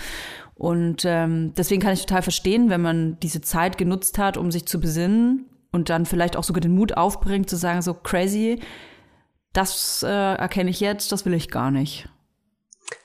Und 0.55 1.05
ähm, 1.05 1.53
deswegen 1.57 1.81
kann 1.81 1.93
ich 1.93 2.01
total 2.05 2.21
verstehen, 2.21 2.69
wenn 2.69 2.81
man 2.81 3.19
diese 3.21 3.41
Zeit 3.41 3.79
genutzt 3.79 4.19
hat, 4.19 4.37
um 4.37 4.51
sich 4.51 4.67
zu 4.67 4.79
besinnen 4.79 5.47
und 5.71 5.89
dann 5.89 6.05
vielleicht 6.05 6.35
auch 6.35 6.43
sogar 6.43 6.61
den 6.61 6.75
Mut 6.75 6.95
aufbringt, 6.97 7.49
zu 7.49 7.55
sagen, 7.55 7.81
so 7.81 7.95
crazy, 7.95 8.59
das 9.53 10.03
äh, 10.03 10.07
erkenne 10.07 10.69
ich 10.69 10.79
jetzt, 10.79 11.11
das 11.11 11.25
will 11.25 11.33
ich 11.33 11.49
gar 11.49 11.71
nicht. 11.71 12.07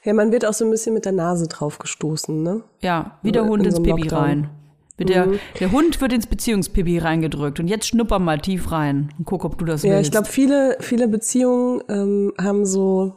Ja, 0.03 0.13
man 0.15 0.33
wird 0.33 0.45
auch 0.45 0.53
so 0.53 0.65
ein 0.65 0.71
bisschen 0.71 0.95
mit 0.95 1.05
der 1.05 1.13
Nase 1.13 1.47
drauf 1.49 1.79
gestoßen, 1.79 2.43
ne? 2.43 2.63
Ja, 2.83 3.19
wie 3.23 3.33
der 3.33 3.43
In 3.43 3.49
Hund 3.49 3.63
so 3.63 3.69
ins 3.69 3.77
Pipi 3.83 4.03
Lockdown. 4.03 4.19
rein. 4.19 4.51
Wird 4.97 5.11
der, 5.11 5.27
Mhm. 5.27 5.39
der 5.61 5.73
Hund 5.73 6.01
wird 6.01 6.13
ins 6.13 6.27
Beziehungspipi 6.27 6.99
reingedrückt 6.99 7.61
und 7.61 7.69
jetzt 7.69 7.87
schnupper 7.87 8.19
mal 8.19 8.41
tief 8.41 8.73
rein 8.73 9.13
und 9.19 9.27
guck, 9.27 9.45
ob 9.45 9.59
du 9.59 9.65
das 9.65 9.83
Ja, 9.83 9.93
willst. 9.93 10.05
ich 10.07 10.11
glaube, 10.11 10.27
viele, 10.27 10.77
viele 10.81 11.07
Beziehungen 11.07 11.83
ähm, 11.89 12.33
haben 12.41 12.65
so 12.65 13.15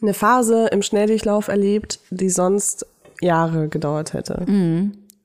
eine 0.00 0.14
Phase 0.14 0.68
im 0.68 0.82
Schnelldurchlauf 0.82 1.48
erlebt, 1.48 1.98
die 2.10 2.30
sonst 2.30 2.86
Jahre 3.20 3.68
gedauert 3.68 4.12
hätte. 4.14 4.44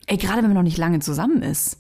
Ey, 0.08 0.18
gerade 0.18 0.38
wenn 0.38 0.48
man 0.50 0.54
noch 0.56 0.64
nicht 0.64 0.78
lange 0.78 1.00
zusammen 1.00 1.42
ist. 1.44 1.78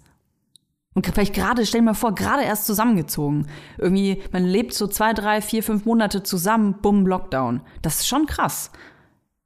Und 0.97 1.05
vielleicht 1.05 1.35
gerade, 1.35 1.63
stell 1.63 1.81
dir 1.81 1.85
mal 1.85 1.93
vor, 1.93 2.15
gerade 2.15 2.41
erst 2.41 2.65
zusammengezogen. 2.65 3.45
Irgendwie, 3.77 4.23
man 4.31 4.43
lebt 4.43 4.73
so 4.73 4.87
zwei, 4.87 5.13
drei, 5.13 5.41
vier, 5.43 5.61
fünf 5.61 5.85
Monate 5.85 6.23
zusammen, 6.23 6.77
bumm, 6.81 7.05
Lockdown. 7.05 7.61
Das 7.83 7.99
ist 7.99 8.07
schon 8.07 8.25
krass. 8.25 8.71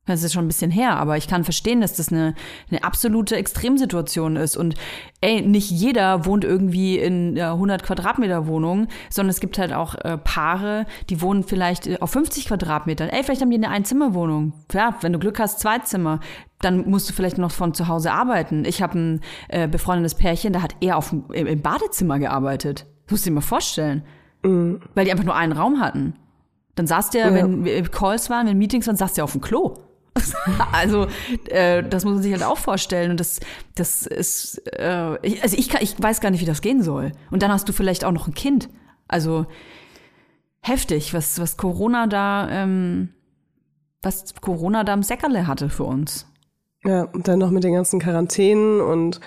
Das 0.07 0.23
ist 0.23 0.33
schon 0.33 0.45
ein 0.45 0.47
bisschen 0.47 0.71
her, 0.71 0.97
aber 0.97 1.15
ich 1.17 1.27
kann 1.27 1.43
verstehen, 1.43 1.79
dass 1.79 1.93
das 1.93 2.11
eine, 2.11 2.33
eine 2.71 2.83
absolute 2.83 3.35
Extremsituation 3.35 4.35
ist. 4.35 4.57
Und 4.57 4.73
ey, 5.21 5.41
nicht 5.41 5.69
jeder 5.69 6.25
wohnt 6.25 6.43
irgendwie 6.43 6.97
in 6.97 7.37
einer 7.37 7.51
100 7.51 7.83
Quadratmeter 7.83 8.47
Wohnung, 8.47 8.87
sondern 9.11 9.29
es 9.29 9.39
gibt 9.39 9.59
halt 9.59 9.73
auch 9.73 9.93
äh, 9.93 10.17
Paare, 10.17 10.87
die 11.11 11.21
wohnen 11.21 11.43
vielleicht 11.43 11.85
äh, 11.85 11.97
auf 11.99 12.09
50 12.11 12.47
Quadratmetern. 12.47 13.09
Ey, 13.09 13.23
vielleicht 13.23 13.41
haben 13.41 13.51
die 13.51 13.57
eine 13.57 13.69
Einzimmerwohnung. 13.69 14.53
Ja, 14.73 14.95
wenn 15.01 15.13
du 15.13 15.19
Glück 15.19 15.39
hast, 15.39 15.59
zwei 15.59 15.77
Zimmer. 15.79 16.19
Dann 16.61 16.89
musst 16.89 17.07
du 17.07 17.13
vielleicht 17.13 17.37
noch 17.37 17.51
von 17.51 17.75
zu 17.75 17.87
Hause 17.87 18.11
arbeiten. 18.11 18.65
Ich 18.65 18.81
habe 18.81 18.97
ein 18.97 19.21
äh, 19.49 19.67
befreundetes 19.67 20.15
Pärchen, 20.15 20.51
da 20.51 20.63
hat 20.63 20.75
er 20.79 20.97
auf, 20.97 21.13
im, 21.13 21.29
im 21.31 21.61
Badezimmer 21.61 22.17
gearbeitet. 22.17 22.87
Das 23.05 23.11
musst 23.11 23.25
du 23.25 23.29
dir 23.29 23.35
mal 23.35 23.41
vorstellen. 23.41 24.03
Weil 24.95 25.05
die 25.05 25.11
einfach 25.11 25.25
nur 25.25 25.35
einen 25.35 25.53
Raum 25.53 25.79
hatten. 25.79 26.15
Dann 26.73 26.87
saß 26.87 27.11
der, 27.11 27.33
wenn 27.35 27.65
äh, 27.67 27.83
Calls 27.83 28.31
waren, 28.31 28.47
wenn 28.47 28.57
Meetings 28.57 28.87
waren, 28.87 28.95
saß 28.95 29.13
der 29.13 29.23
auf 29.23 29.33
dem 29.33 29.41
Klo. 29.41 29.75
also 30.71 31.07
äh, 31.49 31.83
das 31.83 32.03
muss 32.03 32.15
man 32.15 32.23
sich 32.23 32.33
halt 32.33 32.43
auch 32.43 32.57
vorstellen 32.57 33.11
und 33.11 33.19
das 33.19 33.39
das 33.75 34.05
ist 34.05 34.61
äh, 34.77 35.17
ich, 35.25 35.41
also 35.41 35.57
ich 35.57 35.69
kann, 35.69 35.81
ich 35.81 35.95
weiß 35.97 36.19
gar 36.21 36.31
nicht 36.31 36.41
wie 36.41 36.45
das 36.45 36.61
gehen 36.61 36.83
soll. 36.83 37.13
Und 37.29 37.43
dann 37.43 37.51
hast 37.51 37.67
du 37.69 37.73
vielleicht 37.73 38.03
auch 38.03 38.11
noch 38.11 38.27
ein 38.27 38.33
Kind. 38.33 38.69
Also 39.07 39.45
heftig 40.61 41.13
was 41.13 41.39
was 41.39 41.57
Corona 41.57 42.07
da 42.07 42.49
ähm, 42.49 43.09
was 44.01 44.33
Corona 44.41 44.83
da 44.83 44.93
im 44.93 45.03
Säckerle 45.03 45.47
hatte 45.47 45.69
für 45.69 45.83
uns. 45.83 46.27
Ja, 46.83 47.03
und 47.03 47.27
dann 47.27 47.39
noch 47.39 47.51
mit 47.51 47.63
den 47.63 47.73
ganzen 47.73 47.99
Quarantänen 47.99 48.81
und 48.81 49.19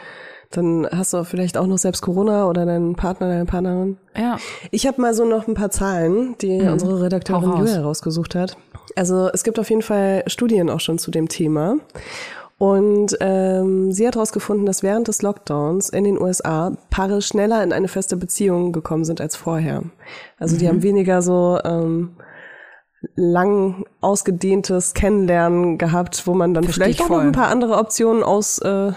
dann 0.56 0.88
hast 0.90 1.12
du 1.12 1.24
vielleicht 1.24 1.56
auch 1.56 1.66
noch 1.66 1.78
selbst 1.78 2.00
Corona 2.02 2.46
oder 2.48 2.64
deinen 2.66 2.94
Partner, 2.96 3.28
deine 3.28 3.44
Partnerin. 3.44 3.98
ja 4.16 4.36
Ich 4.70 4.86
habe 4.86 5.00
mal 5.00 5.14
so 5.14 5.24
noch 5.24 5.46
ein 5.48 5.54
paar 5.54 5.70
Zahlen, 5.70 6.36
die 6.40 6.60
unsere 6.62 7.02
Redakteurin 7.02 7.42
Mhm. 7.42 7.52
Hau 7.52 7.56
raus. 7.58 7.60
Julia 7.68 7.74
herausgesucht 7.82 8.34
hat. 8.34 8.56
Also 8.96 9.28
es 9.32 9.44
gibt 9.44 9.58
auf 9.58 9.70
jeden 9.70 9.82
Fall 9.82 10.22
Studien 10.26 10.70
auch 10.70 10.80
schon 10.80 10.98
zu 10.98 11.10
dem 11.10 11.28
Thema. 11.28 11.76
Und 12.56 13.16
ähm, 13.20 13.90
sie 13.90 14.06
hat 14.06 14.14
herausgefunden, 14.14 14.64
dass 14.64 14.82
während 14.84 15.08
des 15.08 15.22
Lockdowns 15.22 15.88
in 15.90 16.04
den 16.04 16.20
USA 16.20 16.72
Paare 16.88 17.20
schneller 17.20 17.62
in 17.64 17.72
eine 17.72 17.88
feste 17.88 18.16
Beziehung 18.16 18.72
gekommen 18.72 19.04
sind 19.04 19.20
als 19.20 19.34
vorher. 19.34 19.82
Also 20.38 20.54
Mhm. 20.54 20.58
die 20.60 20.68
haben 20.68 20.82
weniger 20.84 21.20
so 21.20 21.58
ähm, 21.64 22.16
lang 23.16 23.84
ausgedehntes 24.00 24.94
Kennenlernen 24.94 25.78
gehabt, 25.78 26.26
wo 26.26 26.34
man 26.34 26.54
dann 26.54 26.64
Versteh 26.64 26.84
vielleicht 26.84 27.00
ich 27.00 27.04
auch 27.04 27.10
noch 27.10 27.18
ein 27.18 27.32
paar 27.32 27.48
andere 27.48 27.76
Optionen 27.76 28.22
aus, 28.22 28.58
äh, 28.60 28.92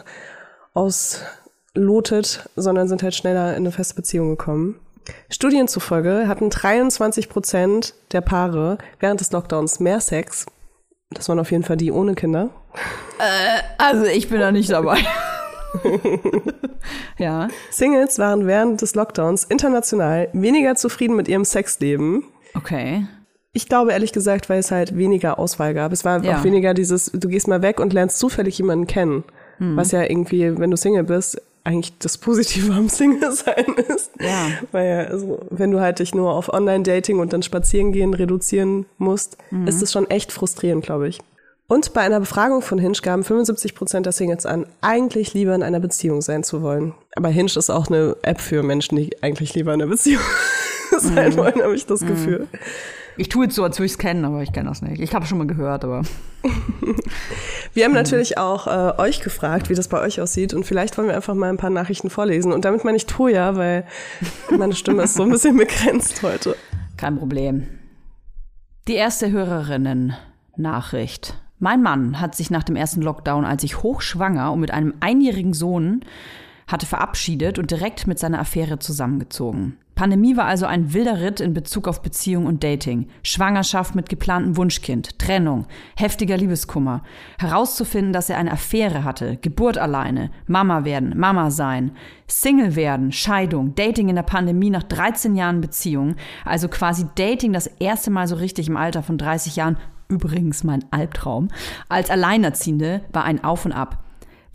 auslotet, 1.77 2.49
sondern 2.55 2.87
sind 2.87 3.03
halt 3.03 3.15
schneller 3.15 3.51
in 3.51 3.57
eine 3.57 3.71
feste 3.71 3.95
Beziehung 3.95 4.29
gekommen. 4.29 4.79
Studien 5.29 5.67
zufolge 5.67 6.27
hatten 6.27 6.49
23 6.49 7.29
Prozent 7.29 7.93
der 8.11 8.21
Paare 8.21 8.77
während 8.99 9.21
des 9.21 9.31
Lockdowns 9.31 9.79
mehr 9.79 10.01
Sex. 10.01 10.45
Das 11.11 11.29
waren 11.29 11.39
auf 11.39 11.51
jeden 11.51 11.63
Fall 11.63 11.77
die 11.77 11.91
ohne 11.91 12.15
Kinder. 12.15 12.49
also 13.77 14.03
ich 14.05 14.27
bin 14.29 14.39
da 14.41 14.51
nicht 14.51 14.69
dabei 14.69 14.97
ja 17.17 17.47
Singles 17.71 18.19
waren 18.19 18.45
während 18.45 18.81
des 18.81 18.93
Lockdowns 18.95 19.45
international 19.45 20.29
weniger 20.33 20.75
zufrieden 20.75 21.15
mit 21.15 21.27
ihrem 21.27 21.45
Sexleben. 21.45 22.23
okay 22.53 23.05
Ich 23.53 23.67
glaube 23.69 23.91
ehrlich 23.93 24.11
gesagt, 24.11 24.49
weil 24.49 24.59
es 24.59 24.71
halt 24.71 24.97
weniger 24.97 25.39
Auswahl 25.39 25.73
gab. 25.73 25.91
Es 25.93 26.03
war 26.05 26.21
Ja. 26.23 26.39
auch 26.39 26.43
weniger 26.43 26.73
dieses, 26.73 27.11
du 27.13 27.27
gehst 27.29 27.47
mal 27.47 27.61
weg 27.61 27.79
und 27.79 27.93
lernst 27.93 28.19
zufällig 28.19 28.57
jemanden 28.57 28.85
kennen. 28.87 29.23
Hm. 29.59 29.75
Was 29.77 29.91
ja 29.91 30.03
irgendwie, 30.03 30.57
wenn 30.59 30.69
du 30.71 30.77
Single 30.77 31.03
bist, 31.03 31.41
eigentlich 31.67 31.97
das 31.99 32.17
Positive 32.17 32.73
am 32.73 32.87
Single 32.89 33.31
sein 33.33 33.65
ist. 33.93 34.11
Ja. 34.19 34.47
Weil 34.71 34.87
ja, 34.89 34.97
also, 35.11 35.39
wenn 35.49 35.71
du 35.71 35.81
halt 35.81 35.99
dich 35.99 36.15
nur 36.15 36.33
auf 36.33 36.47
Online-Dating 36.53 37.19
und 37.19 37.33
dann 37.33 37.43
spazieren 37.43 37.91
gehen 37.91 38.13
reduzieren 38.13 38.85
musst, 38.97 39.37
Mhm. 39.51 39.67
ist 39.67 39.81
es 39.81 39.91
schon 39.91 40.09
echt 40.09 40.31
frustrierend, 40.31 40.83
glaube 40.85 41.09
ich. 41.09 41.19
Und 41.69 41.91
bei 41.93 41.99
einer 41.99 42.21
Befragung 42.21 42.61
von 42.61 42.79
Hinge 42.79 42.97
gaben 43.01 43.25
75 43.25 43.75
Prozent 43.75 44.05
der 44.05 44.13
Singles 44.13 44.45
an, 44.45 44.65
eigentlich 44.79 45.33
lieber 45.33 45.53
in 45.53 45.63
einer 45.63 45.81
Beziehung 45.81 46.21
sein 46.21 46.45
zu 46.45 46.61
wollen. 46.61 46.93
Aber 47.17 47.27
Hinge 47.27 47.51
ist 47.57 47.69
auch 47.69 47.87
eine 47.87 48.15
App 48.21 48.39
für 48.39 48.63
Menschen, 48.63 48.95
die 48.95 49.21
eigentlich 49.21 49.53
lieber 49.53 49.73
in 49.73 49.81
einer 49.81 49.91
Beziehung 49.91 50.21
sein 50.97 51.33
Mhm. 51.33 51.37
wollen, 51.37 51.61
habe 51.61 51.75
ich 51.75 51.85
das 51.85 51.99
Gefühl. 52.05 52.47
Ich 53.17 53.29
tue 53.29 53.45
jetzt 53.45 53.55
so 53.55 53.63
als 53.63 53.77
würde 53.77 53.87
ich 53.87 53.93
es 53.93 53.97
kennen 53.97 54.25
aber 54.25 54.41
ich 54.41 54.51
kenne 54.51 54.69
das 54.69 54.81
nicht 54.81 55.01
ich 55.01 55.13
habe 55.13 55.25
schon 55.25 55.37
mal 55.37 55.47
gehört 55.47 55.83
aber 55.83 56.03
Wir 57.73 57.85
haben 57.85 57.93
natürlich 57.93 58.37
auch 58.37 58.67
äh, 58.67 58.99
euch 58.99 59.21
gefragt, 59.21 59.69
wie 59.69 59.75
das 59.75 59.87
bei 59.87 60.01
euch 60.01 60.19
aussieht. 60.21 60.53
Und 60.53 60.65
vielleicht 60.65 60.97
wollen 60.97 61.07
wir 61.07 61.15
einfach 61.15 61.35
mal 61.35 61.49
ein 61.49 61.55
paar 61.57 61.69
Nachrichten 61.69 62.09
vorlesen. 62.09 62.51
Und 62.51 62.65
damit 62.65 62.83
meine 62.83 62.97
ich 62.97 63.05
Toja, 63.05 63.55
weil 63.55 63.85
meine 64.57 64.73
Stimme 64.73 65.03
ist 65.03 65.13
so 65.15 65.23
ein 65.23 65.29
bisschen 65.29 65.55
begrenzt 65.57 66.23
heute. 66.23 66.57
Kein 66.97 67.17
Problem. 67.17 67.67
Die 68.87 68.95
erste 68.95 69.31
Hörerinnen-Nachricht. 69.31 71.39
Mein 71.59 71.81
Mann 71.81 72.19
hat 72.19 72.35
sich 72.35 72.51
nach 72.51 72.63
dem 72.63 72.75
ersten 72.75 73.01
Lockdown, 73.01 73.45
als 73.45 73.63
ich 73.63 73.83
hochschwanger 73.83 74.51
und 74.51 74.59
mit 74.59 74.71
einem 74.71 74.95
einjährigen 74.99 75.53
Sohn 75.53 76.01
hatte 76.67 76.85
verabschiedet 76.85 77.57
und 77.59 77.71
direkt 77.71 78.07
mit 78.07 78.19
seiner 78.19 78.39
Affäre 78.39 78.79
zusammengezogen. 78.79 79.77
Pandemie 79.97 80.37
war 80.37 80.45
also 80.45 80.67
ein 80.67 80.93
wilder 80.93 81.21
Ritt 81.21 81.39
in 81.39 81.55
Bezug 81.55 81.87
auf 81.87 82.03
Beziehung 82.03 82.45
und 82.45 82.63
Dating. 82.63 83.07
Schwangerschaft 83.23 83.95
mit 83.95 84.09
geplantem 84.09 84.55
Wunschkind, 84.55 85.17
Trennung, 85.17 85.65
heftiger 85.95 86.37
Liebeskummer. 86.37 87.01
Herauszufinden, 87.39 88.13
dass 88.13 88.29
er 88.29 88.37
eine 88.37 88.51
Affäre 88.51 89.03
hatte, 89.03 89.37
Geburt 89.37 89.79
alleine, 89.79 90.29
Mama 90.45 90.85
werden, 90.85 91.17
Mama 91.17 91.49
sein, 91.49 91.93
Single 92.27 92.75
werden, 92.75 93.11
Scheidung, 93.11 93.73
Dating 93.73 94.09
in 94.09 94.15
der 94.15 94.21
Pandemie 94.21 94.69
nach 94.69 94.83
13 94.83 95.35
Jahren 95.35 95.61
Beziehung. 95.61 96.15
Also 96.45 96.67
quasi 96.67 97.07
Dating 97.15 97.51
das 97.51 97.65
erste 97.65 98.11
Mal 98.11 98.27
so 98.27 98.35
richtig 98.35 98.67
im 98.67 98.77
Alter 98.77 99.01
von 99.01 99.17
30 99.17 99.55
Jahren. 99.55 99.77
Übrigens 100.09 100.63
mein 100.63 100.85
Albtraum. 100.91 101.47
Als 101.89 102.11
Alleinerziehende 102.11 103.01
war 103.13 103.23
ein 103.23 103.43
Auf 103.43 103.65
und 103.65 103.71
Ab. 103.71 104.06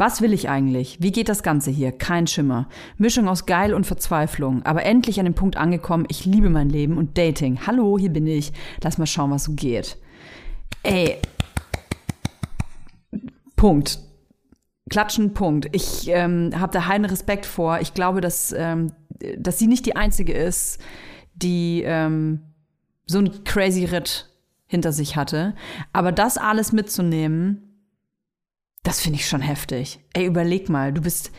Was 0.03 0.21
will 0.21 0.33
ich 0.33 0.49
eigentlich? 0.49 0.99
Wie 1.01 1.13
geht 1.13 1.29
das 1.29 1.45
Ganze 1.45 1.71
hier? 1.71 1.93
Kein 1.93 2.27
Schimmer. 2.27 2.69
Mischung 2.99 3.29
aus 3.29 3.47
Geil 3.47 3.73
und 3.73 3.87
Verzweiflung. 3.87 4.65
Aber 4.65 4.83
endlich 4.83 5.21
an 5.21 5.27
dem 5.27 5.35
Punkt 5.35 5.57
angekommen, 5.57 6.07
ich 6.09 6.25
liebe 6.25 6.51
mein 6.51 6.71
Leben 6.71 6.99
und 6.99 7.17
Dating. 7.17 7.69
Hallo, 7.69 7.97
hier 7.97 8.11
bin 8.11 8.27
ich. 8.27 8.53
Lass 8.83 8.99
mal 8.99 9.07
schauen, 9.07 9.31
was 9.31 9.45
so 9.45 9.53
geht. 9.53 9.97
Ey. 10.83 11.19
Punkt. 13.55 14.01
Klatschen, 14.91 15.35
Punkt. 15.35 15.69
Ich 15.71 16.09
ähm, 16.09 16.51
habe 16.59 16.73
da 16.73 16.89
heiden 16.89 17.05
Respekt 17.05 17.47
vor. 17.47 17.79
Ich 17.79 17.95
glaube, 17.95 18.21
dass, 18.21 18.53
ähm, 18.59 18.91
dass 19.39 19.61
sie 19.61 19.69
nicht 19.69 19.87
die 19.87 19.95
Einzige 19.95 20.33
ist, 20.33 20.81
die 21.37 21.85
ähm, 21.87 22.41
so 23.07 23.19
einen 23.19 23.45
crazy 23.45 23.85
Ritt 23.85 24.29
hinter 24.67 24.91
sich 24.91 25.15
hatte. 25.15 25.55
Aber 25.93 26.11
das 26.11 26.39
alles 26.39 26.73
mitzunehmen, 26.73 27.72
das 28.83 29.01
finde 29.01 29.19
ich 29.19 29.29
schon 29.29 29.41
heftig. 29.41 30.01
Ey, 30.13 30.27
überleg 30.27 30.69
mal, 30.69 30.93
du 30.93 31.01
bist 31.03 31.31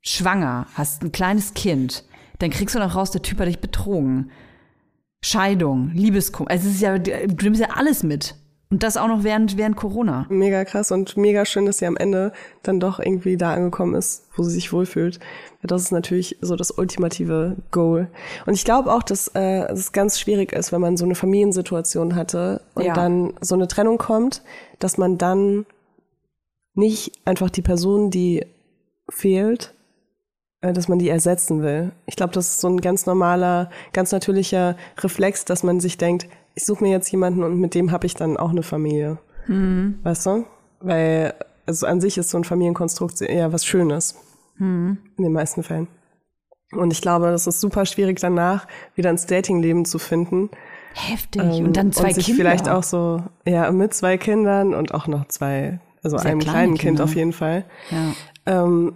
schwanger, 0.00 0.66
hast 0.74 1.02
ein 1.02 1.12
kleines 1.12 1.54
Kind, 1.54 2.04
dann 2.38 2.50
kriegst 2.50 2.74
du 2.74 2.78
noch 2.78 2.94
raus, 2.94 3.10
der 3.10 3.22
Typ 3.22 3.40
hat 3.40 3.48
dich 3.48 3.60
betrogen. 3.60 4.30
Scheidung, 5.20 5.90
Liebeskummer, 5.94 6.50
also 6.50 6.68
es 6.68 6.76
ist 6.76 6.80
ja, 6.80 6.96
du 6.98 7.10
nimmst 7.44 7.60
ja 7.60 7.70
alles 7.74 8.02
mit. 8.02 8.36
Und 8.70 8.82
das 8.82 8.98
auch 8.98 9.08
noch 9.08 9.24
während, 9.24 9.56
während 9.56 9.76
Corona. 9.76 10.26
Mega 10.28 10.62
krass 10.66 10.92
und 10.92 11.16
mega 11.16 11.46
schön, 11.46 11.64
dass 11.64 11.78
sie 11.78 11.86
am 11.86 11.96
Ende 11.96 12.32
dann 12.62 12.80
doch 12.80 13.00
irgendwie 13.00 13.38
da 13.38 13.54
angekommen 13.54 13.94
ist, 13.94 14.26
wo 14.36 14.42
sie 14.42 14.50
sich 14.50 14.74
wohlfühlt. 14.74 15.20
Das 15.62 15.80
ist 15.82 15.90
natürlich 15.90 16.36
so 16.42 16.54
das 16.54 16.70
ultimative 16.70 17.56
Goal. 17.70 18.08
Und 18.44 18.52
ich 18.52 18.66
glaube 18.66 18.92
auch, 18.92 19.02
dass 19.02 19.28
äh, 19.28 19.62
es 19.72 19.92
ganz 19.92 20.20
schwierig 20.20 20.52
ist, 20.52 20.70
wenn 20.70 20.82
man 20.82 20.98
so 20.98 21.06
eine 21.06 21.14
Familiensituation 21.14 22.14
hatte 22.14 22.60
und 22.74 22.84
Ja. 22.84 22.92
dann 22.92 23.32
so 23.40 23.54
eine 23.54 23.68
Trennung 23.68 23.96
kommt, 23.96 24.42
dass 24.80 24.98
man 24.98 25.16
dann 25.16 25.64
nicht 26.78 27.12
einfach 27.24 27.50
die 27.50 27.62
Person, 27.62 28.10
die 28.10 28.46
fehlt, 29.10 29.74
äh, 30.60 30.72
dass 30.72 30.88
man 30.88 30.98
die 30.98 31.08
ersetzen 31.08 31.62
will. 31.62 31.92
Ich 32.06 32.16
glaube, 32.16 32.32
das 32.32 32.48
ist 32.48 32.60
so 32.60 32.68
ein 32.68 32.80
ganz 32.80 33.06
normaler, 33.06 33.70
ganz 33.92 34.12
natürlicher 34.12 34.76
Reflex, 34.98 35.44
dass 35.44 35.62
man 35.62 35.80
sich 35.80 35.98
denkt, 35.98 36.28
ich 36.54 36.64
suche 36.64 36.82
mir 36.82 36.90
jetzt 36.90 37.10
jemanden 37.10 37.42
und 37.42 37.58
mit 37.58 37.74
dem 37.74 37.92
habe 37.92 38.06
ich 38.06 38.14
dann 38.14 38.36
auch 38.36 38.50
eine 38.50 38.62
Familie. 38.62 39.18
Weißt 40.02 40.26
du? 40.26 40.44
Weil 40.80 41.34
also 41.66 41.86
an 41.86 42.00
sich 42.00 42.18
ist 42.18 42.30
so 42.30 42.38
ein 42.38 42.44
Familienkonstrukt 42.44 43.20
eher 43.20 43.52
was 43.52 43.64
Schönes. 43.64 44.16
In 45.16 45.24
den 45.24 45.32
meisten 45.32 45.62
Fällen. 45.62 45.88
Und 46.72 46.92
ich 46.92 47.00
glaube, 47.00 47.30
das 47.30 47.46
ist 47.46 47.60
super 47.60 47.86
schwierig 47.86 48.20
danach 48.20 48.66
wieder 48.94 49.10
ins 49.10 49.26
Datingleben 49.26 49.84
zu 49.84 49.98
finden. 49.98 50.50
Heftig. 50.94 51.42
Ähm, 51.42 51.66
und 51.66 51.76
dann 51.76 51.92
zwei 51.92 52.08
und 52.08 52.14
sich 52.14 52.26
Kinder. 52.26 52.42
vielleicht 52.42 52.68
auch 52.68 52.82
so, 52.82 53.22
ja, 53.46 53.70
mit 53.70 53.94
zwei 53.94 54.18
Kindern 54.18 54.74
und 54.74 54.92
auch 54.92 55.06
noch 55.06 55.28
zwei, 55.28 55.80
also 56.08 56.18
Sehr 56.18 56.30
einem 56.32 56.40
kleine 56.40 56.54
kleinen 56.54 56.70
Kind 56.74 56.80
Kinder. 56.80 57.04
auf 57.04 57.14
jeden 57.14 57.32
Fall. 57.32 57.64
Ja. 57.90 58.14
Ähm, 58.64 58.94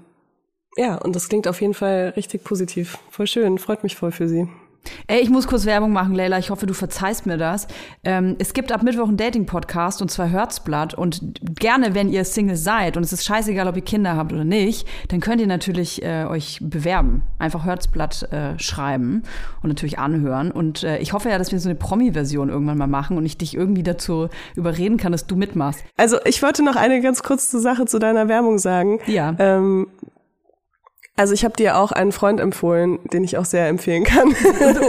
ja, 0.77 0.97
und 0.97 1.15
das 1.15 1.29
klingt 1.29 1.47
auf 1.47 1.61
jeden 1.61 1.75
Fall 1.75 2.15
richtig 2.17 2.45
positiv. 2.45 2.99
Voll 3.11 3.27
schön, 3.27 3.59
freut 3.59 3.83
mich 3.83 3.97
voll 3.97 4.13
für 4.13 4.29
sie. 4.29 4.49
Ey, 5.07 5.21
ich 5.21 5.31
muss 5.31 5.47
kurz 5.47 5.67
Werbung 5.67 5.93
machen, 5.93 6.15
Leila. 6.15 6.39
Ich 6.39 6.51
hoffe, 6.51 6.67
du 6.67 6.75
verzeihst 6.75 7.27
mir 7.27 7.37
das. 7.37 7.67
Ähm, 8.05 8.37
es 8.39 8.53
gibt 8.53 8.73
ab 8.73 8.83
Mittwoch 8.83 9.09
einen 9.09 9.17
Dating-Podcast 9.17 10.03
und 10.03 10.11
zwar 10.11 10.27
Herzblatt. 10.27 10.95
Und 10.95 11.41
gerne, 11.59 11.95
wenn 11.95 12.09
ihr 12.09 12.25
Single 12.25 12.57
seid 12.57 12.97
und 12.97 13.03
es 13.03 13.13
ist 13.13 13.25
scheißegal, 13.25 13.69
ob 13.69 13.77
ihr 13.77 13.83
Kinder 13.83 14.17
habt 14.17 14.33
oder 14.33 14.45
nicht, 14.45 14.87
dann 15.09 15.21
könnt 15.21 15.41
ihr 15.41 15.47
natürlich 15.47 16.03
äh, 16.03 16.25
euch 16.25 16.59
bewerben. 16.63 17.23
Einfach 17.39 17.65
Herzblatt 17.65 18.29
äh, 18.33 18.59
schreiben 18.59 19.23
und 19.63 19.69
natürlich 19.69 19.99
anhören. 19.99 20.51
Und 20.51 20.83
äh, 20.83 20.99
ich 20.99 21.13
hoffe 21.13 21.29
ja, 21.29 21.39
dass 21.39 21.53
wir 21.53 21.61
so 21.61 21.69
eine 21.69 21.79
Promi-Version 21.79 22.49
irgendwann 22.49 22.79
mal 22.79 22.87
machen 22.87 23.17
und 23.17 23.27
ich 23.27 23.39
dich 23.39 23.55
irgendwie 23.55 23.83
dazu 23.83 24.29
überreden 24.57 24.97
kann, 24.97 25.13
dass 25.13 25.27
du 25.27 25.37
mitmachst. 25.37 25.85
Also 25.97 26.19
ich 26.25 26.43
wollte 26.43 26.65
noch 26.65 26.77
eine 26.77 27.01
ganz 27.01 27.23
kurze 27.23 27.61
Sache 27.61 27.87
zu 27.87 27.99
deiner 27.99 28.29
Werbung 28.29 28.59
sagen. 28.59 29.01
Ja. 29.07 29.35
Ähm, 29.39 29.89
also 31.17 31.35
ich 31.35 31.45
habe 31.45 31.55
dir 31.55 31.77
auch 31.77 31.93
einen 31.93 32.11
Freund 32.11 32.41
empfohlen, 32.41 32.99
den 33.13 33.23
ich 33.23 33.37
auch 33.37 33.45
sehr 33.45 33.69
empfehlen 33.69 34.05
kann. 34.05 34.35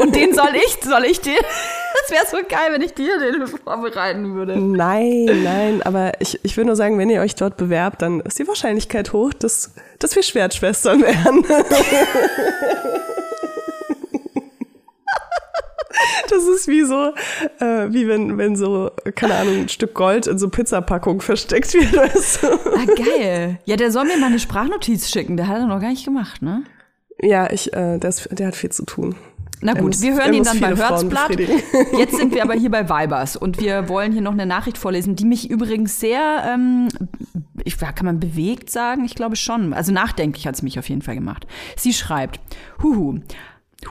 Und 0.01 0.15
den 0.15 0.33
soll 0.35 0.55
ich, 0.55 0.77
soll 0.81 1.03
ich 1.03 1.19
dir? 1.19 1.37
Das 2.01 2.11
wäre 2.11 2.25
so 2.29 2.37
geil, 2.47 2.71
wenn 2.71 2.81
ich 2.81 2.93
dir 2.93 3.19
den 3.19 3.45
vorbereiten 3.47 4.33
würde. 4.33 4.57
nein, 4.57 5.43
nein, 5.43 5.81
aber 5.83 6.13
ich, 6.19 6.39
ich 6.43 6.55
will 6.55 6.65
nur 6.65 6.75
sagen, 6.75 6.97
wenn 6.97 7.09
ihr 7.09 7.21
euch 7.21 7.35
dort 7.35 7.57
bewerbt, 7.57 8.01
dann 8.01 8.21
ist 8.21 8.39
die 8.39 8.47
Wahrscheinlichkeit 8.47 9.13
hoch, 9.13 9.33
dass, 9.33 9.73
dass 9.99 10.15
wir 10.15 10.23
Schwertschwestern 10.23 11.01
werden. 11.01 11.45
Das 16.29 16.43
ist 16.47 16.67
wie 16.67 16.83
so, 16.83 17.13
äh, 17.59 17.91
wie 17.93 18.07
wenn, 18.07 18.37
wenn 18.37 18.55
so, 18.55 18.89
keine 19.15 19.35
Ahnung, 19.35 19.61
ein 19.61 19.69
Stück 19.69 19.93
Gold 19.93 20.27
in 20.27 20.37
so 20.37 20.49
Pizzapackung 20.49 21.21
versteckt 21.21 21.73
wird. 21.73 21.93
Ah, 22.43 22.85
geil. 22.95 23.59
Ja, 23.65 23.75
der 23.75 23.91
soll 23.91 24.05
mir 24.05 24.17
mal 24.17 24.27
eine 24.27 24.39
Sprachnotiz 24.39 25.09
schicken. 25.09 25.37
Der 25.37 25.47
hat 25.47 25.57
er 25.57 25.67
noch 25.67 25.79
gar 25.81 25.89
nicht 25.89 26.05
gemacht, 26.05 26.41
ne? 26.41 26.63
Ja, 27.21 27.51
ich, 27.51 27.71
äh, 27.73 27.97
der, 27.99 28.09
ist, 28.09 28.27
der 28.31 28.47
hat 28.47 28.55
viel 28.55 28.71
zu 28.71 28.85
tun. 28.85 29.15
Na 29.61 29.73
gut, 29.73 29.83
muss- 29.83 30.01
wir 30.01 30.13
hören 30.15 30.33
ihn 30.33 30.43
dann 30.43 30.59
bei 30.59 30.73
befriedigen. 30.73 31.61
Jetzt 31.97 32.17
sind 32.17 32.33
wir 32.33 32.43
aber 32.43 32.53
hier 32.53 32.69
bei 32.71 32.89
Vibers 32.89 33.35
und 33.37 33.59
wir 33.61 33.87
wollen 33.87 34.11
hier 34.11 34.21
noch 34.21 34.33
eine 34.33 34.45
Nachricht 34.45 34.77
vorlesen, 34.77 35.15
die 35.15 35.25
mich 35.25 35.49
übrigens 35.49 35.99
sehr, 35.99 36.43
ähm, 36.45 36.89
ich, 37.63 37.77
kann 37.77 38.05
man 38.05 38.19
bewegt 38.19 38.69
sagen? 38.69 39.05
Ich 39.05 39.15
glaube 39.15 39.35
schon. 39.37 39.73
Also 39.73 39.93
nachdenklich 39.93 40.47
hat 40.47 40.55
es 40.55 40.63
mich 40.63 40.79
auf 40.79 40.89
jeden 40.89 41.01
Fall 41.01 41.15
gemacht. 41.15 41.47
Sie 41.77 41.93
schreibt, 41.93 42.39
Huhu. 42.81 43.19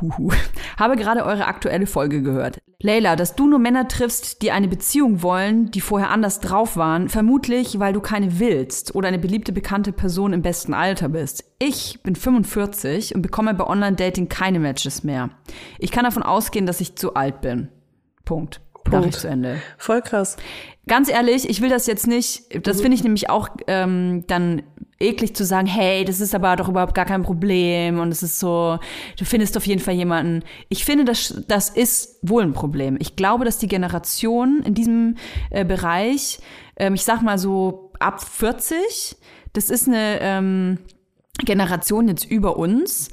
Huhu. 0.01 0.33
Habe 0.79 0.97
gerade 0.97 1.25
eure 1.25 1.47
aktuelle 1.47 1.87
Folge 1.87 2.23
gehört. 2.23 2.59
Leila, 2.81 3.15
dass 3.15 3.37
du 3.37 3.47
nur 3.47 3.59
Männer 3.59 3.87
triffst, 3.87 4.43
die 4.43 4.51
eine 4.51 4.69
Beziehung 4.69 5.23
wollen, 5.23 5.71
die 5.71 5.81
vorher 5.81 6.11
anders 6.11 6.41
drauf 6.41 6.77
waren, 6.77 7.09
vermutlich, 7.09 7.79
weil 7.79 7.93
du 7.93 8.01
keine 8.01 8.41
willst 8.41 8.95
oder 8.95 9.09
eine 9.09 9.19
beliebte 9.19 9.53
bekannte 9.53 9.93
Person 9.93 10.33
im 10.33 10.43
besten 10.43 10.75
Alter 10.75 11.09
bist. 11.09 11.45
Ich 11.59 12.03
bin 12.03 12.17
45 12.17 13.15
und 13.15 13.23
bekomme 13.23 13.55
bei 13.55 13.67
Online-Dating 13.67 14.29
keine 14.29 14.59
Matches 14.59 15.05
mehr. 15.05 15.31
Ich 15.79 15.93
kann 15.93 16.05
davon 16.05 16.23
ausgehen, 16.25 16.67
dass 16.67 16.81
ich 16.81 16.97
zu 16.97 17.15
alt 17.15 17.41
bin. 17.41 17.69
Punkt. 18.25 18.61
Nachricht 18.91 19.21
zu 19.21 19.29
Ende. 19.29 19.61
Voll 19.79 20.03
krass. 20.03 20.37
Ganz 20.89 21.09
ehrlich, 21.09 21.49
ich 21.49 21.61
will 21.61 21.71
das 21.71 21.87
jetzt 21.87 22.07
nicht, 22.07 22.67
das 22.67 22.81
finde 22.81 22.97
ich 22.97 23.05
nämlich 23.05 23.31
auch 23.31 23.49
ähm, 23.69 24.25
dann 24.27 24.63
eklig 25.03 25.35
zu 25.35 25.45
sagen, 25.45 25.67
hey, 25.67 26.05
das 26.05 26.21
ist 26.21 26.35
aber 26.35 26.57
doch 26.57 26.69
überhaupt 26.69 26.95
gar 26.95 27.05
kein 27.05 27.23
Problem 27.23 27.99
und 27.99 28.11
es 28.11 28.23
ist 28.23 28.39
so, 28.39 28.79
du 29.19 29.25
findest 29.25 29.57
auf 29.57 29.67
jeden 29.67 29.81
Fall 29.81 29.95
jemanden. 29.95 30.43
Ich 30.69 30.85
finde, 30.85 31.05
das, 31.05 31.43
das 31.49 31.69
ist 31.69 32.19
wohl 32.23 32.43
ein 32.43 32.53
Problem. 32.53 32.97
Ich 33.01 33.17
glaube, 33.17 33.45
dass 33.45 33.59
die 33.59 33.69
Generation 33.69 34.63
in 34.65 34.75
diesem 34.75 35.17
äh, 35.51 35.65
Bereich, 35.65 36.39
ähm, 36.77 36.95
ich 36.95 37.05
sag 37.05 37.23
mal 37.23 37.39
so 37.39 37.93
ab 37.99 38.23
40, 38.23 39.17
das 39.53 39.69
ist 39.69 39.89
eine 39.89 40.19
ähm, 40.21 40.79
Generation 41.45 42.09
jetzt 42.09 42.25
über 42.25 42.57
uns, 42.57 43.11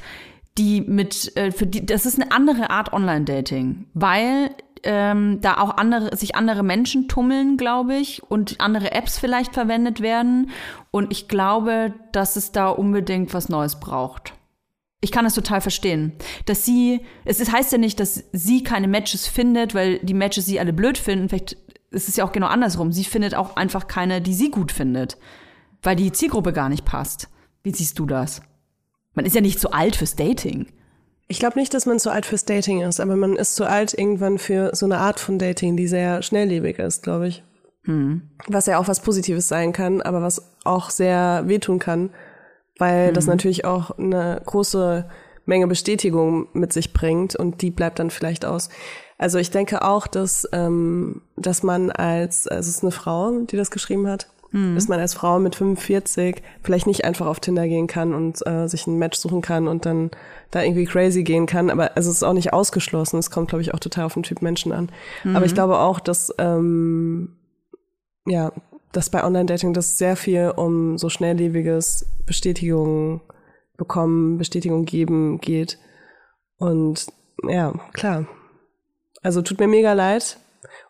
die 0.57 0.81
mit, 0.81 1.35
äh, 1.37 1.51
für 1.51 1.65
die, 1.65 1.85
das 1.85 2.05
ist 2.05 2.21
eine 2.21 2.31
andere 2.31 2.69
Art 2.69 2.91
Online-Dating, 2.93 3.85
weil 3.93 4.51
ähm, 4.84 5.41
da 5.41 5.57
auch 5.57 5.77
andere, 5.77 6.15
sich 6.15 6.36
andere 6.36 6.63
Menschen 6.63 7.07
tummeln, 7.07 7.57
glaube 7.57 7.95
ich, 7.95 8.23
und 8.23 8.59
andere 8.59 8.91
Apps 8.91 9.19
vielleicht 9.19 9.53
verwendet 9.53 10.01
werden. 10.01 10.51
Und 10.91 11.11
ich 11.11 11.27
glaube, 11.27 11.93
dass 12.11 12.36
es 12.36 12.51
da 12.51 12.69
unbedingt 12.69 13.34
was 13.34 13.49
Neues 13.49 13.80
braucht. 13.80 14.34
Ich 15.01 15.11
kann 15.11 15.23
das 15.23 15.36
total 15.36 15.61
verstehen. 15.61 16.13
Dass 16.45 16.65
sie, 16.65 17.01
es 17.25 17.39
ist, 17.39 17.51
heißt 17.51 17.71
ja 17.71 17.77
nicht, 17.77 17.99
dass 17.99 18.25
sie 18.34 18.63
keine 18.63 18.88
Matches 18.88 19.27
findet, 19.27 19.73
weil 19.73 19.99
die 19.99 20.13
Matches 20.13 20.45
sie 20.45 20.59
alle 20.59 20.73
blöd 20.73 20.97
finden. 20.97 21.30
Vielleicht 21.30 21.57
ist 21.91 22.09
es 22.09 22.17
ja 22.17 22.25
auch 22.25 22.32
genau 22.32 22.47
andersrum. 22.47 22.91
Sie 22.91 23.05
findet 23.05 23.36
auch 23.36 23.55
einfach 23.55 23.88
keine, 23.88 24.21
die 24.21 24.34
sie 24.34 24.51
gut 24.51 24.71
findet. 24.71 25.17
Weil 25.82 25.95
die 25.95 26.11
Zielgruppe 26.11 26.51
gar 26.51 26.69
nicht 26.69 26.86
passt. 26.86 27.30
Wie 27.63 27.73
siehst 27.73 27.97
du 27.99 28.05
das? 28.05 28.41
Man 29.13 29.25
ist 29.25 29.36
ja 29.36 29.41
nicht 29.41 29.59
zu 29.59 29.71
alt 29.71 29.95
fürs 29.95 30.15
Dating. 30.15 30.67
Ich 31.32 31.39
glaube 31.39 31.59
nicht, 31.59 31.75
dass 31.75 31.86
man 31.86 31.99
zu 31.99 32.11
alt 32.11 32.25
fürs 32.25 32.43
Dating 32.43 32.82
ist, 32.82 32.99
aber 32.99 33.15
man 33.15 33.36
ist 33.36 33.55
zu 33.55 33.65
alt 33.65 33.93
irgendwann 33.93 34.39
für 34.39 34.71
so 34.73 34.88
eine 34.88 34.97
Art 34.97 35.19
von 35.19 35.38
Dating, 35.38 35.77
die 35.77 35.88
sehr 35.88 36.23
schnelllebig 36.23 36.80
ist, 36.80 37.03
glaube 37.03 37.27
ich. 37.27 37.43
Was 38.47 38.65
ja 38.65 38.80
auch 38.80 38.88
was 38.88 39.01
Positives 39.01 39.47
sein 39.47 39.71
kann, 39.71 40.01
aber 40.01 40.23
was 40.23 40.55
auch 40.63 40.89
sehr 40.89 41.43
wehtun 41.45 41.77
kann, 41.77 42.09
weil 42.80 43.13
das 43.13 43.27
natürlich 43.27 43.63
auch 43.63 43.91
eine 43.99 44.41
große 44.43 45.07
Menge 45.45 45.67
Bestätigung 45.67 46.47
mit 46.53 46.73
sich 46.73 46.93
bringt 46.93 47.36
und 47.36 47.61
die 47.61 47.69
bleibt 47.69 47.99
dann 47.99 48.09
vielleicht 48.09 48.43
aus. 48.43 48.69
Also 49.19 49.38
ich 49.38 49.51
denke 49.51 49.84
auch, 49.84 50.07
dass, 50.07 50.47
ähm, 50.51 51.21
dass 51.36 51.61
man 51.61 51.91
als, 51.91 52.47
also 52.47 52.69
es 52.69 52.77
ist 52.77 52.84
eine 52.84 52.91
Frau, 52.91 53.41
die 53.41 53.57
das 53.57 53.69
geschrieben 53.69 54.07
hat, 54.07 54.30
dass 54.51 54.87
man 54.87 54.99
als 54.99 55.13
Frau 55.13 55.39
mit 55.39 55.55
45 55.55 56.41
vielleicht 56.63 56.87
nicht 56.87 57.05
einfach 57.05 57.27
auf 57.27 57.39
Tinder 57.39 57.67
gehen 57.67 57.87
kann 57.87 58.13
und 58.13 58.45
äh, 58.47 58.67
sich 58.67 58.87
ein 58.87 58.97
Match 58.97 59.19
suchen 59.19 59.41
kann 59.41 59.67
und 59.67 59.85
dann 59.85 60.09
da 60.49 60.63
irgendwie 60.63 60.85
crazy 60.85 61.23
gehen 61.23 61.45
kann. 61.45 61.69
Aber 61.69 61.95
also 61.95 62.09
es 62.09 62.17
ist 62.17 62.23
auch 62.23 62.33
nicht 62.33 62.51
ausgeschlossen. 62.51 63.19
Es 63.19 63.29
kommt, 63.29 63.49
glaube 63.49 63.61
ich, 63.61 63.73
auch 63.73 63.79
total 63.79 64.05
auf 64.05 64.15
den 64.15 64.23
Typ 64.23 64.41
Menschen 64.41 64.71
an. 64.71 64.91
Aber 65.35 65.45
ich 65.45 65.53
glaube 65.53 65.77
auch, 65.79 65.99
dass 65.99 66.33
ähm, 66.39 67.35
ja, 68.25 68.51
dass 68.91 69.09
bei 69.09 69.23
Online-Dating 69.23 69.73
das 69.73 69.97
sehr 69.97 70.15
viel 70.15 70.53
um 70.55 70.97
so 70.97 71.09
schnelllebiges 71.09 72.07
Bestätigung 72.25 73.21
bekommen, 73.77 74.37
Bestätigung 74.37 74.85
geben 74.85 75.39
geht. 75.39 75.77
Und 76.57 77.07
ja, 77.47 77.73
klar. 77.93 78.27
Also 79.21 79.41
tut 79.41 79.59
mir 79.59 79.67
mega 79.67 79.93
leid. 79.93 80.39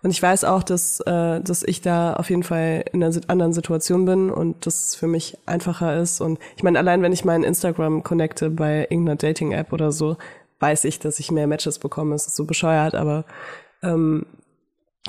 Und 0.02 0.12
ich 0.12 0.22
weiß 0.22 0.45
auch, 0.45 0.64
dass, 0.64 1.02
äh, 1.02 1.41
dass 1.41 1.64
ich 1.64 1.82
da 1.82 2.14
auf 2.14 2.30
jeden 2.30 2.43
Fall 2.43 2.86
in 2.93 3.04
einer 3.04 3.14
anderen 3.28 3.52
Situation 3.54 4.06
bin 4.06 4.30
und 4.30 4.66
das 4.66 4.95
für 4.95 5.08
mich 5.08 5.38
einfacher 5.45 6.00
ist. 6.00 6.22
Und 6.22 6.39
ich 6.56 6.64
meine, 6.64 6.80
allein 6.80 7.02
wenn 7.02 7.12
ich 7.12 7.26
meinen 7.26 7.43
Instagram 7.43 8.04
connecte 8.04 8.50
bei 8.50 8.88
irgendeiner 8.89 9.18
Dating-App 9.18 9.74
oder 9.74 9.91
so, 9.91 10.16
weiß 10.60 10.86
ich, 10.86 11.00
dass 11.00 11.20
ich 11.20 11.32
mehr 11.32 11.47
Matches 11.47 11.80
bekomme. 11.80 12.16
Es 12.16 12.28
ist 12.28 12.36
so 12.36 12.45
bescheuert, 12.45 12.95
aber 12.95 13.26
ähm, 13.84 14.26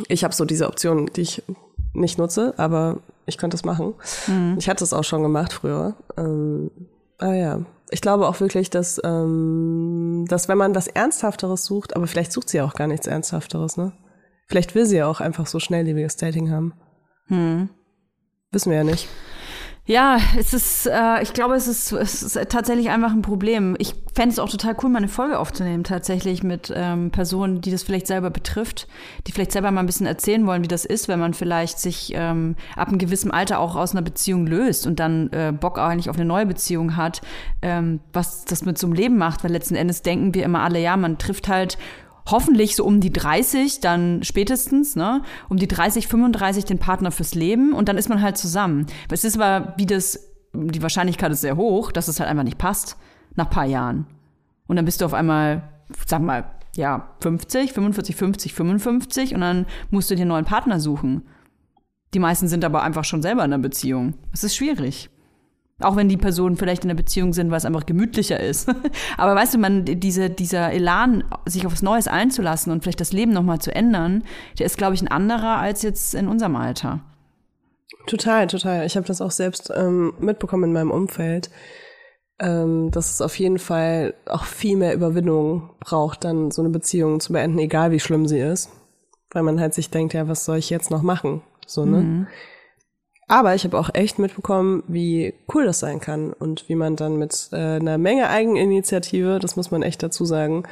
ich 0.08 0.24
habe 0.24 0.34
so 0.34 0.44
diese 0.44 0.66
Option, 0.66 1.06
die 1.14 1.22
ich 1.22 1.42
nicht 1.92 2.18
nutze, 2.18 2.54
aber 2.56 2.98
ich 3.26 3.38
könnte 3.38 3.56
es 3.56 3.64
machen. 3.64 3.94
Ich 4.58 4.68
hatte 4.68 4.82
es 4.82 4.92
auch 4.92 5.04
schon 5.04 5.22
gemacht 5.22 5.52
früher. 5.52 5.94
Ähm, 6.16 6.70
aber 7.18 7.34
ja, 7.34 7.60
ich 7.90 8.00
glaube 8.00 8.26
auch 8.26 8.40
wirklich, 8.40 8.70
dass, 8.70 9.00
ähm, 9.04 10.24
dass 10.28 10.48
wenn 10.48 10.58
man 10.58 10.74
was 10.74 10.88
Ernsthafteres 10.88 11.64
sucht, 11.64 11.94
aber 11.94 12.06
vielleicht 12.06 12.32
sucht 12.32 12.48
sie 12.48 12.60
auch 12.60 12.74
gar 12.74 12.86
nichts 12.86 13.06
Ernsthafteres, 13.06 13.76
ne? 13.76 13.92
Vielleicht 14.50 14.74
will 14.74 14.84
sie 14.84 14.96
ja 14.96 15.06
auch 15.06 15.20
einfach 15.20 15.46
so 15.46 15.60
schnelllebiges 15.60 16.16
Dating 16.16 16.50
haben. 16.50 16.72
Hm. 17.28 17.68
Wissen 18.50 18.70
wir 18.70 18.78
ja 18.78 18.84
nicht. 18.84 19.08
Ja, 19.86 20.18
es 20.36 20.52
ist, 20.52 20.86
äh, 20.86 21.22
ich 21.22 21.32
glaube, 21.34 21.54
es 21.54 21.68
ist, 21.68 21.92
es 21.92 22.22
ist 22.24 22.38
tatsächlich 22.48 22.90
einfach 22.90 23.12
ein 23.12 23.22
Problem. 23.22 23.76
Ich 23.78 23.94
fände 24.12 24.32
es 24.32 24.40
auch 24.40 24.48
total 24.48 24.74
cool, 24.82 24.90
mal 24.90 24.98
eine 24.98 25.06
Folge 25.08 25.38
aufzunehmen, 25.38 25.84
tatsächlich 25.84 26.42
mit 26.42 26.72
ähm, 26.74 27.12
Personen, 27.12 27.60
die 27.60 27.70
das 27.70 27.84
vielleicht 27.84 28.08
selber 28.08 28.30
betrifft, 28.30 28.88
die 29.28 29.32
vielleicht 29.32 29.52
selber 29.52 29.70
mal 29.70 29.80
ein 29.80 29.86
bisschen 29.86 30.06
erzählen 30.06 30.44
wollen, 30.48 30.64
wie 30.64 30.68
das 30.68 30.84
ist, 30.84 31.06
wenn 31.06 31.20
man 31.20 31.32
vielleicht 31.32 31.78
sich 31.78 32.12
ähm, 32.16 32.56
ab 32.74 32.88
einem 32.88 32.98
gewissen 32.98 33.30
Alter 33.30 33.60
auch 33.60 33.76
aus 33.76 33.92
einer 33.92 34.02
Beziehung 34.02 34.48
löst 34.48 34.84
und 34.84 34.98
dann 34.98 35.28
äh, 35.32 35.52
Bock 35.52 35.78
eigentlich 35.78 36.10
auf 36.10 36.16
eine 36.16 36.24
neue 36.24 36.46
Beziehung 36.46 36.96
hat, 36.96 37.20
ähm, 37.62 38.00
was 38.12 38.44
das 38.46 38.64
mit 38.64 38.78
so 38.78 38.88
einem 38.88 38.94
Leben 38.94 39.16
macht, 39.16 39.44
weil 39.44 39.52
letzten 39.52 39.76
Endes 39.76 40.02
denken 40.02 40.34
wir 40.34 40.44
immer 40.44 40.62
alle, 40.62 40.80
ja, 40.80 40.96
man 40.96 41.18
trifft 41.18 41.48
halt 41.48 41.78
hoffentlich 42.30 42.76
so 42.76 42.84
um 42.84 43.00
die 43.00 43.12
30, 43.12 43.80
dann 43.80 44.22
spätestens, 44.22 44.96
ne, 44.96 45.22
um 45.48 45.56
die 45.56 45.68
30, 45.68 46.08
35 46.08 46.64
den 46.64 46.78
Partner 46.78 47.10
fürs 47.10 47.34
Leben 47.34 47.72
und 47.72 47.88
dann 47.88 47.98
ist 47.98 48.08
man 48.08 48.22
halt 48.22 48.36
zusammen. 48.36 48.86
Es 49.10 49.24
ist 49.24 49.38
aber, 49.38 49.74
wie 49.76 49.86
das, 49.86 50.30
die 50.52 50.82
Wahrscheinlichkeit 50.82 51.32
ist 51.32 51.42
sehr 51.42 51.56
hoch, 51.56 51.92
dass 51.92 52.08
es 52.08 52.20
halt 52.20 52.30
einfach 52.30 52.44
nicht 52.44 52.58
passt, 52.58 52.96
nach 53.36 53.50
paar 53.50 53.66
Jahren. 53.66 54.06
Und 54.66 54.76
dann 54.76 54.84
bist 54.84 55.00
du 55.00 55.04
auf 55.04 55.14
einmal, 55.14 55.68
sag 56.06 56.22
mal, 56.22 56.50
ja, 56.76 57.10
50, 57.20 57.72
45, 57.72 58.16
50, 58.16 58.54
55 58.54 59.34
und 59.34 59.40
dann 59.40 59.66
musst 59.90 60.10
du 60.10 60.14
dir 60.14 60.22
einen 60.22 60.28
neuen 60.28 60.44
Partner 60.44 60.78
suchen. 60.78 61.22
Die 62.14 62.18
meisten 62.18 62.48
sind 62.48 62.64
aber 62.64 62.82
einfach 62.82 63.04
schon 63.04 63.22
selber 63.22 63.44
in 63.44 63.52
einer 63.52 63.62
Beziehung. 63.62 64.14
Es 64.32 64.44
ist 64.44 64.56
schwierig. 64.56 65.10
Auch 65.82 65.96
wenn 65.96 66.08
die 66.08 66.16
Personen 66.16 66.56
vielleicht 66.56 66.84
in 66.84 66.90
einer 66.90 66.96
Beziehung 66.96 67.32
sind, 67.32 67.50
weil 67.50 67.58
es 67.58 67.64
einfach 67.64 67.86
gemütlicher 67.86 68.40
ist. 68.40 68.68
Aber 69.16 69.34
weißt 69.34 69.54
du, 69.54 69.58
man, 69.58 69.84
diese, 69.84 70.30
dieser 70.30 70.72
Elan, 70.72 71.24
sich 71.46 71.66
auf 71.66 71.72
was 71.72 71.82
Neues 71.82 72.08
einzulassen 72.08 72.72
und 72.72 72.82
vielleicht 72.82 73.00
das 73.00 73.12
Leben 73.12 73.32
nochmal 73.32 73.60
zu 73.60 73.74
ändern, 73.74 74.24
der 74.58 74.66
ist, 74.66 74.78
glaube 74.78 74.94
ich, 74.94 75.02
ein 75.02 75.08
anderer 75.08 75.58
als 75.58 75.82
jetzt 75.82 76.14
in 76.14 76.28
unserem 76.28 76.56
Alter. 76.56 77.00
Total, 78.06 78.46
total. 78.46 78.86
Ich 78.86 78.96
habe 78.96 79.06
das 79.06 79.20
auch 79.20 79.30
selbst 79.30 79.72
ähm, 79.74 80.14
mitbekommen 80.18 80.64
in 80.64 80.72
meinem 80.72 80.90
Umfeld, 80.90 81.50
ähm, 82.38 82.90
dass 82.90 83.12
es 83.12 83.20
auf 83.20 83.38
jeden 83.38 83.58
Fall 83.58 84.14
auch 84.26 84.44
viel 84.44 84.76
mehr 84.76 84.94
Überwindung 84.94 85.70
braucht, 85.80 86.24
dann 86.24 86.50
so 86.50 86.62
eine 86.62 86.70
Beziehung 86.70 87.20
zu 87.20 87.32
beenden, 87.32 87.58
egal 87.58 87.90
wie 87.90 88.00
schlimm 88.00 88.26
sie 88.26 88.40
ist. 88.40 88.70
Weil 89.32 89.42
man 89.44 89.60
halt 89.60 89.74
sich 89.74 89.90
denkt, 89.90 90.14
ja, 90.14 90.26
was 90.26 90.44
soll 90.44 90.56
ich 90.56 90.70
jetzt 90.70 90.90
noch 90.90 91.02
machen? 91.02 91.42
So, 91.66 91.84
ne? 91.84 92.26
Aber 93.30 93.54
ich 93.54 93.62
habe 93.62 93.78
auch 93.78 93.90
echt 93.94 94.18
mitbekommen, 94.18 94.82
wie 94.88 95.34
cool 95.54 95.64
das 95.64 95.78
sein 95.78 96.00
kann 96.00 96.32
und 96.32 96.68
wie 96.68 96.74
man 96.74 96.96
dann 96.96 97.16
mit 97.16 97.50
äh, 97.52 97.76
einer 97.76 97.96
Menge 97.96 98.28
Eigeninitiative, 98.28 99.38
das 99.38 99.54
muss 99.54 99.70
man 99.70 99.82
echt 99.82 100.02
dazu 100.02 100.24
sagen, 100.24 100.64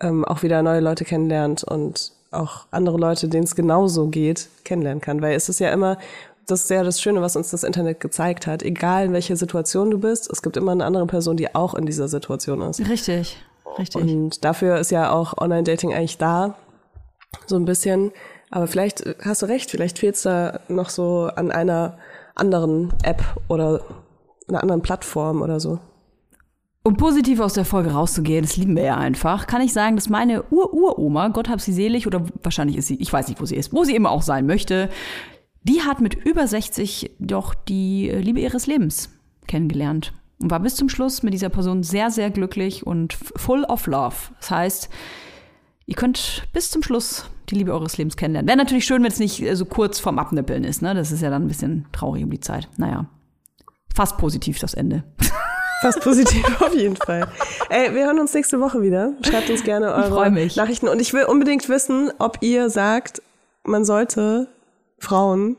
ähm, 0.00 0.24
auch 0.24 0.42
wieder 0.42 0.60
neue 0.64 0.80
Leute 0.80 1.04
kennenlernt 1.04 1.62
und 1.62 2.10
auch 2.32 2.66
andere 2.72 2.98
Leute, 2.98 3.28
denen 3.28 3.44
es 3.44 3.54
genauso 3.54 4.08
geht, 4.08 4.48
kennenlernen 4.64 5.00
kann. 5.00 5.22
Weil 5.22 5.36
es 5.36 5.48
ist 5.48 5.60
ja 5.60 5.70
immer, 5.70 5.98
das 6.48 6.62
ist 6.62 6.70
ja 6.70 6.82
das 6.82 7.00
Schöne, 7.00 7.22
was 7.22 7.36
uns 7.36 7.50
das 7.50 7.62
Internet 7.62 8.00
gezeigt 8.00 8.48
hat. 8.48 8.64
Egal 8.64 9.04
in 9.04 9.12
welcher 9.12 9.36
Situation 9.36 9.92
du 9.92 10.00
bist, 10.00 10.28
es 10.32 10.42
gibt 10.42 10.56
immer 10.56 10.72
eine 10.72 10.86
andere 10.86 11.06
Person, 11.06 11.36
die 11.36 11.54
auch 11.54 11.74
in 11.74 11.86
dieser 11.86 12.08
Situation 12.08 12.60
ist. 12.62 12.80
Richtig, 12.88 13.36
richtig. 13.78 14.02
Und 14.02 14.44
dafür 14.44 14.80
ist 14.80 14.90
ja 14.90 15.12
auch 15.12 15.38
Online-Dating 15.38 15.94
eigentlich 15.94 16.18
da, 16.18 16.56
so 17.46 17.54
ein 17.54 17.66
bisschen. 17.66 18.10
Aber 18.50 18.66
vielleicht 18.66 19.00
äh, 19.02 19.14
hast 19.22 19.42
du 19.42 19.46
recht, 19.46 19.70
vielleicht 19.70 19.98
fehlt 19.98 20.16
es 20.16 20.22
da 20.22 20.60
noch 20.68 20.90
so 20.90 21.30
an 21.34 21.50
einer 21.50 21.98
anderen 22.34 22.92
App 23.02 23.22
oder 23.48 23.82
einer 24.48 24.62
anderen 24.62 24.82
Plattform 24.82 25.42
oder 25.42 25.60
so. 25.60 25.78
Um 26.82 26.96
positiv 26.96 27.40
aus 27.40 27.52
der 27.52 27.66
Folge 27.66 27.90
rauszugehen, 27.90 28.42
das 28.42 28.56
lieben 28.56 28.74
wir 28.74 28.84
ja 28.84 28.96
einfach, 28.96 29.46
kann 29.46 29.60
ich 29.60 29.72
sagen, 29.72 29.96
dass 29.96 30.08
meine 30.08 30.44
Ur-Uroma, 30.50 31.28
Gott 31.28 31.50
hab 31.50 31.60
sie 31.60 31.74
selig, 31.74 32.06
oder 32.06 32.24
wahrscheinlich 32.42 32.78
ist 32.78 32.86
sie, 32.86 32.96
ich 32.96 33.12
weiß 33.12 33.28
nicht, 33.28 33.40
wo 33.40 33.44
sie 33.44 33.56
ist, 33.56 33.74
wo 33.74 33.84
sie 33.84 33.94
immer 33.94 34.10
auch 34.10 34.22
sein 34.22 34.46
möchte, 34.46 34.88
die 35.62 35.82
hat 35.82 36.00
mit 36.00 36.14
über 36.14 36.46
60 36.46 37.16
doch 37.18 37.54
die 37.54 38.08
äh, 38.08 38.18
Liebe 38.18 38.40
ihres 38.40 38.66
Lebens 38.66 39.10
kennengelernt 39.46 40.14
und 40.40 40.50
war 40.50 40.60
bis 40.60 40.74
zum 40.74 40.88
Schluss 40.88 41.22
mit 41.22 41.34
dieser 41.34 41.50
Person 41.50 41.82
sehr, 41.82 42.10
sehr 42.10 42.30
glücklich 42.30 42.86
und 42.86 43.12
full 43.12 43.64
of 43.64 43.86
love. 43.86 44.16
Das 44.40 44.50
heißt, 44.50 44.90
ihr 45.90 45.96
könnt 45.96 46.44
bis 46.52 46.70
zum 46.70 46.82
Schluss 46.82 47.24
die 47.50 47.56
Liebe 47.56 47.72
eures 47.72 47.98
Lebens 47.98 48.16
kennenlernen. 48.16 48.48
Wäre 48.48 48.56
natürlich 48.56 48.84
schön, 48.84 49.02
wenn 49.02 49.10
es 49.10 49.18
nicht 49.18 49.42
äh, 49.42 49.56
so 49.56 49.64
kurz 49.64 49.98
vorm 49.98 50.20
Abnippeln 50.20 50.62
ist, 50.62 50.82
ne? 50.82 50.94
Das 50.94 51.10
ist 51.10 51.20
ja 51.20 51.30
dann 51.30 51.42
ein 51.42 51.48
bisschen 51.48 51.86
traurig 51.92 52.22
um 52.22 52.30
die 52.30 52.38
Zeit. 52.38 52.68
Naja, 52.76 53.06
fast 53.94 54.16
positiv 54.16 54.58
das 54.60 54.72
Ende. 54.74 55.04
Fast 55.80 56.02
positiv 56.02 56.44
auf 56.60 56.74
jeden 56.74 56.96
Fall. 56.96 57.26
Ey, 57.70 57.94
wir 57.94 58.04
hören 58.04 58.20
uns 58.20 58.34
nächste 58.34 58.60
Woche 58.60 58.82
wieder. 58.82 59.14
Schreibt 59.22 59.48
uns 59.48 59.64
gerne 59.64 59.94
eure 59.94 60.30
mich. 60.30 60.56
Nachrichten. 60.56 60.88
Und 60.88 61.00
ich 61.00 61.14
will 61.14 61.24
unbedingt 61.24 61.70
wissen, 61.70 62.12
ob 62.18 62.36
ihr 62.42 62.68
sagt, 62.68 63.22
man 63.64 63.86
sollte 63.86 64.48
Frauen 64.98 65.56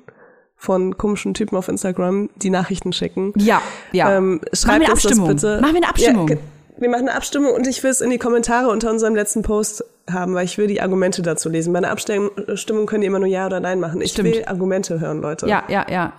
von 0.56 0.96
komischen 0.96 1.34
Typen 1.34 1.58
auf 1.58 1.70
Instagram 1.70 2.30
die 2.36 2.52
Nachrichten 2.52 2.94
schicken. 2.94 3.34
Ja, 3.36 3.64
ja. 3.94 4.16
Ähm, 4.16 4.42
schreibt 4.54 4.82
uns 4.82 5.02
das 5.02 5.06
Abstimmung. 5.06 5.28
bitte. 5.30 5.60
Machen 5.60 5.74
wir 5.74 5.78
eine 5.78 5.90
Abstimmung. 5.90 6.28
Ja, 6.28 6.38
wir 6.78 6.90
machen 6.90 7.08
eine 7.10 7.16
Abstimmung 7.16 7.54
und 7.54 7.66
ich 7.66 7.82
will 7.82 7.90
es 7.90 8.00
in 8.00 8.12
die 8.12 8.20
Kommentare 8.20 8.70
unter 8.70 8.92
unserem 8.92 9.16
letzten 9.16 9.42
Post 9.42 9.84
haben, 10.14 10.34
weil 10.34 10.46
ich 10.46 10.58
will 10.58 10.68
die 10.68 10.82
Argumente 10.82 11.22
dazu 11.22 11.50
lesen. 11.50 11.74
Bei 11.74 11.80
einer 11.80 11.92
Abstimmung 11.92 12.86
könnt 12.86 13.04
ihr 13.04 13.08
immer 13.08 13.20
nur 13.20 13.28
Ja 13.28 13.46
oder 13.46 13.60
Nein 13.60 13.80
machen. 13.80 14.02
Ich 14.02 14.12
Stimmt. 14.12 14.30
will 14.32 14.46
Argumente 14.46 15.00
hören, 15.00 15.22
Leute. 15.22 15.48
Ja, 15.48 15.64
ja, 15.68 15.86
ja. 15.90 16.14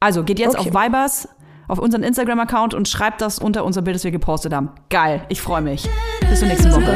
Also 0.00 0.24
geht 0.24 0.38
jetzt 0.38 0.58
Okay. 0.58 0.70
auf 0.70 0.74
Vibers, 0.84 1.28
auf 1.68 1.78
unseren 1.78 2.02
Instagram-Account 2.02 2.74
und 2.74 2.88
schreibt 2.88 3.20
das 3.20 3.38
unter 3.38 3.64
unser 3.64 3.82
Bild, 3.82 3.94
das 3.96 4.04
wir 4.04 4.10
gepostet 4.10 4.52
haben. 4.54 4.70
Geil, 4.88 5.22
ich 5.28 5.40
freue 5.42 5.60
mich. 5.62 5.88
Bis 6.28 6.38
zur 6.40 6.48
nächsten 6.48 6.72
Woche. 6.72 6.94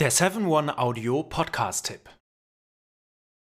Der 0.00 0.12
7-One 0.12 0.78
Audio 0.78 1.22
Podcast-Tipp. 1.24 2.08